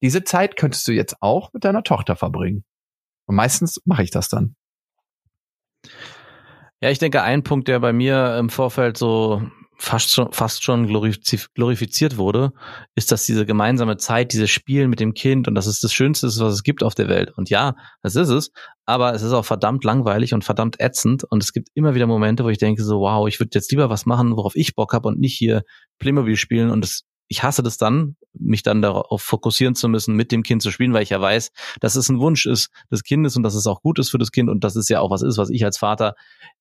diese 0.01 0.23
Zeit 0.23 0.57
könntest 0.57 0.87
du 0.87 0.91
jetzt 0.91 1.15
auch 1.21 1.53
mit 1.53 1.63
deiner 1.63 1.83
Tochter 1.83 2.15
verbringen. 2.15 2.63
Und 3.25 3.35
meistens 3.35 3.81
mache 3.85 4.03
ich 4.03 4.11
das 4.11 4.29
dann. 4.29 4.55
Ja, 6.83 6.89
ich 6.89 6.99
denke, 6.99 7.23
ein 7.23 7.43
Punkt, 7.43 7.69
der 7.69 7.79
bei 7.79 7.93
mir 7.93 8.35
im 8.37 8.49
Vorfeld 8.49 8.97
so 8.97 9.41
fast 9.77 10.09
schon, 10.09 10.33
fast 10.33 10.65
schon 10.65 10.85
glorifiziert 10.85 12.17
wurde, 12.17 12.51
ist, 12.93 13.09
dass 13.09 13.25
diese 13.25 13.45
gemeinsame 13.45 13.95
Zeit, 13.95 14.33
dieses 14.33 14.49
Spielen 14.49 14.89
mit 14.89 14.99
dem 14.99 15.13
Kind 15.13 15.47
und 15.47 15.55
das 15.55 15.65
ist 15.65 15.81
das 15.85 15.93
Schönste, 15.93 16.27
was 16.27 16.41
es 16.41 16.61
gibt 16.61 16.83
auf 16.83 16.93
der 16.93 17.07
Welt. 17.07 17.31
Und 17.37 17.49
ja, 17.49 17.75
das 18.01 18.17
ist 18.17 18.27
es, 18.27 18.51
aber 18.85 19.13
es 19.13 19.21
ist 19.21 19.31
auch 19.31 19.45
verdammt 19.45 19.85
langweilig 19.85 20.33
und 20.33 20.43
verdammt 20.43 20.81
ätzend 20.81 21.23
und 21.23 21.41
es 21.41 21.53
gibt 21.53 21.69
immer 21.73 21.95
wieder 21.95 22.05
Momente, 22.05 22.43
wo 22.43 22.49
ich 22.49 22.57
denke 22.57 22.83
so, 22.83 22.99
wow, 22.99 23.29
ich 23.29 23.39
würde 23.39 23.51
jetzt 23.53 23.71
lieber 23.71 23.89
was 23.89 24.05
machen, 24.05 24.35
worauf 24.35 24.57
ich 24.57 24.75
Bock 24.75 24.91
habe 24.91 25.07
und 25.07 25.21
nicht 25.21 25.37
hier 25.37 25.63
Playmobil 25.99 26.35
spielen 26.35 26.69
und 26.69 26.83
es 26.83 27.05
ich 27.29 27.43
hasse 27.43 27.63
das 27.63 27.77
dann, 27.77 28.17
mich 28.33 28.63
dann 28.63 28.81
darauf 28.81 29.21
fokussieren 29.21 29.75
zu 29.75 29.87
müssen, 29.87 30.15
mit 30.15 30.31
dem 30.31 30.43
Kind 30.43 30.61
zu 30.61 30.71
spielen, 30.71 30.93
weil 30.93 31.03
ich 31.03 31.09
ja 31.09 31.21
weiß, 31.21 31.51
dass 31.79 31.95
es 31.95 32.09
ein 32.09 32.19
Wunsch 32.19 32.45
ist 32.45 32.69
des 32.91 33.03
Kindes 33.03 33.35
und 33.37 33.43
dass 33.43 33.55
es 33.55 33.67
auch 33.67 33.81
gut 33.81 33.99
ist 33.99 34.09
für 34.09 34.17
das 34.17 34.31
Kind 34.31 34.49
und 34.49 34.63
dass 34.63 34.75
es 34.75 34.89
ja 34.89 34.99
auch 34.99 35.11
was 35.11 35.21
ist, 35.21 35.37
was 35.37 35.49
ich 35.49 35.63
als 35.63 35.77
Vater 35.77 36.15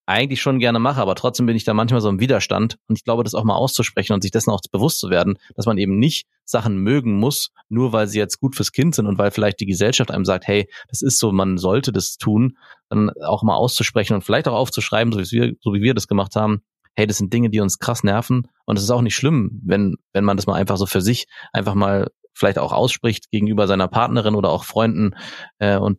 eigentlich 0.07 0.41
schon 0.41 0.59
gerne 0.59 0.79
mache, 0.79 1.01
aber 1.01 1.15
trotzdem 1.15 1.47
bin 1.47 1.57
ich 1.57 1.65
da 1.65 1.75
manchmal 1.75 2.01
so 2.01 2.09
im 2.09 2.19
Widerstand 2.19 2.77
und 2.89 2.99
ich 2.99 3.05
glaube, 3.05 3.23
das 3.23 3.35
auch 3.35 3.45
mal 3.45 3.55
auszusprechen 3.55 4.13
und 4.15 4.23
sich 4.23 4.33
dessen 4.33 4.51
auch 4.51 4.61
bewusst 4.71 4.99
zu 4.99 5.11
werden, 5.11 5.39
dass 5.55 5.67
man 5.67 5.79
eben 5.79 5.99
nicht 5.99 6.27
Sachen 6.45 6.79
mögen 6.79 7.19
muss, 7.19 7.53
nur 7.69 7.93
weil 7.93 8.09
sie 8.09 8.19
jetzt 8.19 8.41
gut 8.41 8.57
fürs 8.57 8.73
Kind 8.73 8.95
sind 8.95 9.07
und 9.07 9.19
weil 9.19 9.31
vielleicht 9.31 9.61
die 9.61 9.67
Gesellschaft 9.67 10.11
einem 10.11 10.25
sagt, 10.25 10.47
hey, 10.49 10.69
das 10.89 11.03
ist 11.03 11.19
so, 11.19 11.31
man 11.31 11.57
sollte 11.57 11.93
das 11.93 12.17
tun, 12.17 12.59
dann 12.89 13.11
auch 13.25 13.45
mal 13.45 13.55
auszusprechen 13.55 14.15
und 14.15 14.23
vielleicht 14.23 14.49
auch 14.49 14.55
aufzuschreiben, 14.55 15.13
so 15.13 15.21
wie 15.21 15.31
wir, 15.31 15.55
so 15.61 15.73
wie 15.73 15.83
wir 15.83 15.95
das 15.95 16.09
gemacht 16.09 16.35
haben, 16.35 16.63
hey, 16.95 17.07
das 17.07 17.19
sind 17.19 17.33
Dinge, 17.33 17.51
die 17.51 17.61
uns 17.61 17.79
krass 17.79 18.05
nerven 18.05 18.49
und 18.65 18.77
es 18.77 18.85
ist 18.85 18.91
auch 18.91 19.03
nicht 19.03 19.17
schlimm, 19.17 19.61
wenn, 19.65 19.97
wenn 20.13 20.25
man 20.25 20.37
das 20.37 20.47
mal 20.47 20.55
einfach 20.55 20.77
so 20.77 20.87
für 20.87 21.01
sich 21.01 21.27
einfach 21.53 21.75
mal 21.75 22.09
vielleicht 22.35 22.59
auch 22.59 22.73
ausspricht 22.73 23.31
gegenüber 23.31 23.67
seiner 23.67 23.89
Partnerin 23.89 24.35
oder 24.35 24.51
auch 24.51 24.65
Freunden 24.65 25.15
äh, 25.59 25.77
und 25.77 25.99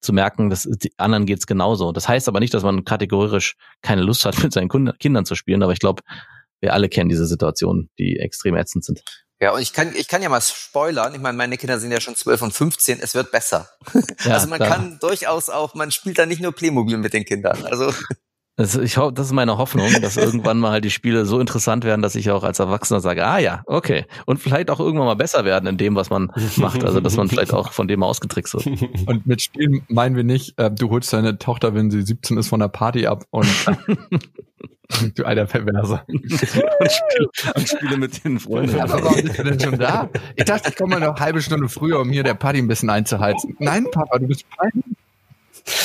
zu 0.00 0.12
merken, 0.12 0.50
dass 0.50 0.62
die 0.62 0.92
anderen 0.98 1.26
geht's 1.26 1.46
genauso. 1.46 1.92
Das 1.92 2.08
heißt 2.08 2.28
aber 2.28 2.40
nicht, 2.40 2.54
dass 2.54 2.62
man 2.62 2.84
kategorisch 2.84 3.56
keine 3.82 4.02
Lust 4.02 4.24
hat, 4.24 4.38
mit 4.42 4.52
seinen 4.52 4.68
Kindern 4.98 5.24
zu 5.24 5.34
spielen, 5.34 5.62
aber 5.62 5.72
ich 5.72 5.80
glaube, 5.80 6.02
wir 6.60 6.72
alle 6.72 6.88
kennen 6.88 7.08
diese 7.08 7.26
Situationen, 7.26 7.90
die 7.98 8.18
extrem 8.18 8.56
ätzend 8.56 8.84
sind. 8.84 9.02
Ja, 9.38 9.52
und 9.52 9.60
ich 9.60 9.74
kann, 9.74 9.94
ich 9.94 10.08
kann 10.08 10.22
ja 10.22 10.30
mal 10.30 10.40
spoilern. 10.40 11.14
Ich 11.14 11.20
meine, 11.20 11.36
meine 11.36 11.58
Kinder 11.58 11.78
sind 11.78 11.92
ja 11.92 12.00
schon 12.00 12.16
12 12.16 12.40
und 12.40 12.52
15. 12.52 13.00
Es 13.00 13.14
wird 13.14 13.30
besser. 13.30 13.68
Ja, 14.24 14.32
also 14.34 14.48
man 14.48 14.58
klar. 14.58 14.70
kann 14.70 14.98
durchaus 14.98 15.50
auch, 15.50 15.74
man 15.74 15.90
spielt 15.90 16.18
da 16.18 16.24
nicht 16.24 16.40
nur 16.40 16.52
Playmobil 16.52 16.96
mit 16.96 17.12
den 17.12 17.26
Kindern. 17.26 17.66
Also 17.66 17.92
also 18.58 18.80
ich 18.80 18.96
hoffe, 18.96 19.12
das 19.12 19.26
ist 19.26 19.32
meine 19.32 19.58
Hoffnung, 19.58 19.88
dass 20.00 20.16
irgendwann 20.16 20.58
mal 20.58 20.70
halt 20.70 20.84
die 20.84 20.90
Spiele 20.90 21.26
so 21.26 21.38
interessant 21.40 21.84
werden, 21.84 22.00
dass 22.00 22.14
ich 22.14 22.30
auch 22.30 22.42
als 22.42 22.58
Erwachsener 22.58 23.00
sage, 23.00 23.26
ah 23.26 23.38
ja, 23.38 23.62
okay. 23.66 24.06
Und 24.24 24.38
vielleicht 24.38 24.70
auch 24.70 24.80
irgendwann 24.80 25.06
mal 25.06 25.14
besser 25.14 25.44
werden 25.44 25.66
in 25.66 25.76
dem, 25.76 25.94
was 25.94 26.08
man 26.08 26.32
macht. 26.56 26.82
Also 26.82 27.00
dass 27.00 27.16
man 27.16 27.28
vielleicht 27.28 27.52
auch 27.52 27.72
von 27.72 27.86
dem 27.86 28.02
ausgetrickst 28.02 28.54
wird. 28.54 28.66
Und 29.06 29.26
mit 29.26 29.42
Spielen 29.42 29.82
meinen 29.88 30.16
wir 30.16 30.24
nicht, 30.24 30.58
äh, 30.58 30.70
du 30.70 30.90
holst 30.90 31.12
deine 31.12 31.38
Tochter, 31.38 31.74
wenn 31.74 31.90
sie 31.90 32.02
17 32.02 32.38
ist, 32.38 32.48
von 32.48 32.60
der 32.60 32.68
Party 32.68 33.06
ab 33.06 33.24
und 33.30 33.46
du 35.14 35.24
alter 35.24 35.46
Perverser. 35.46 36.04
und, 36.08 36.32
spiele, 36.32 37.28
und 37.54 37.68
spiele 37.68 37.96
mit 37.96 38.24
den 38.24 38.38
Freunden. 38.38 38.80
aber 38.80 39.02
warum 39.02 39.22
bist 39.22 39.38
du 39.38 39.44
denn 39.44 39.60
schon 39.60 39.78
da? 39.78 40.08
Ich 40.34 40.44
dachte, 40.44 40.70
ich 40.70 40.76
komme 40.76 40.94
mal 40.94 41.06
noch 41.06 41.16
eine 41.16 41.24
halbe 41.24 41.42
Stunde 41.42 41.68
früher, 41.68 42.00
um 42.00 42.10
hier 42.10 42.22
der 42.22 42.34
Party 42.34 42.58
ein 42.58 42.68
bisschen 42.68 42.90
einzuheizen. 42.90 43.56
Nein, 43.58 43.86
Papa, 43.90 44.18
du 44.18 44.28
bist 44.28 44.44
peinlich. 44.56 44.95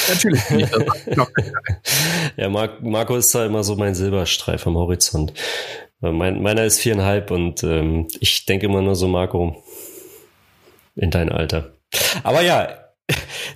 Natürlich 0.10 0.50
nicht. 0.50 0.72
ja, 2.38 2.50
Marco 2.50 3.16
ist 3.16 3.34
da 3.34 3.46
immer 3.46 3.64
so 3.64 3.76
mein 3.76 3.96
Silberstreif 3.96 4.68
am 4.68 4.76
Horizont. 4.76 5.34
Mein, 6.00 6.42
meiner 6.42 6.66
ist 6.66 6.80
viereinhalb 6.80 7.32
und 7.32 7.64
ähm, 7.64 8.08
ich 8.20 8.46
denke 8.46 8.66
immer 8.66 8.82
nur 8.82 8.96
so, 8.96 9.08
Marco, 9.08 9.64
in 10.96 11.12
dein 11.12 11.32
Alter. 11.32 11.74
Aber 12.24 12.42
ja, 12.42 12.81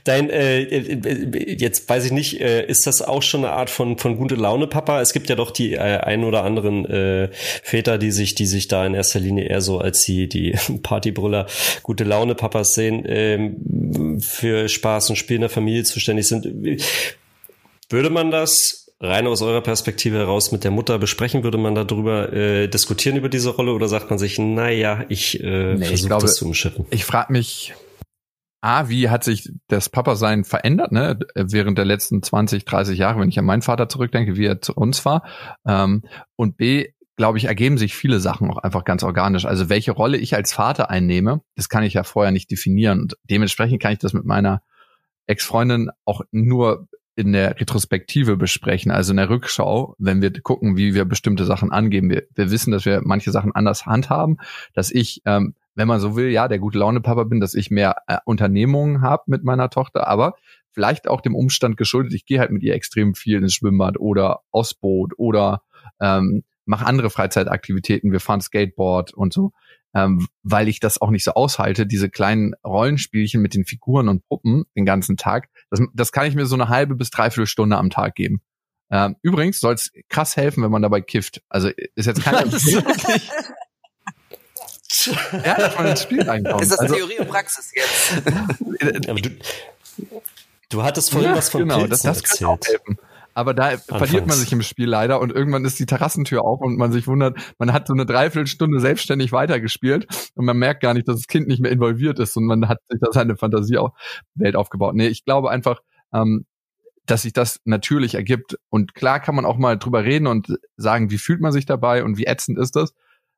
Dein, 0.04 0.30
äh, 0.30 0.62
äh, 0.64 1.56
jetzt 1.58 1.88
weiß 1.88 2.06
ich 2.06 2.12
nicht, 2.12 2.42
äh, 2.42 2.66
ist 2.66 2.88
das 2.88 3.02
auch 3.02 3.22
schon 3.22 3.46
eine 3.46 3.54
Art 3.54 3.70
von, 3.70 3.98
von 3.98 4.18
gute 4.18 4.36
Laune, 4.36 4.68
Papa? 4.68 5.02
Es 5.02 5.14
gibt 5.14 5.30
ja 5.30 5.36
doch 5.36 5.52
die 5.52 5.74
äh, 5.74 5.80
ein 5.80 6.24
oder 6.24 6.44
anderen 6.44 6.86
äh, 6.86 7.30
Väter, 7.32 7.98
die 7.98 8.12
sich, 8.12 8.36
die 8.36 8.46
sich 8.46 8.68
da 8.68 8.86
in 8.86 8.94
erster 8.94 9.20
Linie 9.20 9.46
eher 9.46 9.62
so 9.62 9.80
als 9.80 10.04
die, 10.04 10.28
die 10.28 10.56
Partybrüller, 10.84 11.48
gute 11.84 12.04
Laune 12.04 12.36
Papas 12.36 12.74
sehen, 12.74 13.04
ähm, 13.08 14.20
für 14.22 14.70
Spaß 14.70 15.10
und 15.10 15.16
Spiel 15.16 15.36
in 15.36 15.42
der 15.42 15.50
Familie 15.50 15.84
zuständig 15.84 16.28
sind. 16.28 16.48
Würde 17.90 18.10
man 18.10 18.32
das 18.32 18.86
rein 19.00 19.28
aus 19.28 19.42
eurer 19.42 19.62
Perspektive 19.62 20.18
heraus 20.18 20.52
mit 20.52 20.64
der 20.64 20.72
Mutter 20.72 20.98
besprechen? 20.98 21.44
Würde 21.44 21.58
man 21.58 21.76
darüber 21.76 22.32
äh, 22.34 22.68
diskutieren 22.68 23.18
über 23.18 23.30
diese 23.30 23.50
Rolle 23.50 23.74
oder 23.74 23.88
sagt 23.88 24.10
man 24.10 24.20
sich, 24.20 24.40
naja, 24.40 25.06
ich 25.10 25.44
äh, 25.44 25.76
nee, 25.76 25.86
versuche 25.86 26.18
das 26.20 26.36
zu 26.36 26.46
umschiffen? 26.46 26.86
Ich 26.90 27.06
frage 27.06 27.32
mich, 27.34 27.74
A, 28.66 28.90
wie 28.90 29.10
hat 29.10 29.24
sich 29.24 29.52
das 29.68 29.90
Papa-Sein 29.90 30.44
verändert, 30.44 30.92
ne, 30.92 31.20
während 31.36 31.78
der 31.78 31.86
letzten 31.86 32.24
20, 32.24 32.66
30 32.66 32.98
Jahre, 32.98 33.20
wenn 33.20 33.30
ich 33.30 33.38
an 33.38 33.46
meinen 33.46 33.62
Vater 33.62 33.88
zurückdenke, 33.88 34.38
wie 34.38 34.48
er 34.48 34.60
zu 34.60 34.74
uns 34.74 35.06
war. 35.06 35.24
Ähm, 35.68 36.02
und 36.36 36.58
B, 36.58 36.88
glaube 37.16 37.38
ich, 37.38 37.46
ergeben 37.46 37.78
sich 37.78 37.96
viele 37.96 38.20
Sachen 38.20 38.50
auch 38.50 38.58
einfach 38.58 38.84
ganz 38.84 39.04
organisch. 39.04 39.46
Also 39.46 39.70
welche 39.70 39.92
Rolle 39.92 40.18
ich 40.18 40.36
als 40.36 40.52
Vater 40.52 40.90
einnehme, 40.90 41.42
das 41.56 41.70
kann 41.70 41.84
ich 41.84 41.94
ja 41.94 42.04
vorher 42.04 42.32
nicht 42.32 42.50
definieren. 42.50 43.02
Und 43.02 43.18
dementsprechend 43.30 43.84
kann 43.84 43.94
ich 43.94 44.00
das 44.00 44.14
mit 44.14 44.26
meiner 44.26 44.64
Ex-Freundin 45.28 45.92
auch 46.04 46.22
nur 46.32 46.88
in 47.16 47.34
der 47.34 47.60
Retrospektive 47.60 48.36
besprechen, 48.36 48.92
also 48.92 49.14
in 49.14 49.18
der 49.18 49.30
Rückschau, 49.30 49.96
wenn 50.00 50.24
wir 50.24 50.32
gucken, 50.42 50.76
wie 50.76 50.96
wir 50.96 51.06
bestimmte 51.06 51.46
Sachen 51.46 51.72
angeben. 51.72 52.10
Wir, 52.10 52.24
wir 52.34 52.50
wissen, 52.50 52.72
dass 52.72 52.86
wir 52.86 53.02
manche 53.04 53.32
Sachen 53.32 53.54
anders 53.54 53.86
handhaben, 53.86 54.38
dass 54.74 54.90
ich 54.90 55.22
ähm, 55.26 55.54
wenn 55.76 55.88
man 55.88 56.00
so 56.00 56.16
will, 56.16 56.30
ja, 56.30 56.48
der 56.48 56.60
gute 56.60 56.80
Laune 56.80 57.02
Papa 57.02 57.24
bin, 57.26 57.40
dass 57.40 57.54
ich 57.54 57.70
mehr 57.70 57.98
äh, 58.08 58.18
Unternehmungen 58.26 59.02
habe 59.02 59.24
mit 59.28 59.44
meiner 59.44 59.70
Tochter, 59.70 60.08
aber 60.08 60.36
vielleicht 60.72 61.08
auch 61.08 61.22
dem 61.22 61.36
Umstand 61.36 61.78
geschuldet, 61.78 62.14
ich 62.14 62.26
gehe 62.26 62.40
halt 62.40 62.52
mit 62.52 62.64
ihr 62.64 62.74
extrem 62.74 63.16
viel 63.16 63.38
ins 63.38 63.54
Schwimmbad 63.54 64.00
oder 64.00 64.42
aufs 64.52 64.74
Boot 64.74 65.14
oder 65.18 65.62
ähm, 66.00 66.44
mache 66.66 66.86
andere 66.86 67.10
Freizeitaktivitäten, 67.10 68.12
wir 68.12 68.20
fahren 68.20 68.42
Skateboard 68.42 69.14
und 69.14 69.34
so, 69.34 69.52
ähm, 69.94 70.28
weil 70.44 70.68
ich 70.68 70.80
das 70.80 71.00
auch 71.00 71.12
nicht 71.12 71.24
so 71.24 71.32
aushalte, 71.32 71.86
diese 71.86 72.10
kleinen 72.10 72.54
Rollenspielchen 72.66 73.42
mit 73.42 73.54
den 73.54 73.66
Figuren 73.66 74.10
und 74.10 74.28
Puppen 74.28 74.66
den 74.76 74.86
ganzen 74.86 75.16
Tag, 75.16 75.50
das, 75.70 75.82
das 75.94 76.12
kann 76.12 76.26
ich 76.26 76.36
mir 76.36 76.46
so 76.46 76.56
eine 76.56 76.70
halbe 76.70 76.96
bis 76.96 77.10
dreiviertel 77.10 77.48
Stunde 77.48 77.78
am 77.78 77.90
Tag 77.90 78.16
geben. 78.16 78.42
Ähm, 78.92 79.16
übrigens 79.22 79.60
soll 79.60 79.74
es 79.74 79.92
krass 80.10 80.38
helfen, 80.38 80.64
wenn 80.64 80.72
man 80.72 80.82
dabei 80.82 81.02
kifft. 81.02 81.42
Also 81.50 81.70
ist 81.96 82.06
jetzt 82.06 82.24
ja, 85.08 85.56
dass 85.56 85.78
man 85.78 85.88
ins 85.88 86.02
Spiel 86.02 86.22
reinkommt. 86.28 86.62
Ist 86.62 86.72
das 86.72 86.80
also, 86.80 86.96
Theorie 86.96 87.20
und 87.20 87.30
Praxis 87.30 87.72
jetzt? 87.74 89.10
Aber 89.10 89.20
du, 89.20 89.30
du 90.70 90.84
hattest 90.84 91.12
vorhin 91.12 91.32
ja, 91.32 91.38
was 91.38 91.50
von 91.50 91.62
genau, 91.62 91.80
Pilzen 91.80 92.08
das, 92.08 92.22
das 92.22 92.42
erzählt. 92.42 92.68
helfen. 92.68 92.98
Aber 93.38 93.54
da 93.54 93.68
Anfangs. 93.68 93.98
verliert 93.98 94.28
man 94.28 94.38
sich 94.38 94.52
im 94.54 94.62
Spiel 94.62 94.88
leider 94.88 95.20
und 95.20 95.30
irgendwann 95.30 95.66
ist 95.66 95.78
die 95.78 95.86
Terrassentür 95.86 96.44
auf 96.44 96.62
und 96.62 96.78
man 96.78 96.94
sich 96.94 97.06
wundert, 97.06 97.38
man 97.60 97.74
hat 97.74 97.86
so 97.86 97.94
eine 97.94 98.06
Dreiviertelstunde 98.06 98.80
selbstständig 98.80 99.34
weitergespielt 99.34 100.08
und 100.36 100.46
man 100.46 100.58
merkt 100.58 100.82
gar 100.82 100.94
nicht, 100.94 101.08
dass 101.10 101.18
das 101.18 101.28
Kind 101.28 101.48
nicht 101.48 101.60
mehr 101.60 101.72
involviert 101.72 102.18
ist 102.20 102.38
und 102.38 102.46
man 102.46 102.70
hat 102.70 102.80
sich 102.88 103.00
da 103.02 103.12
seine 103.12 103.36
Fantasiewelt 103.36 104.56
aufgebaut. 104.56 104.96
Nee, 104.96 105.08
ich 105.08 105.26
glaube 105.26 105.52
einfach, 105.52 105.82
ähm, 106.14 106.46
dass 107.06 107.24
sich 107.24 107.34
das 107.34 107.60
natürlich 107.66 108.16
ergibt. 108.16 108.58
Und 108.70 108.96
klar 108.96 109.20
kann 109.20 109.36
man 109.36 109.46
auch 109.46 109.58
mal 109.58 109.78
drüber 109.78 110.04
reden 110.04 110.28
und 110.28 110.58
sagen, 110.78 111.12
wie 111.12 111.18
fühlt 111.18 111.42
man 111.42 111.52
sich 111.52 111.66
dabei 111.66 112.04
und 112.04 112.18
wie 112.18 112.26
ätzend 112.26 112.58
ist 112.58 112.76
das. 112.76 112.94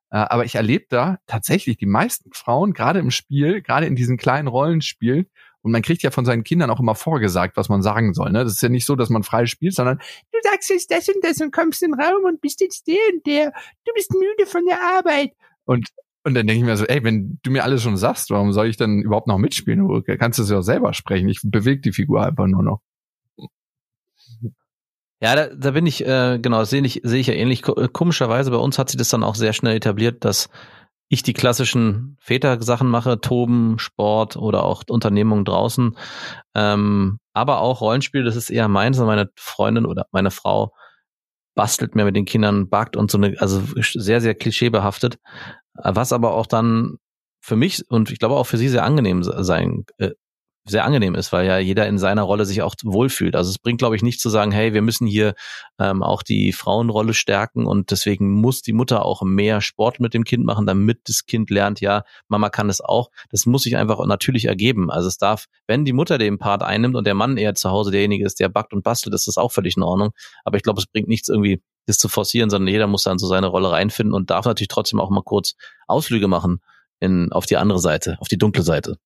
Äh, 0.10 0.18
aber 0.18 0.46
ich 0.46 0.56
erlebe 0.56 0.86
da 0.90 1.18
tatsächlich 1.28 1.78
die 1.78 1.86
meisten 1.86 2.32
Frauen, 2.34 2.74
gerade 2.74 3.00
im 3.00 3.12
Spiel, 3.12 3.62
gerade 3.62 3.86
in 3.86 3.96
diesen 3.96 4.18
kleinen 4.18 4.48
Rollenspielen 4.48 5.28
Und 5.62 5.72
man 5.72 5.82
kriegt 5.82 6.04
ja 6.04 6.12
von 6.12 6.26
seinen 6.26 6.44
Kindern 6.44 6.70
auch 6.70 6.80
immer 6.80 6.96
vorgesagt, 6.96 7.58
was 7.58 7.70
man 7.70 7.82
sagen 7.82 8.14
soll. 8.14 8.32
Ne? 8.32 8.44
Das 8.44 8.54
ist 8.54 8.62
ja 8.62 8.70
nicht 8.70 8.86
so, 8.86 8.96
dass 8.96 9.10
man 9.10 9.24
frei 9.24 9.46
spielt, 9.46 9.76
sondern 9.76 9.98
du 10.32 10.40
sagst 10.44 10.70
jetzt 10.70 10.92
das 10.92 11.10
und 11.10 11.24
das 11.24 11.42
und 11.42 11.52
kommst 11.52 11.84
in 11.84 11.92
den 11.92 12.02
Raum 12.02 12.24
und 12.26 12.42
bist 12.42 12.62
jetzt 12.62 12.88
der 12.88 12.96
und 13.14 13.26
der. 13.26 13.52
Du 13.86 13.94
bist 13.94 14.12
müde 14.14 14.50
von 14.50 14.66
der 14.66 14.80
Arbeit. 14.82 15.34
Und 15.66 15.90
und 16.28 16.34
dann 16.34 16.46
denke 16.46 16.60
ich 16.60 16.66
mir 16.66 16.76
so, 16.76 16.84
ey, 16.84 17.02
wenn 17.06 17.40
du 17.42 17.52
mir 17.52 17.64
alles 17.64 17.82
schon 17.82 17.96
sagst, 17.96 18.32
warum 18.32 18.52
soll 18.52 18.68
ich 18.68 18.76
dann 18.76 19.02
überhaupt 19.02 19.28
noch 19.28 19.38
mitspielen? 19.38 19.88
Du 19.88 20.02
kannst 20.18 20.40
es 20.40 20.50
ja 20.50 20.58
auch 20.58 20.62
selber 20.62 20.94
sprechen. 20.94 21.30
Ich 21.30 21.40
bewege 21.42 21.80
die 21.80 21.94
Figur 21.94 22.22
einfach 22.22 22.48
nur 22.48 22.64
noch. 22.64 22.82
Ja, 25.22 25.36
da, 25.36 25.48
da 25.48 25.72
bin 25.72 25.86
ich, 25.86 26.06
äh, 26.06 26.40
genau, 26.40 26.64
sehe 26.64 26.82
ich, 26.84 27.02
sehe 27.04 27.20
ich 27.20 27.28
ja 27.28 27.34
ähnlich. 27.34 27.64
Komischerweise 27.64 28.52
bei 28.52 28.58
uns 28.58 28.78
hat 28.78 28.90
sich 28.90 28.98
das 28.98 29.10
dann 29.10 29.24
auch 29.24 29.36
sehr 29.36 29.54
schnell 29.54 29.76
etabliert, 29.76 30.24
dass 30.24 30.50
ich 31.10 31.24
die 31.24 31.34
klassischen 31.34 32.18
Väter-Sachen 32.20 32.88
mache, 32.88 33.20
Toben, 33.22 33.80
Sport 33.80 34.36
oder 34.36 34.64
auch 34.64 34.84
Unternehmungen 34.90 35.46
draußen. 35.46 35.98
Ähm, 36.54 37.20
aber 37.34 37.62
auch 37.62 37.82
Rollenspiel, 37.82 38.24
das 38.24 38.36
ist 38.36 38.50
eher 38.50 38.68
meins. 38.68 39.00
Meine 39.00 39.30
Freundin 39.36 39.86
oder 39.86 40.06
meine 40.12 40.32
Frau 40.32 40.74
bastelt 41.56 41.96
mehr 41.96 42.06
mit 42.06 42.16
den 42.16 42.26
Kindern, 42.26 42.70
backt 42.70 42.96
und 42.96 43.10
so 43.10 43.18
eine, 43.18 43.36
also 43.40 43.64
sehr, 43.82 44.22
sehr 44.22 44.36
klischeebehaftet 44.36 45.18
was 45.78 46.14
aber 46.14 46.34
auch 46.34 46.48
dann 46.48 46.98
für 47.42 47.56
mich 47.56 47.84
und 47.90 48.12
ich 48.12 48.20
glaube 48.20 48.36
auch 48.36 48.46
für 48.46 48.58
sie 48.58 48.70
sehr 48.70 48.84
angenehm 48.84 49.24
sein, 49.24 49.86
äh, 49.98 50.12
sehr 50.70 50.86
angenehm 50.86 51.16
ist, 51.16 51.32
weil 51.32 51.48
ja 51.48 51.58
jeder 51.58 51.88
in 51.88 51.98
seiner 51.98 52.24
Rolle 52.24 52.46
sich 52.46 52.62
auch 52.62 52.76
wohlfühlt. 52.84 53.36
Also 53.36 53.50
es 53.50 53.58
bringt, 53.58 53.80
glaube 53.80 53.96
ich, 53.96 54.04
nicht 54.04 54.20
zu 54.20 54.30
sagen, 54.30 54.52
hey, 54.52 54.74
wir 54.74 54.82
müssen 54.82 55.08
hier 55.08 55.34
ähm, 55.80 56.04
auch 56.04 56.24
die 56.24 56.52
Frauenrolle 56.52 57.14
stärken 57.14 57.66
und 57.66 57.92
deswegen 57.92 58.32
muss 58.32 58.62
die 58.62 58.74
Mutter 58.74 59.06
auch 59.06 59.22
mehr 59.22 59.62
Sport 59.62 60.00
mit 60.00 60.14
dem 60.14 60.24
Kind 60.24 60.46
machen, 60.46 60.66
damit 60.66 61.00
das 61.06 61.26
Kind 61.26 61.50
lernt, 61.50 61.82
ja, 61.82 62.04
Mama 62.28 62.50
kann 62.50 62.70
es 62.70 62.82
auch. 62.82 63.10
Das 63.30 63.46
muss 63.46 63.64
sich 63.64 63.78
einfach 63.78 64.06
natürlich 64.06 64.46
ergeben. 64.46 64.92
Also 64.92 65.08
es 65.08 65.18
darf, 65.18 65.46
wenn 65.68 65.86
die 65.86 65.94
Mutter 65.94 66.18
den 66.18 66.38
Part 66.38 66.64
einnimmt 66.64 66.96
und 66.96 67.08
der 67.08 67.16
Mann 67.16 67.38
eher 67.38 67.56
zu 67.56 67.70
Hause 67.70 67.92
derjenige 67.92 68.26
ist, 68.26 68.40
der 68.40 68.50
backt 68.50 68.74
und 68.74 68.84
bastelt, 68.84 69.16
ist 69.16 69.28
das 69.28 69.38
auch 69.38 69.52
völlig 69.52 69.78
in 69.78 69.84
Ordnung. 69.84 70.12
Aber 70.44 70.58
ich 70.58 70.64
glaube, 70.64 70.80
es 70.80 70.88
bringt 70.88 71.08
nichts 71.08 71.30
irgendwie 71.30 71.62
das 71.86 71.98
zu 71.98 72.10
forcieren, 72.10 72.50
sondern 72.50 72.68
jeder 72.68 72.88
muss 72.88 73.04
dann 73.04 73.18
so 73.18 73.28
seine 73.28 73.48
Rolle 73.48 73.72
reinfinden 73.72 74.14
und 74.14 74.30
darf 74.30 74.46
natürlich 74.46 74.68
trotzdem 74.68 75.00
auch 75.00 75.10
mal 75.10 75.24
kurz 75.24 75.56
Ausflüge 75.88 76.28
machen 76.28 76.60
in, 77.00 77.32
auf 77.32 77.46
die 77.46 77.58
andere 77.58 77.80
Seite, 77.80 78.18
auf 78.20 78.28
die 78.28 78.38
dunkle 78.38 78.64
Seite. 78.64 78.98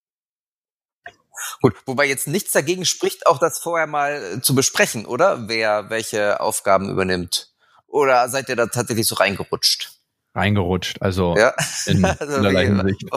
Gut, 1.62 1.76
wobei 1.86 2.06
jetzt 2.06 2.28
nichts 2.28 2.52
dagegen 2.52 2.86
spricht, 2.86 3.28
auch 3.28 3.40
das 3.40 3.60
vorher 3.60 3.88
mal 3.88 4.42
zu 4.42 4.56
besprechen, 4.56 5.06
oder? 5.06 5.48
Wer 5.48 5.90
welche 5.90 6.40
Aufgaben 6.40 6.90
übernimmt. 6.90 7.52
Oder 7.88 8.30
seid 8.30 8.50
ihr 8.50 8.56
da 8.56 8.68
tatsächlich 8.68 9.08
so 9.08 9.16
reingerutscht? 9.16 10.01
Reingerutscht. 10.34 11.02
Also 11.02 11.36
ja. 11.38 11.54
in 11.86 12.04
also 12.20 12.42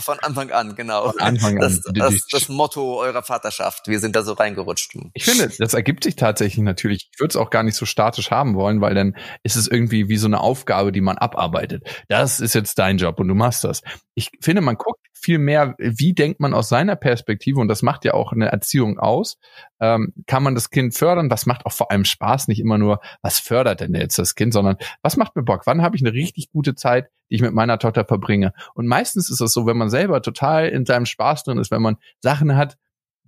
Von 0.00 0.18
Anfang 0.20 0.50
an, 0.50 0.74
genau. 0.74 1.10
Von 1.10 1.20
Anfang 1.20 1.54
an. 1.54 1.60
Das, 1.60 1.80
das, 1.82 2.26
das, 2.30 2.48
Motto 2.48 3.00
eurer 3.00 3.22
Vaterschaft. 3.22 3.88
Wir 3.88 4.00
sind 4.00 4.16
da 4.16 4.22
so 4.22 4.32
reingerutscht. 4.32 4.96
Ich 5.14 5.24
finde, 5.24 5.52
das 5.58 5.74
ergibt 5.74 6.04
sich 6.04 6.16
tatsächlich 6.16 6.64
natürlich. 6.64 7.08
Ich 7.12 7.20
würde 7.20 7.32
es 7.32 7.36
auch 7.36 7.50
gar 7.50 7.62
nicht 7.62 7.76
so 7.76 7.86
statisch 7.86 8.30
haben 8.30 8.54
wollen, 8.54 8.80
weil 8.80 8.94
dann 8.94 9.16
ist 9.42 9.56
es 9.56 9.68
irgendwie 9.68 10.08
wie 10.08 10.16
so 10.16 10.26
eine 10.26 10.40
Aufgabe, 10.40 10.92
die 10.92 11.00
man 11.00 11.18
abarbeitet. 11.18 11.84
Das 12.08 12.40
ist 12.40 12.54
jetzt 12.54 12.78
dein 12.78 12.98
Job 12.98 13.20
und 13.20 13.28
du 13.28 13.34
machst 13.34 13.64
das. 13.64 13.82
Ich 14.14 14.30
finde, 14.40 14.60
man 14.60 14.76
guckt 14.76 15.00
viel 15.24 15.38
mehr, 15.38 15.74
wie 15.78 16.12
denkt 16.12 16.40
man 16.40 16.52
aus 16.52 16.68
seiner 16.68 16.96
Perspektive, 16.96 17.58
und 17.58 17.68
das 17.68 17.82
macht 17.82 18.04
ja 18.04 18.12
auch 18.12 18.32
eine 18.32 18.48
Erziehung 18.48 18.98
aus, 18.98 19.38
ähm, 19.84 20.14
kann 20.26 20.42
man 20.42 20.54
das 20.54 20.70
Kind 20.70 20.94
fördern, 20.94 21.30
was 21.30 21.44
macht 21.44 21.66
auch 21.66 21.72
vor 21.72 21.90
allem 21.90 22.04
Spaß, 22.04 22.48
nicht 22.48 22.60
immer 22.60 22.78
nur, 22.78 23.00
was 23.20 23.38
fördert 23.38 23.80
denn 23.80 23.94
jetzt 23.94 24.18
das 24.18 24.34
Kind, 24.34 24.54
sondern 24.54 24.76
was 25.02 25.16
macht 25.16 25.36
mir 25.36 25.42
Bock, 25.42 25.66
wann 25.66 25.82
habe 25.82 25.96
ich 25.96 26.02
eine 26.02 26.14
richtig 26.14 26.50
gute 26.50 26.74
Zeit, 26.74 27.08
die 27.30 27.36
ich 27.36 27.42
mit 27.42 27.52
meiner 27.52 27.78
Tochter 27.78 28.04
verbringe. 28.04 28.54
Und 28.74 28.86
meistens 28.86 29.28
ist 29.28 29.40
es 29.40 29.52
so, 29.52 29.66
wenn 29.66 29.76
man 29.76 29.90
selber 29.90 30.22
total 30.22 30.68
in 30.68 30.86
seinem 30.86 31.06
Spaß 31.06 31.44
drin 31.44 31.58
ist, 31.58 31.70
wenn 31.70 31.82
man 31.82 31.96
Sachen 32.20 32.56
hat, 32.56 32.78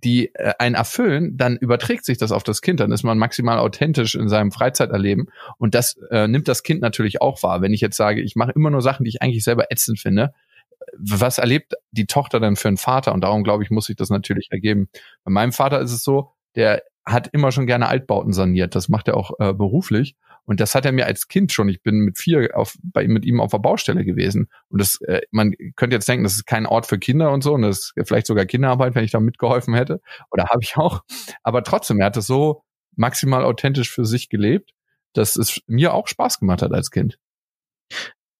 die 0.03 0.33
äh, 0.35 0.53
einen 0.59 0.75
erfüllen, 0.75 1.37
dann 1.37 1.57
überträgt 1.57 2.05
sich 2.05 2.17
das 2.17 2.31
auf 2.31 2.43
das 2.43 2.61
Kind. 2.61 2.79
Dann 2.79 2.91
ist 2.91 3.03
man 3.03 3.17
maximal 3.17 3.57
authentisch 3.57 4.15
in 4.15 4.29
seinem 4.29 4.51
Freizeiterleben. 4.51 5.29
Und 5.57 5.73
das 5.73 5.97
äh, 6.11 6.27
nimmt 6.27 6.47
das 6.47 6.61
Kind 6.61 6.81
natürlich 6.81 7.21
auch 7.21 7.41
wahr. 7.41 7.61
Wenn 7.61 7.73
ich 7.73 7.81
jetzt 7.81 7.97
sage, 7.97 8.21
ich 8.21 8.35
mache 8.35 8.51
immer 8.51 8.69
nur 8.69 8.81
Sachen, 8.81 9.05
die 9.05 9.09
ich 9.09 9.21
eigentlich 9.21 9.43
selber 9.43 9.71
ätzend 9.71 9.99
finde, 9.99 10.33
was 10.97 11.37
erlebt 11.37 11.73
die 11.91 12.05
Tochter 12.05 12.39
denn 12.39 12.55
für 12.55 12.67
einen 12.67 12.77
Vater? 12.77 13.13
Und 13.13 13.21
darum, 13.21 13.43
glaube 13.43 13.63
ich, 13.63 13.71
muss 13.71 13.85
sich 13.85 13.95
das 13.95 14.09
natürlich 14.09 14.51
ergeben. 14.51 14.89
Bei 15.23 15.31
meinem 15.31 15.51
Vater 15.51 15.79
ist 15.81 15.91
es 15.91 16.03
so, 16.03 16.31
der 16.57 16.83
hat 17.05 17.29
immer 17.31 17.53
schon 17.53 17.67
gerne 17.67 17.87
Altbauten 17.87 18.33
saniert. 18.33 18.75
Das 18.75 18.89
macht 18.89 19.07
er 19.07 19.15
auch 19.15 19.31
äh, 19.39 19.53
beruflich. 19.53 20.17
Und 20.43 20.59
das 20.59 20.75
hat 20.75 20.85
er 20.85 20.91
mir 20.91 21.05
als 21.05 21.27
Kind 21.27 21.51
schon. 21.51 21.69
Ich 21.69 21.81
bin 21.81 21.99
mit 21.99 22.17
vier 22.17 22.57
auf, 22.57 22.77
bei, 22.81 23.07
mit 23.07 23.25
ihm 23.25 23.39
auf 23.39 23.51
der 23.51 23.59
Baustelle 23.59 24.03
gewesen. 24.03 24.49
Und 24.69 24.81
das, 24.81 24.99
äh, 25.01 25.21
man 25.31 25.53
könnte 25.75 25.95
jetzt 25.95 26.07
denken, 26.07 26.23
das 26.23 26.33
ist 26.33 26.45
kein 26.45 26.65
Ort 26.65 26.85
für 26.85 26.99
Kinder 26.99 27.31
und 27.31 27.43
so. 27.43 27.53
Und 27.53 27.61
das 27.61 27.93
ist 27.95 28.07
vielleicht 28.07 28.27
sogar 28.27 28.45
Kinderarbeit, 28.45 28.95
wenn 28.95 29.03
ich 29.03 29.11
da 29.11 29.19
mitgeholfen 29.19 29.73
hätte. 29.73 30.01
Oder 30.31 30.45
habe 30.49 30.59
ich 30.61 30.75
auch. 30.77 31.03
Aber 31.43 31.63
trotzdem, 31.63 31.99
er 31.99 32.07
hat 32.07 32.17
es 32.17 32.27
so 32.27 32.63
maximal 32.95 33.43
authentisch 33.43 33.91
für 33.91 34.05
sich 34.05 34.29
gelebt, 34.29 34.71
dass 35.13 35.35
es 35.37 35.61
mir 35.67 35.93
auch 35.93 36.07
Spaß 36.07 36.39
gemacht 36.39 36.61
hat 36.61 36.73
als 36.73 36.91
Kind. 36.91 37.19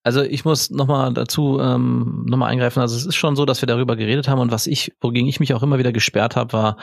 Also 0.07 0.21
ich 0.21 0.45
muss 0.45 0.69
nochmal 0.69 1.13
dazu 1.13 1.59
ähm, 1.59 2.23
nochmal 2.29 2.49
eingreifen. 2.49 2.79
Also 2.79 2.95
es 2.95 3.05
ist 3.05 3.17
schon 3.17 3.35
so, 3.35 3.43
dass 3.43 3.61
wir 3.61 3.67
darüber 3.67 3.97
geredet 3.97 4.29
haben 4.29 4.39
und 4.39 4.53
was 4.53 4.65
ich, 4.65 4.93
wogegen 5.01 5.27
ich 5.27 5.41
mich 5.41 5.53
auch 5.53 5.61
immer 5.63 5.79
wieder 5.79 5.91
gesperrt 5.91 6.37
habe, 6.37 6.53
war, 6.53 6.77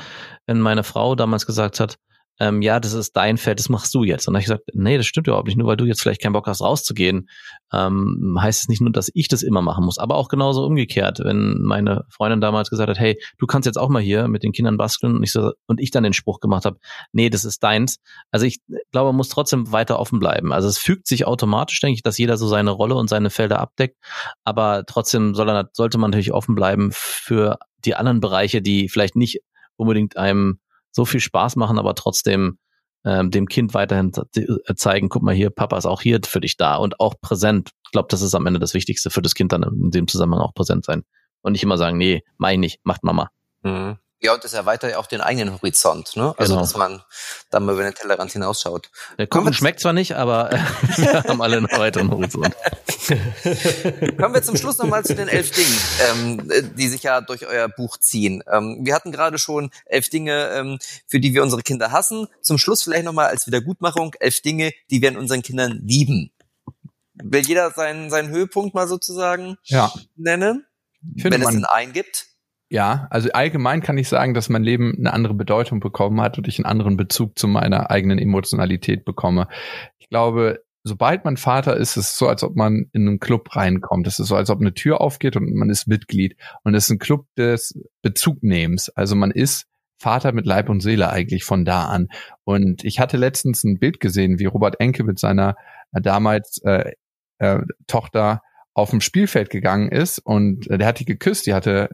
wenn 0.46 0.60
meine 0.60 0.82
Frau 0.82 1.14
damals 1.14 1.46
gesagt 1.46 1.80
hat, 1.80 1.96
ähm, 2.40 2.62
ja, 2.62 2.80
das 2.80 2.92
ist 2.92 3.16
dein 3.16 3.38
Feld, 3.38 3.60
das 3.60 3.68
machst 3.68 3.94
du 3.94 4.02
jetzt. 4.02 4.26
Und 4.26 4.34
dann 4.34 4.40
ich 4.40 4.46
gesagt, 4.46 4.64
nee, 4.72 4.96
das 4.96 5.06
stimmt 5.06 5.28
überhaupt 5.28 5.46
nicht. 5.46 5.56
Nur 5.56 5.68
weil 5.68 5.76
du 5.76 5.84
jetzt 5.84 6.00
vielleicht 6.00 6.20
keinen 6.20 6.32
Bock 6.32 6.46
hast, 6.46 6.62
rauszugehen, 6.62 7.28
ähm, 7.72 8.36
heißt 8.40 8.62
es 8.62 8.68
nicht 8.68 8.80
nur, 8.80 8.90
dass 8.90 9.10
ich 9.14 9.28
das 9.28 9.42
immer 9.42 9.62
machen 9.62 9.84
muss, 9.84 9.98
aber 9.98 10.16
auch 10.16 10.28
genauso 10.28 10.64
umgekehrt. 10.64 11.20
Wenn 11.22 11.60
meine 11.62 12.04
Freundin 12.10 12.40
damals 12.40 12.70
gesagt 12.70 12.90
hat, 12.90 12.98
hey, 12.98 13.20
du 13.38 13.46
kannst 13.46 13.66
jetzt 13.66 13.78
auch 13.78 13.88
mal 13.88 14.02
hier 14.02 14.26
mit 14.26 14.42
den 14.42 14.52
Kindern 14.52 14.76
basteln 14.76 15.16
und 15.16 15.22
ich, 15.22 15.32
so, 15.32 15.52
und 15.66 15.80
ich 15.80 15.90
dann 15.92 16.02
den 16.02 16.12
Spruch 16.12 16.40
gemacht 16.40 16.64
habe, 16.64 16.78
nee, 17.12 17.30
das 17.30 17.44
ist 17.44 17.62
deins. 17.62 17.98
Also 18.32 18.46
ich 18.46 18.60
glaube, 18.90 19.10
man 19.10 19.16
muss 19.16 19.28
trotzdem 19.28 19.70
weiter 19.70 20.00
offen 20.00 20.18
bleiben. 20.18 20.52
Also 20.52 20.68
es 20.68 20.78
fügt 20.78 21.06
sich 21.06 21.26
automatisch, 21.26 21.80
denke 21.80 21.94
ich, 21.94 22.02
dass 22.02 22.18
jeder 22.18 22.36
so 22.36 22.48
seine 22.48 22.70
Rolle 22.70 22.96
und 22.96 23.08
seine 23.08 23.30
Felder 23.30 23.60
abdeckt, 23.60 23.96
aber 24.44 24.84
trotzdem 24.86 25.34
soll, 25.34 25.68
sollte 25.72 25.98
man 25.98 26.10
natürlich 26.10 26.32
offen 26.32 26.54
bleiben 26.54 26.90
für 26.92 27.58
die 27.84 27.94
anderen 27.94 28.20
Bereiche, 28.20 28.62
die 28.62 28.88
vielleicht 28.88 29.14
nicht 29.14 29.40
unbedingt 29.76 30.16
einem 30.16 30.58
so 30.94 31.04
viel 31.04 31.20
Spaß 31.20 31.56
machen, 31.56 31.78
aber 31.78 31.94
trotzdem 31.94 32.58
ähm, 33.04 33.30
dem 33.30 33.46
Kind 33.48 33.74
weiterhin 33.74 34.12
äh, 34.36 34.74
zeigen, 34.76 35.08
guck 35.08 35.22
mal 35.22 35.34
hier, 35.34 35.50
Papa 35.50 35.76
ist 35.76 35.86
auch 35.86 36.00
hier 36.00 36.20
für 36.24 36.40
dich 36.40 36.56
da 36.56 36.76
und 36.76 37.00
auch 37.00 37.14
präsent. 37.20 37.70
Ich 37.84 37.90
glaube, 37.90 38.08
das 38.10 38.22
ist 38.22 38.34
am 38.34 38.46
Ende 38.46 38.60
das 38.60 38.74
Wichtigste 38.74 39.10
für 39.10 39.22
das 39.22 39.34
Kind 39.34 39.52
dann 39.52 39.62
in 39.62 39.90
dem 39.90 40.08
Zusammenhang 40.08 40.40
auch 40.40 40.54
präsent 40.54 40.84
sein. 40.84 41.04
Und 41.42 41.52
nicht 41.52 41.62
immer 41.62 41.76
sagen, 41.76 41.98
nee, 41.98 42.22
mach 42.38 42.50
ich 42.50 42.58
nicht, 42.58 42.80
macht 42.84 43.04
Mama. 43.04 43.30
Mhm. 43.62 43.98
Ja, 44.24 44.32
und 44.32 44.42
das 44.42 44.54
erweitert 44.54 44.92
ja 44.92 44.96
auch 44.96 45.06
den 45.06 45.20
eigenen 45.20 45.52
Horizont, 45.52 46.16
ne? 46.16 46.34
Also, 46.38 46.54
genau. 46.54 46.62
dass 46.62 46.74
man 46.78 47.02
da 47.50 47.60
mal 47.60 47.74
über 47.74 47.82
den 47.82 47.92
Tellerrand 47.92 48.32
hinausschaut. 48.32 48.90
Der 49.18 49.26
Kuchen 49.26 49.52
schmeckt 49.52 49.80
zwar 49.80 49.92
nicht, 49.92 50.16
aber 50.16 50.48
wir 50.96 51.24
haben 51.24 51.42
alle 51.42 51.58
einen 51.58 51.70
weiteren 51.70 52.10
Horizont. 52.10 52.56
Kommen 54.18 54.34
wir 54.34 54.42
zum 54.42 54.56
Schluss 54.56 54.78
nochmal 54.78 55.04
zu 55.04 55.14
den 55.14 55.28
elf 55.28 55.50
Dingen, 55.50 55.78
ähm, 56.08 56.74
die 56.74 56.88
sich 56.88 57.02
ja 57.02 57.20
durch 57.20 57.46
euer 57.46 57.68
Buch 57.68 57.98
ziehen. 57.98 58.42
Ähm, 58.50 58.78
wir 58.80 58.94
hatten 58.94 59.12
gerade 59.12 59.36
schon 59.36 59.70
elf 59.84 60.08
Dinge, 60.08 60.48
ähm, 60.54 60.78
für 61.06 61.20
die 61.20 61.34
wir 61.34 61.42
unsere 61.42 61.60
Kinder 61.60 61.92
hassen. 61.92 62.26
Zum 62.40 62.56
Schluss 62.56 62.82
vielleicht 62.82 63.04
nochmal 63.04 63.26
als 63.26 63.46
Wiedergutmachung 63.46 64.14
elf 64.20 64.40
Dinge, 64.40 64.72
die 64.90 65.02
wir 65.02 65.10
an 65.10 65.18
unseren 65.18 65.42
Kindern 65.42 65.82
lieben. 65.84 66.32
Will 67.12 67.46
jeder 67.46 67.72
seinen, 67.72 68.08
seinen 68.08 68.30
Höhepunkt 68.30 68.74
mal 68.74 68.88
sozusagen 68.88 69.58
ja. 69.64 69.92
nennen? 70.16 70.64
Wenn 71.02 71.42
es 71.42 71.48
denn 71.50 71.66
einen 71.66 71.92
gibt? 71.92 72.33
Ja, 72.70 73.06
also 73.10 73.30
allgemein 73.32 73.82
kann 73.82 73.98
ich 73.98 74.08
sagen, 74.08 74.34
dass 74.34 74.48
mein 74.48 74.64
Leben 74.64 74.94
eine 74.98 75.12
andere 75.12 75.34
Bedeutung 75.34 75.80
bekommen 75.80 76.20
hat 76.20 76.38
und 76.38 76.48
ich 76.48 76.58
einen 76.58 76.66
anderen 76.66 76.96
Bezug 76.96 77.38
zu 77.38 77.46
meiner 77.46 77.90
eigenen 77.90 78.18
Emotionalität 78.18 79.04
bekomme. 79.04 79.48
Ich 79.98 80.08
glaube, 80.08 80.60
sobald 80.82 81.24
man 81.24 81.36
Vater 81.36 81.76
ist, 81.76 81.96
ist 81.96 82.10
es 82.10 82.18
so, 82.18 82.28
als 82.28 82.42
ob 82.42 82.56
man 82.56 82.86
in 82.92 83.08
einen 83.08 83.20
Club 83.20 83.54
reinkommt. 83.54 84.06
Es 84.06 84.18
ist 84.18 84.28
so, 84.28 84.36
als 84.36 84.50
ob 84.50 84.60
eine 84.60 84.74
Tür 84.74 85.00
aufgeht 85.00 85.36
und 85.36 85.52
man 85.54 85.70
ist 85.70 85.86
Mitglied. 85.86 86.36
Und 86.62 86.74
es 86.74 86.84
ist 86.84 86.90
ein 86.90 86.98
Club 86.98 87.26
des 87.36 87.78
Bezugnehmens. 88.02 88.88
Also 88.90 89.14
man 89.16 89.30
ist 89.30 89.66
Vater 89.98 90.32
mit 90.32 90.44
Leib 90.44 90.68
und 90.68 90.80
Seele 90.80 91.10
eigentlich 91.10 91.44
von 91.44 91.64
da 91.64 91.86
an. 91.86 92.08
Und 92.44 92.84
ich 92.84 92.98
hatte 92.98 93.16
letztens 93.16 93.64
ein 93.64 93.78
Bild 93.78 94.00
gesehen, 94.00 94.38
wie 94.38 94.46
Robert 94.46 94.80
Enke 94.80 95.04
mit 95.04 95.18
seiner 95.18 95.56
äh, 95.92 96.00
damals 96.00 96.60
äh, 96.64 96.92
äh, 97.38 97.60
Tochter 97.86 98.42
auf 98.74 98.90
dem 98.90 99.00
Spielfeld 99.00 99.50
gegangen 99.50 99.90
ist 99.90 100.18
und 100.18 100.68
äh, 100.68 100.78
der 100.78 100.88
hat 100.88 100.98
die 100.98 101.04
geküsst, 101.04 101.46
die 101.46 101.54
hatte 101.54 101.90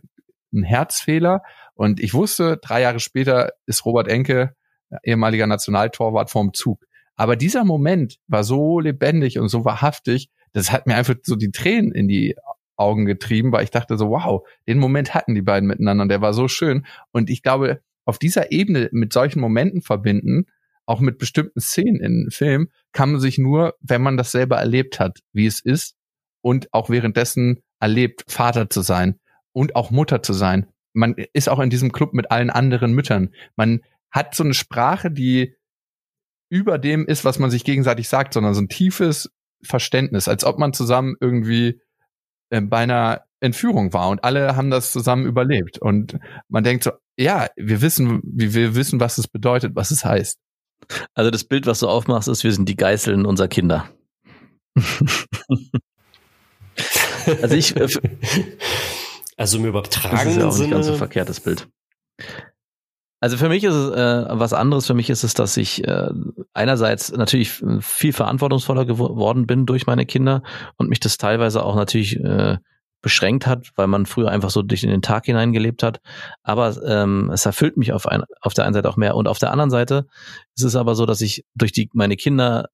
ein 0.52 0.62
Herzfehler. 0.62 1.42
Und 1.74 2.00
ich 2.00 2.14
wusste, 2.14 2.58
drei 2.62 2.82
Jahre 2.82 3.00
später 3.00 3.52
ist 3.66 3.84
Robert 3.84 4.08
Enke, 4.08 4.54
ehemaliger 5.02 5.46
Nationaltorwart, 5.46 6.30
vorm 6.30 6.52
Zug. 6.52 6.84
Aber 7.16 7.36
dieser 7.36 7.64
Moment 7.64 8.18
war 8.28 8.44
so 8.44 8.80
lebendig 8.80 9.38
und 9.38 9.48
so 9.48 9.64
wahrhaftig, 9.64 10.30
das 10.52 10.72
hat 10.72 10.86
mir 10.86 10.96
einfach 10.96 11.14
so 11.22 11.36
die 11.36 11.52
Tränen 11.52 11.92
in 11.92 12.08
die 12.08 12.34
Augen 12.76 13.04
getrieben, 13.04 13.52
weil 13.52 13.62
ich 13.62 13.70
dachte 13.70 13.98
so, 13.98 14.08
wow, 14.08 14.46
den 14.66 14.78
Moment 14.78 15.14
hatten 15.14 15.34
die 15.34 15.42
beiden 15.42 15.68
miteinander 15.68 16.02
und 16.02 16.08
der 16.08 16.22
war 16.22 16.32
so 16.32 16.48
schön. 16.48 16.86
Und 17.12 17.28
ich 17.28 17.42
glaube, 17.42 17.82
auf 18.04 18.18
dieser 18.18 18.50
Ebene 18.50 18.88
mit 18.90 19.12
solchen 19.12 19.40
Momenten 19.40 19.82
verbinden, 19.82 20.46
auch 20.86 21.00
mit 21.00 21.18
bestimmten 21.18 21.60
Szenen 21.60 22.00
in 22.00 22.30
Film, 22.30 22.68
kann 22.92 23.12
man 23.12 23.20
sich 23.20 23.38
nur, 23.38 23.74
wenn 23.80 24.02
man 24.02 24.16
das 24.16 24.32
selber 24.32 24.56
erlebt 24.56 24.98
hat, 24.98 25.20
wie 25.32 25.46
es 25.46 25.60
ist 25.60 25.94
und 26.40 26.72
auch 26.72 26.88
währenddessen 26.88 27.60
erlebt, 27.78 28.24
Vater 28.28 28.70
zu 28.70 28.80
sein 28.80 29.19
und 29.52 29.76
auch 29.76 29.90
Mutter 29.90 30.22
zu 30.22 30.32
sein. 30.32 30.66
man 30.92 31.14
ist 31.32 31.48
auch 31.48 31.60
in 31.60 31.70
diesem 31.70 31.92
Club 31.92 32.14
mit 32.14 32.32
allen 32.32 32.50
anderen 32.50 32.92
Müttern. 32.92 33.30
Man 33.54 33.80
hat 34.10 34.34
so 34.34 34.42
eine 34.42 34.54
Sprache, 34.54 35.10
die 35.10 35.54
über 36.50 36.78
dem 36.78 37.06
ist, 37.06 37.24
was 37.24 37.38
man 37.38 37.50
sich 37.50 37.62
gegenseitig 37.64 38.08
sagt, 38.08 38.34
sondern 38.34 38.54
so 38.54 38.60
ein 38.60 38.68
tiefes 38.68 39.30
Verständnis, 39.62 40.26
als 40.26 40.44
ob 40.44 40.58
man 40.58 40.72
zusammen 40.72 41.14
irgendwie 41.20 41.80
äh, 42.50 42.60
bei 42.60 42.78
einer 42.78 43.24
Entführung 43.40 43.92
war 43.92 44.08
und 44.10 44.24
alle 44.24 44.56
haben 44.56 44.70
das 44.70 44.92
zusammen 44.92 45.26
überlebt. 45.26 45.78
Und 45.78 46.18
man 46.48 46.64
denkt 46.64 46.84
so, 46.84 46.90
ja, 47.16 47.48
wir 47.56 47.80
wissen, 47.80 48.20
wir 48.24 48.74
wissen, 48.74 49.00
was 49.00 49.18
es 49.18 49.28
bedeutet, 49.28 49.76
was 49.76 49.90
es 49.90 50.04
heißt. 50.04 50.38
Also 51.14 51.30
das 51.30 51.44
Bild, 51.44 51.66
was 51.66 51.80
du 51.80 51.88
aufmachst, 51.88 52.28
ist, 52.28 52.44
wir 52.44 52.52
sind 52.52 52.68
die 52.68 52.76
Geißeln 52.76 53.24
unserer 53.26 53.48
Kinder. 53.48 53.88
also 57.42 57.54
ich. 57.54 57.74
Äh, 59.40 59.42
also 59.42 59.58
im 59.58 59.66
übertragenen 59.66 60.24
das 60.24 60.26
ist 60.34 60.36
ja 60.36 60.46
auch 60.46 60.52
Sinne. 60.52 60.66
Nicht 60.68 60.74
ganz 60.74 60.86
so 60.86 60.94
verkehrtes 60.94 61.40
Bild. 61.40 61.68
Also 63.22 63.36
für 63.36 63.48
mich 63.48 63.64
ist 63.64 63.74
es 63.74 63.90
äh, 63.90 64.26
was 64.30 64.52
anderes. 64.52 64.86
Für 64.86 64.94
mich 64.94 65.10
ist 65.10 65.24
es, 65.24 65.34
dass 65.34 65.56
ich 65.56 65.86
äh, 65.86 66.10
einerseits 66.54 67.12
natürlich 67.12 67.62
viel 67.80 68.12
verantwortungsvoller 68.12 68.86
geworden 68.86 69.46
bin 69.46 69.66
durch 69.66 69.86
meine 69.86 70.06
Kinder 70.06 70.42
und 70.76 70.88
mich 70.88 71.00
das 71.00 71.18
teilweise 71.18 71.62
auch 71.62 71.76
natürlich 71.76 72.18
äh, 72.18 72.56
beschränkt 73.02 73.46
hat, 73.46 73.70
weil 73.76 73.86
man 73.86 74.04
früher 74.04 74.30
einfach 74.30 74.50
so 74.50 74.62
durch 74.62 74.84
in 74.84 74.90
den 74.90 75.02
Tag 75.02 75.26
hineingelebt 75.26 75.82
hat. 75.82 76.00
Aber 76.42 76.76
ähm, 76.84 77.30
es 77.30 77.46
erfüllt 77.46 77.76
mich 77.76 77.92
auf, 77.92 78.06
ein, 78.06 78.24
auf 78.40 78.54
der 78.54 78.64
einen 78.64 78.74
Seite 78.74 78.88
auch 78.88 78.96
mehr. 78.96 79.16
Und 79.16 79.28
auf 79.28 79.38
der 79.38 79.52
anderen 79.52 79.70
Seite 79.70 80.06
ist 80.54 80.64
es 80.64 80.76
aber 80.76 80.94
so, 80.94 81.06
dass 81.06 81.20
ich 81.20 81.44
durch 81.54 81.72
die 81.72 81.90
meine 81.92 82.16
Kinder 82.16 82.68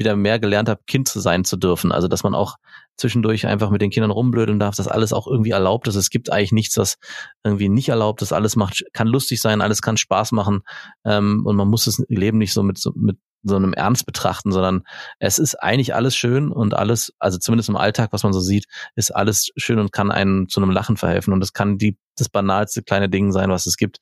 wieder 0.00 0.16
mehr 0.16 0.40
gelernt 0.40 0.68
habe, 0.68 0.80
Kind 0.86 1.06
zu 1.06 1.20
sein 1.20 1.44
zu 1.44 1.56
dürfen. 1.56 1.92
Also 1.92 2.08
dass 2.08 2.24
man 2.24 2.34
auch 2.34 2.56
zwischendurch 2.96 3.46
einfach 3.46 3.70
mit 3.70 3.80
den 3.80 3.90
Kindern 3.90 4.10
rumblödeln 4.10 4.58
darf, 4.58 4.74
dass 4.74 4.88
alles 4.88 5.12
auch 5.12 5.26
irgendwie 5.26 5.50
erlaubt 5.50 5.86
ist. 5.86 5.94
Es 5.94 6.10
gibt 6.10 6.32
eigentlich 6.32 6.52
nichts, 6.52 6.76
was 6.76 6.98
irgendwie 7.44 7.68
nicht 7.68 7.88
erlaubt 7.88 8.22
ist. 8.22 8.32
Alles 8.32 8.56
macht, 8.56 8.84
kann 8.92 9.06
lustig 9.06 9.40
sein, 9.40 9.60
alles 9.60 9.82
kann 9.82 9.96
Spaß 9.96 10.32
machen. 10.32 10.62
Ähm, 11.04 11.42
und 11.46 11.54
man 11.54 11.68
muss 11.68 11.84
das 11.84 12.02
Leben 12.08 12.38
nicht 12.38 12.52
so 12.52 12.62
mit, 12.62 12.78
so 12.78 12.92
mit 12.96 13.18
so 13.42 13.56
einem 13.56 13.72
Ernst 13.72 14.04
betrachten, 14.04 14.52
sondern 14.52 14.82
es 15.18 15.38
ist 15.38 15.54
eigentlich 15.54 15.94
alles 15.94 16.14
schön 16.14 16.50
und 16.50 16.74
alles, 16.74 17.14
also 17.18 17.38
zumindest 17.38 17.70
im 17.70 17.76
Alltag, 17.76 18.12
was 18.12 18.22
man 18.22 18.34
so 18.34 18.40
sieht, 18.40 18.66
ist 18.96 19.14
alles 19.14 19.50
schön 19.56 19.78
und 19.78 19.92
kann 19.92 20.10
einem 20.10 20.48
zu 20.48 20.60
einem 20.60 20.70
Lachen 20.70 20.96
verhelfen. 20.96 21.32
Und 21.32 21.42
es 21.42 21.52
kann 21.52 21.78
die, 21.78 21.96
das 22.16 22.28
banalste 22.28 22.82
kleine 22.82 23.08
Ding 23.08 23.32
sein, 23.32 23.50
was 23.50 23.66
es 23.66 23.76
gibt. 23.76 23.98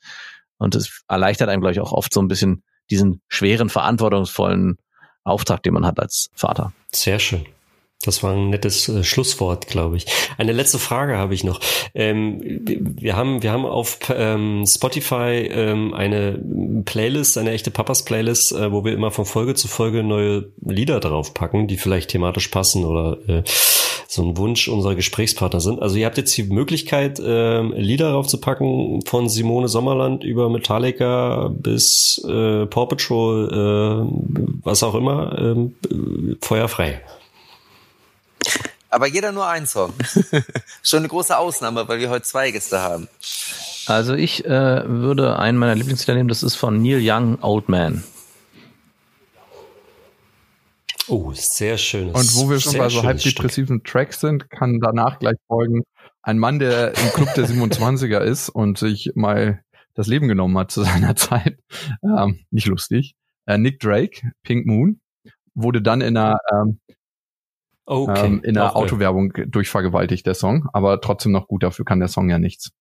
Und 0.59 0.74
es 0.74 1.03
erleichtert 1.09 1.49
einem, 1.49 1.61
glaube 1.61 1.72
ich, 1.72 1.80
auch 1.80 1.92
oft 1.92 2.12
so 2.12 2.20
ein 2.20 2.28
bisschen 2.28 2.64
diesen 2.90 3.22
schweren, 3.28 3.68
verantwortungsvollen 3.68 4.78
Auftrag, 5.28 5.62
den 5.62 5.74
man 5.74 5.86
hat 5.86 5.98
als 5.98 6.30
Vater. 6.34 6.72
Sehr 6.92 7.18
schön. 7.18 7.44
Das 8.02 8.22
war 8.22 8.32
ein 8.32 8.50
nettes 8.50 8.88
äh, 8.88 9.02
Schlusswort, 9.02 9.66
glaube 9.66 9.96
ich. 9.96 10.06
Eine 10.36 10.52
letzte 10.52 10.78
Frage 10.78 11.16
habe 11.16 11.34
ich 11.34 11.42
noch. 11.42 11.60
Ähm, 11.94 12.40
wir 12.40 13.16
haben 13.16 13.42
wir 13.42 13.50
haben 13.50 13.66
auf 13.66 13.98
ähm, 14.14 14.64
Spotify 14.68 15.48
ähm, 15.50 15.94
eine 15.94 16.38
Playlist, 16.84 17.36
eine 17.38 17.50
echte 17.50 17.72
Papas 17.72 18.04
Playlist, 18.04 18.52
äh, 18.52 18.70
wo 18.70 18.84
wir 18.84 18.92
immer 18.92 19.10
von 19.10 19.24
Folge 19.24 19.54
zu 19.54 19.66
Folge 19.66 20.04
neue 20.04 20.48
Lieder 20.64 21.00
draufpacken, 21.00 21.66
die 21.66 21.76
vielleicht 21.76 22.10
thematisch 22.10 22.48
passen 22.48 22.84
oder 22.84 23.18
äh, 23.28 23.42
so 24.11 24.22
ein 24.22 24.38
Wunsch 24.38 24.68
unserer 24.68 24.94
Gesprächspartner 24.94 25.61
sind. 25.61 25.82
Also 25.82 25.96
ihr 25.96 26.06
habt 26.06 26.16
jetzt 26.16 26.34
die 26.34 26.44
Möglichkeit, 26.44 27.20
ähm, 27.22 27.74
Lieder 27.76 28.12
draufzupacken 28.12 29.02
von 29.04 29.28
Simone 29.28 29.68
Sommerland 29.68 30.24
über 30.24 30.48
Metallica 30.48 31.50
bis 31.52 32.18
äh, 32.24 32.64
Paw 32.64 32.86
Patrol, 32.86 33.50
äh, 33.52 34.64
was 34.64 34.82
auch 34.82 34.94
immer, 34.94 35.38
äh, 35.38 36.36
feuerfrei. 36.40 37.02
Aber 38.88 39.06
jeder 39.06 39.30
nur 39.30 39.46
ein 39.46 39.66
Song. 39.66 39.92
Schon 40.82 41.00
eine 41.00 41.09
große 41.09 41.36
Ausnahme, 41.36 41.86
weil 41.86 42.00
wir 42.00 42.09
heute 42.09 42.22
zwei 42.22 42.50
Gäste 42.50 42.80
haben. 42.80 43.09
Also 43.84 44.14
ich 44.14 44.46
äh, 44.46 44.88
würde 44.88 45.38
einen 45.38 45.59
meiner 45.59 45.74
Lieblingslieder 45.74 46.14
nehmen, 46.14 46.30
das 46.30 46.42
ist 46.42 46.54
von 46.54 46.80
Neil 46.80 47.00
Young, 47.02 47.42
Old 47.42 47.68
Man. 47.68 48.02
Oh, 51.09 51.32
sehr 51.32 51.78
schön. 51.78 52.09
Und 52.09 52.36
wo 52.36 52.50
wir 52.50 52.61
schon 52.61 52.76
bei 52.76 52.88
so 52.88 53.02
halb 53.02 53.18
depressiven 53.18 53.82
Tracks 53.82 54.20
sind, 54.20 54.50
kann 54.50 54.80
danach 54.80 55.18
gleich 55.18 55.36
folgen 55.46 55.82
ein 56.28 56.38
Mann, 56.38 56.59
der 56.59 56.88
im 56.88 57.11
Club 57.14 57.34
der 57.34 57.44
27er 57.48 58.20
ist 58.20 58.50
und 58.50 58.78
sich 58.78 59.12
mal 59.14 59.62
das 59.94 60.06
Leben 60.06 60.28
genommen 60.28 60.56
hat 60.59 60.70
zu 60.70 60.82
seiner 60.84 61.16
Zeit. 61.16 61.59
Ähm, 62.02 62.40
nicht 62.50 62.66
lustig. 62.66 63.14
Äh, 63.46 63.59
Nick 63.59 63.80
Drake, 63.80 64.32
Pink 64.42 64.66
Moon, 64.66 65.00
wurde 65.54 65.82
dann 65.82 66.00
in 66.00 66.16
einer 66.16 66.38
ähm, 66.52 66.80
Okay. 67.90 68.26
Ähm, 68.26 68.42
in 68.44 68.52
der 68.52 68.76
Autowerbung 68.76 69.32
durchvergewaltigt, 69.46 70.26
der 70.26 70.34
Song, 70.34 70.68
aber 70.74 71.00
trotzdem 71.00 71.32
noch 71.32 71.48
gut, 71.48 71.62
dafür 71.62 71.86
kann 71.86 72.00
der 72.00 72.09
Song 72.09 72.28
ja 72.28 72.38
nichts. 72.38 72.72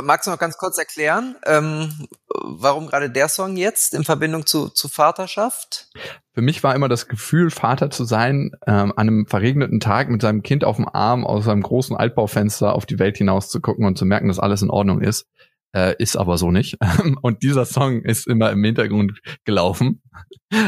Magst 0.00 0.26
du 0.26 0.30
noch 0.30 0.38
ganz 0.38 0.56
kurz 0.56 0.78
erklären, 0.78 1.36
ähm, 1.44 2.06
warum 2.28 2.86
gerade 2.86 3.10
der 3.10 3.28
Song 3.28 3.56
jetzt 3.56 3.94
in 3.94 4.04
Verbindung 4.04 4.46
zu, 4.46 4.68
zu 4.68 4.88
Vaterschaft? 4.88 5.90
Für 6.32 6.40
mich 6.40 6.62
war 6.62 6.74
immer 6.74 6.88
das 6.88 7.08
Gefühl, 7.08 7.50
Vater 7.50 7.90
zu 7.90 8.04
sein, 8.04 8.52
ähm, 8.66 8.92
an 8.96 9.08
einem 9.08 9.26
verregneten 9.26 9.80
Tag 9.80 10.08
mit 10.08 10.22
seinem 10.22 10.42
Kind 10.42 10.64
auf 10.64 10.76
dem 10.76 10.88
Arm 10.88 11.26
aus 11.26 11.44
seinem 11.44 11.62
großen 11.62 11.96
Altbaufenster 11.96 12.74
auf 12.74 12.86
die 12.86 12.98
Welt 12.98 13.18
hinaus 13.18 13.50
zu 13.50 13.60
gucken 13.60 13.84
und 13.84 13.98
zu 13.98 14.06
merken, 14.06 14.28
dass 14.28 14.38
alles 14.38 14.62
in 14.62 14.70
Ordnung 14.70 15.02
ist. 15.02 15.26
Äh, 15.74 15.94
ist 15.98 16.16
aber 16.16 16.36
so 16.36 16.50
nicht. 16.50 16.76
Und 17.22 17.42
dieser 17.42 17.64
Song 17.64 18.02
ist 18.02 18.26
immer 18.26 18.50
im 18.50 18.62
Hintergrund 18.62 19.20
gelaufen. 19.44 20.02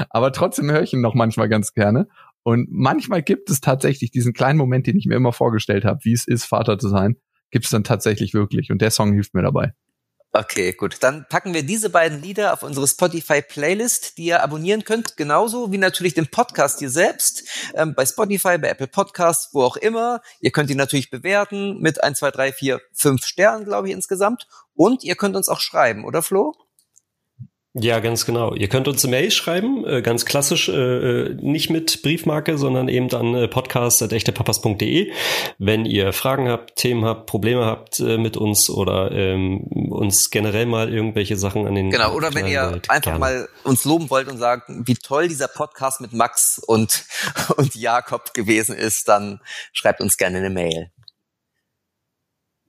Aber 0.08 0.32
trotzdem 0.32 0.70
höre 0.70 0.82
ich 0.82 0.94
ihn 0.94 1.02
noch 1.02 1.14
manchmal 1.14 1.50
ganz 1.50 1.74
gerne. 1.74 2.08
Und 2.42 2.68
manchmal 2.70 3.22
gibt 3.22 3.50
es 3.50 3.60
tatsächlich 3.60 4.10
diesen 4.10 4.32
kleinen 4.32 4.58
Moment, 4.58 4.86
den 4.86 4.96
ich 4.96 5.06
mir 5.06 5.16
immer 5.16 5.32
vorgestellt 5.32 5.84
habe, 5.84 6.00
wie 6.04 6.12
es 6.12 6.26
ist, 6.26 6.44
Vater 6.44 6.78
zu 6.78 6.88
sein, 6.88 7.16
gibt 7.55 7.66
es 7.66 7.70
dann 7.70 7.84
tatsächlich 7.84 8.34
wirklich. 8.34 8.72
Und 8.72 8.82
der 8.82 8.90
Song 8.90 9.12
hilft 9.12 9.32
mir 9.32 9.42
dabei. 9.42 9.74
Okay, 10.32 10.72
gut. 10.72 10.96
Dann 11.02 11.24
packen 11.28 11.55
wir 11.55 11.62
diese 11.62 11.88
beiden 11.88 12.20
Lieder 12.20 12.52
auf 12.52 12.64
unsere 12.64 12.88
Spotify-Playlist, 12.88 14.18
die 14.18 14.24
ihr 14.24 14.42
abonnieren 14.42 14.82
könnt, 14.82 15.16
genauso 15.16 15.70
wie 15.70 15.78
natürlich 15.78 16.14
den 16.14 16.26
Podcast 16.26 16.80
hier 16.80 16.90
selbst, 16.90 17.44
ähm, 17.74 17.94
bei 17.94 18.05
Spotify, 18.05 18.59
bei 18.59 18.70
Apple 18.70 18.88
Podcasts, 18.88 19.50
wo 19.55 19.62
auch 19.62 19.76
immer. 19.76 20.20
Ihr 20.40 20.50
könnt 20.50 20.68
ihn 20.68 20.76
natürlich 20.76 21.11
bewerten 21.11 21.78
mit 21.78 22.02
1, 22.02 22.18
2, 22.18 22.32
3, 22.32 22.52
4, 22.52 22.80
5 22.92 23.24
Sternen, 23.24 23.64
glaube 23.64 23.86
ich, 23.86 23.94
insgesamt. 23.94 24.48
Und 24.74 25.05
ihr 25.05 25.14
könnt 25.14 25.36
uns 25.36 25.48
auch 25.48 25.61
schreiben, 25.61 26.05
oder 26.05 26.22
Flo? 26.22 26.57
Ja, 27.76 27.98
ganz 27.98 28.24
genau. 28.24 28.54
Ihr 28.54 28.68
könnt 28.68 28.86
uns 28.86 29.04
eine 29.04 29.10
Mail 29.10 29.32
schreiben, 29.32 29.84
äh, 29.84 30.00
ganz 30.00 30.24
klassisch, 30.24 30.68
äh, 30.68 30.72
äh, 30.72 31.34
nicht 31.40 31.70
mit 31.70 32.02
Briefmarke, 32.02 32.56
sondern 32.56 32.86
eben 32.86 33.08
dann 33.08 33.50
podcast.echtepapas.de. 33.50 35.10
Wenn 35.58 35.84
ihr 35.84 36.12
Fragen 36.12 36.48
habt, 36.48 36.76
Themen 36.76 37.04
habt, 37.04 37.26
Probleme 37.26 37.66
habt 37.66 37.98
mit 37.98 38.36
uns 38.36 38.70
oder 38.70 39.10
ähm, 39.10 39.64
uns 39.90 40.30
generell 40.30 40.66
mal 40.66 40.92
irgendwelche 40.92 41.36
Sachen 41.36 41.66
an 41.66 41.74
den 41.74 41.90
Genau, 41.90 42.14
oder 42.14 42.32
wenn 42.32 42.46
ihr 42.46 42.70
wollt, 42.70 42.90
einfach 42.90 43.18
gerne. 43.18 43.18
mal 43.18 43.48
uns 43.64 43.84
loben 43.84 44.08
wollt 44.08 44.28
und 44.28 44.38
sagt, 44.38 44.66
wie 44.68 44.94
toll 44.94 45.26
dieser 45.26 45.48
Podcast 45.48 46.00
mit 46.00 46.12
Max 46.12 46.62
und, 46.64 47.04
und 47.56 47.74
Jakob 47.74 48.34
gewesen 48.34 48.76
ist, 48.76 49.08
dann 49.08 49.40
schreibt 49.72 50.00
uns 50.00 50.16
gerne 50.16 50.38
eine 50.38 50.50
Mail. 50.50 50.92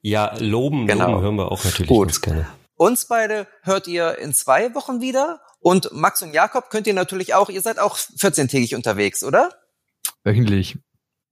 Ja, 0.02 0.36
loben, 0.40 0.88
genau. 0.88 1.12
loben 1.12 1.22
hören 1.22 1.36
wir 1.36 1.52
auch 1.52 1.64
natürlich 1.64 1.90
Gut. 1.90 2.08
ganz 2.08 2.22
gerne. 2.22 2.48
Uns 2.76 3.08
beide 3.08 3.48
hört 3.64 3.88
ihr 3.88 4.18
in 4.18 4.34
zwei 4.34 4.74
Wochen 4.76 5.02
wieder. 5.02 5.42
Und 5.60 5.92
Max 5.94 6.22
und 6.22 6.34
Jakob 6.34 6.70
könnt 6.70 6.88
ihr 6.88 6.94
natürlich 6.94 7.34
auch, 7.34 7.50
ihr 7.50 7.62
seid 7.62 7.80
auch 7.80 7.98
14-tägig 7.98 8.76
unterwegs, 8.76 9.24
oder? 9.24 9.50
Wöchentlich. 10.24 10.78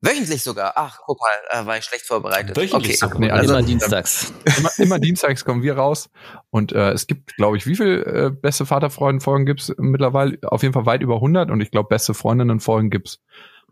Wöchentlich 0.02 0.44
sogar. 0.44 0.74
Ach, 0.76 1.00
guck 1.06 1.18
mal, 1.20 1.66
war 1.66 1.78
ich 1.78 1.86
schlecht 1.86 2.06
vorbereitet. 2.06 2.58
Wöchentlich 2.58 3.02
okay. 3.04 3.18
Nee, 3.20 3.32
also, 3.32 3.54
immer 3.54 3.64
dienstags. 3.64 4.34
Immer, 4.58 4.70
immer, 4.78 5.00
dienstags 5.00 5.46
kommen 5.46 5.64
wir 5.64 5.76
raus. 5.78 6.10
Und 6.50 6.74
äh, 6.74 6.92
es 6.92 7.08
gibt, 7.08 7.36
glaube 7.38 7.56
ich, 7.56 7.66
wie 7.66 7.76
viel 7.76 8.04
äh, 8.06 8.30
beste 8.30 8.66
Vaterfreuden-Folgen 8.66 9.46
gibt's 9.46 9.74
mittlerweile? 9.78 10.38
Auf 10.44 10.62
jeden 10.62 10.74
Fall 10.74 10.86
weit 10.86 11.02
über 11.02 11.16
100. 11.16 11.50
Und 11.52 11.62
ich 11.62 11.72
glaube, 11.72 11.88
beste 11.88 12.14
Freundinnen-Folgen 12.14 12.90
gibt's 12.90 13.20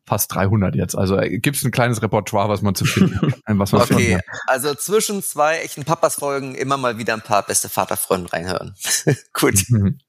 fast 0.06 0.34
300 0.34 0.76
jetzt. 0.76 0.96
Also 0.96 1.18
äh, 1.18 1.38
gibt 1.40 1.58
es 1.58 1.64
ein 1.64 1.72
kleines 1.72 2.02
Repertoire, 2.02 2.50
was 2.50 2.62
man 2.62 2.76
zu 2.76 2.86
finden, 2.86 3.34
was 3.48 3.72
man 3.72 3.82
Okay, 3.82 4.20
also 4.48 4.74
zwischen 4.76 5.24
zwei 5.24 5.60
echten 5.60 5.84
Papas 5.84 6.16
Folgen 6.16 6.56
immer 6.56 6.78
mal 6.78 6.98
wieder 6.98 7.14
ein 7.14 7.22
paar 7.22 7.44
beste 7.44 7.70
Vaterfreunde 7.70 8.32
reinhören. 8.34 8.76
Gut. 9.34 9.64
Mhm. 9.70 10.00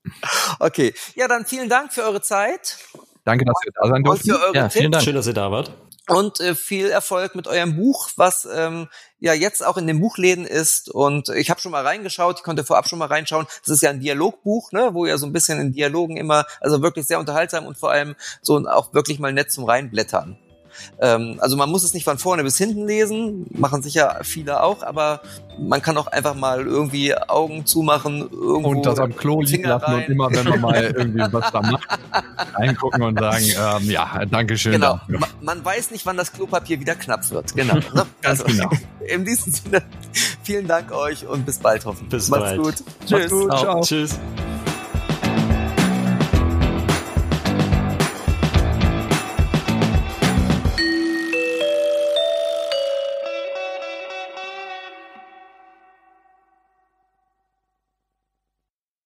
Okay, 0.58 0.94
ja 1.14 1.28
dann 1.28 1.46
vielen 1.46 1.68
Dank 1.68 1.92
für 1.92 2.02
eure 2.02 2.22
Zeit. 2.22 2.78
Danke, 3.24 3.44
dass 3.44 3.56
ihr 3.64 3.72
da 3.80 3.88
sein 3.88 4.02
durften. 4.02 4.34
Ja, 4.52 4.68
vielen 4.68 4.90
Dank. 4.90 5.04
Schön, 5.04 5.14
dass 5.14 5.26
ihr 5.26 5.34
da 5.34 5.50
wart 5.50 5.72
und 6.08 6.40
äh, 6.40 6.54
viel 6.54 6.90
Erfolg 6.90 7.34
mit 7.34 7.46
eurem 7.46 7.76
Buch, 7.76 8.10
was 8.16 8.46
ähm, 8.52 8.88
ja 9.20 9.34
jetzt 9.34 9.64
auch 9.64 9.76
in 9.76 9.86
den 9.86 10.00
Buchläden 10.00 10.44
ist. 10.44 10.88
Und 10.90 11.28
ich 11.28 11.48
habe 11.50 11.60
schon 11.60 11.72
mal 11.72 11.86
reingeschaut, 11.86 12.38
ich 12.38 12.42
konnte 12.42 12.64
vorab 12.64 12.88
schon 12.88 12.98
mal 12.98 13.06
reinschauen. 13.06 13.46
Das 13.60 13.68
ist 13.68 13.82
ja 13.82 13.90
ein 13.90 14.00
Dialogbuch, 14.00 14.72
ne, 14.72 14.90
wo 14.94 15.06
ja 15.06 15.16
so 15.16 15.26
ein 15.26 15.32
bisschen 15.32 15.60
in 15.60 15.72
Dialogen 15.72 16.16
immer, 16.16 16.44
also 16.60 16.82
wirklich 16.82 17.06
sehr 17.06 17.20
unterhaltsam 17.20 17.66
und 17.66 17.78
vor 17.78 17.92
allem 17.92 18.16
so 18.40 18.56
auch 18.66 18.92
wirklich 18.94 19.20
mal 19.20 19.32
nett 19.32 19.52
zum 19.52 19.64
Reinblättern. 19.64 20.38
Ähm, 21.00 21.38
also 21.40 21.56
man 21.56 21.70
muss 21.70 21.84
es 21.84 21.94
nicht 21.94 22.04
von 22.04 22.18
vorne 22.18 22.42
bis 22.42 22.58
hinten 22.58 22.86
lesen, 22.86 23.46
machen 23.50 23.82
sicher 23.82 24.20
viele 24.22 24.62
auch, 24.62 24.82
aber 24.82 25.20
man 25.58 25.82
kann 25.82 25.96
auch 25.96 26.06
einfach 26.06 26.34
mal 26.34 26.66
irgendwie 26.66 27.14
Augen 27.16 27.66
zumachen, 27.66 28.28
irgendwo 28.30 28.70
und 28.70 28.86
das 28.86 28.98
am 28.98 29.14
Klo 29.14 29.42
liegen 29.42 29.64
lassen 29.64 29.94
und 29.94 30.08
immer, 30.08 30.30
wenn 30.30 30.48
man 30.48 30.60
mal 30.60 30.82
irgendwie 30.96 31.20
was 31.32 31.52
da 31.52 31.60
macht, 31.60 31.86
reingucken 32.54 33.02
und 33.02 33.18
sagen, 33.18 33.44
ähm, 33.44 33.90
ja, 33.90 34.24
danke 34.26 34.56
schön. 34.56 34.72
Genau. 34.72 35.00
Man, 35.08 35.30
man, 35.40 35.64
weiß 35.64 35.90
nicht, 35.90 36.06
wann 36.06 36.16
das 36.16 36.32
Klopapier 36.32 36.80
wieder 36.80 36.94
knapp 36.94 37.30
wird. 37.30 37.54
Genau. 37.54 37.74
Ne? 37.74 37.82
Ganz 38.22 38.42
also, 38.42 38.44
genau. 38.44 38.70
in 39.06 39.24
diesem 39.24 39.52
Sinne, 39.52 39.82
vielen 40.42 40.66
Dank 40.66 40.92
euch 40.92 41.26
und 41.26 41.46
bis 41.46 41.58
bald 41.58 41.84
hoffentlich. 41.84 42.10
Bis 42.10 42.28
Macht's 42.28 42.44
bald. 42.44 42.62
gut. 42.62 42.74
Tschüss. 43.06 43.30
Tschüss. 43.30 43.60
Ciao. 43.60 43.80
Tschüss. 43.80 44.18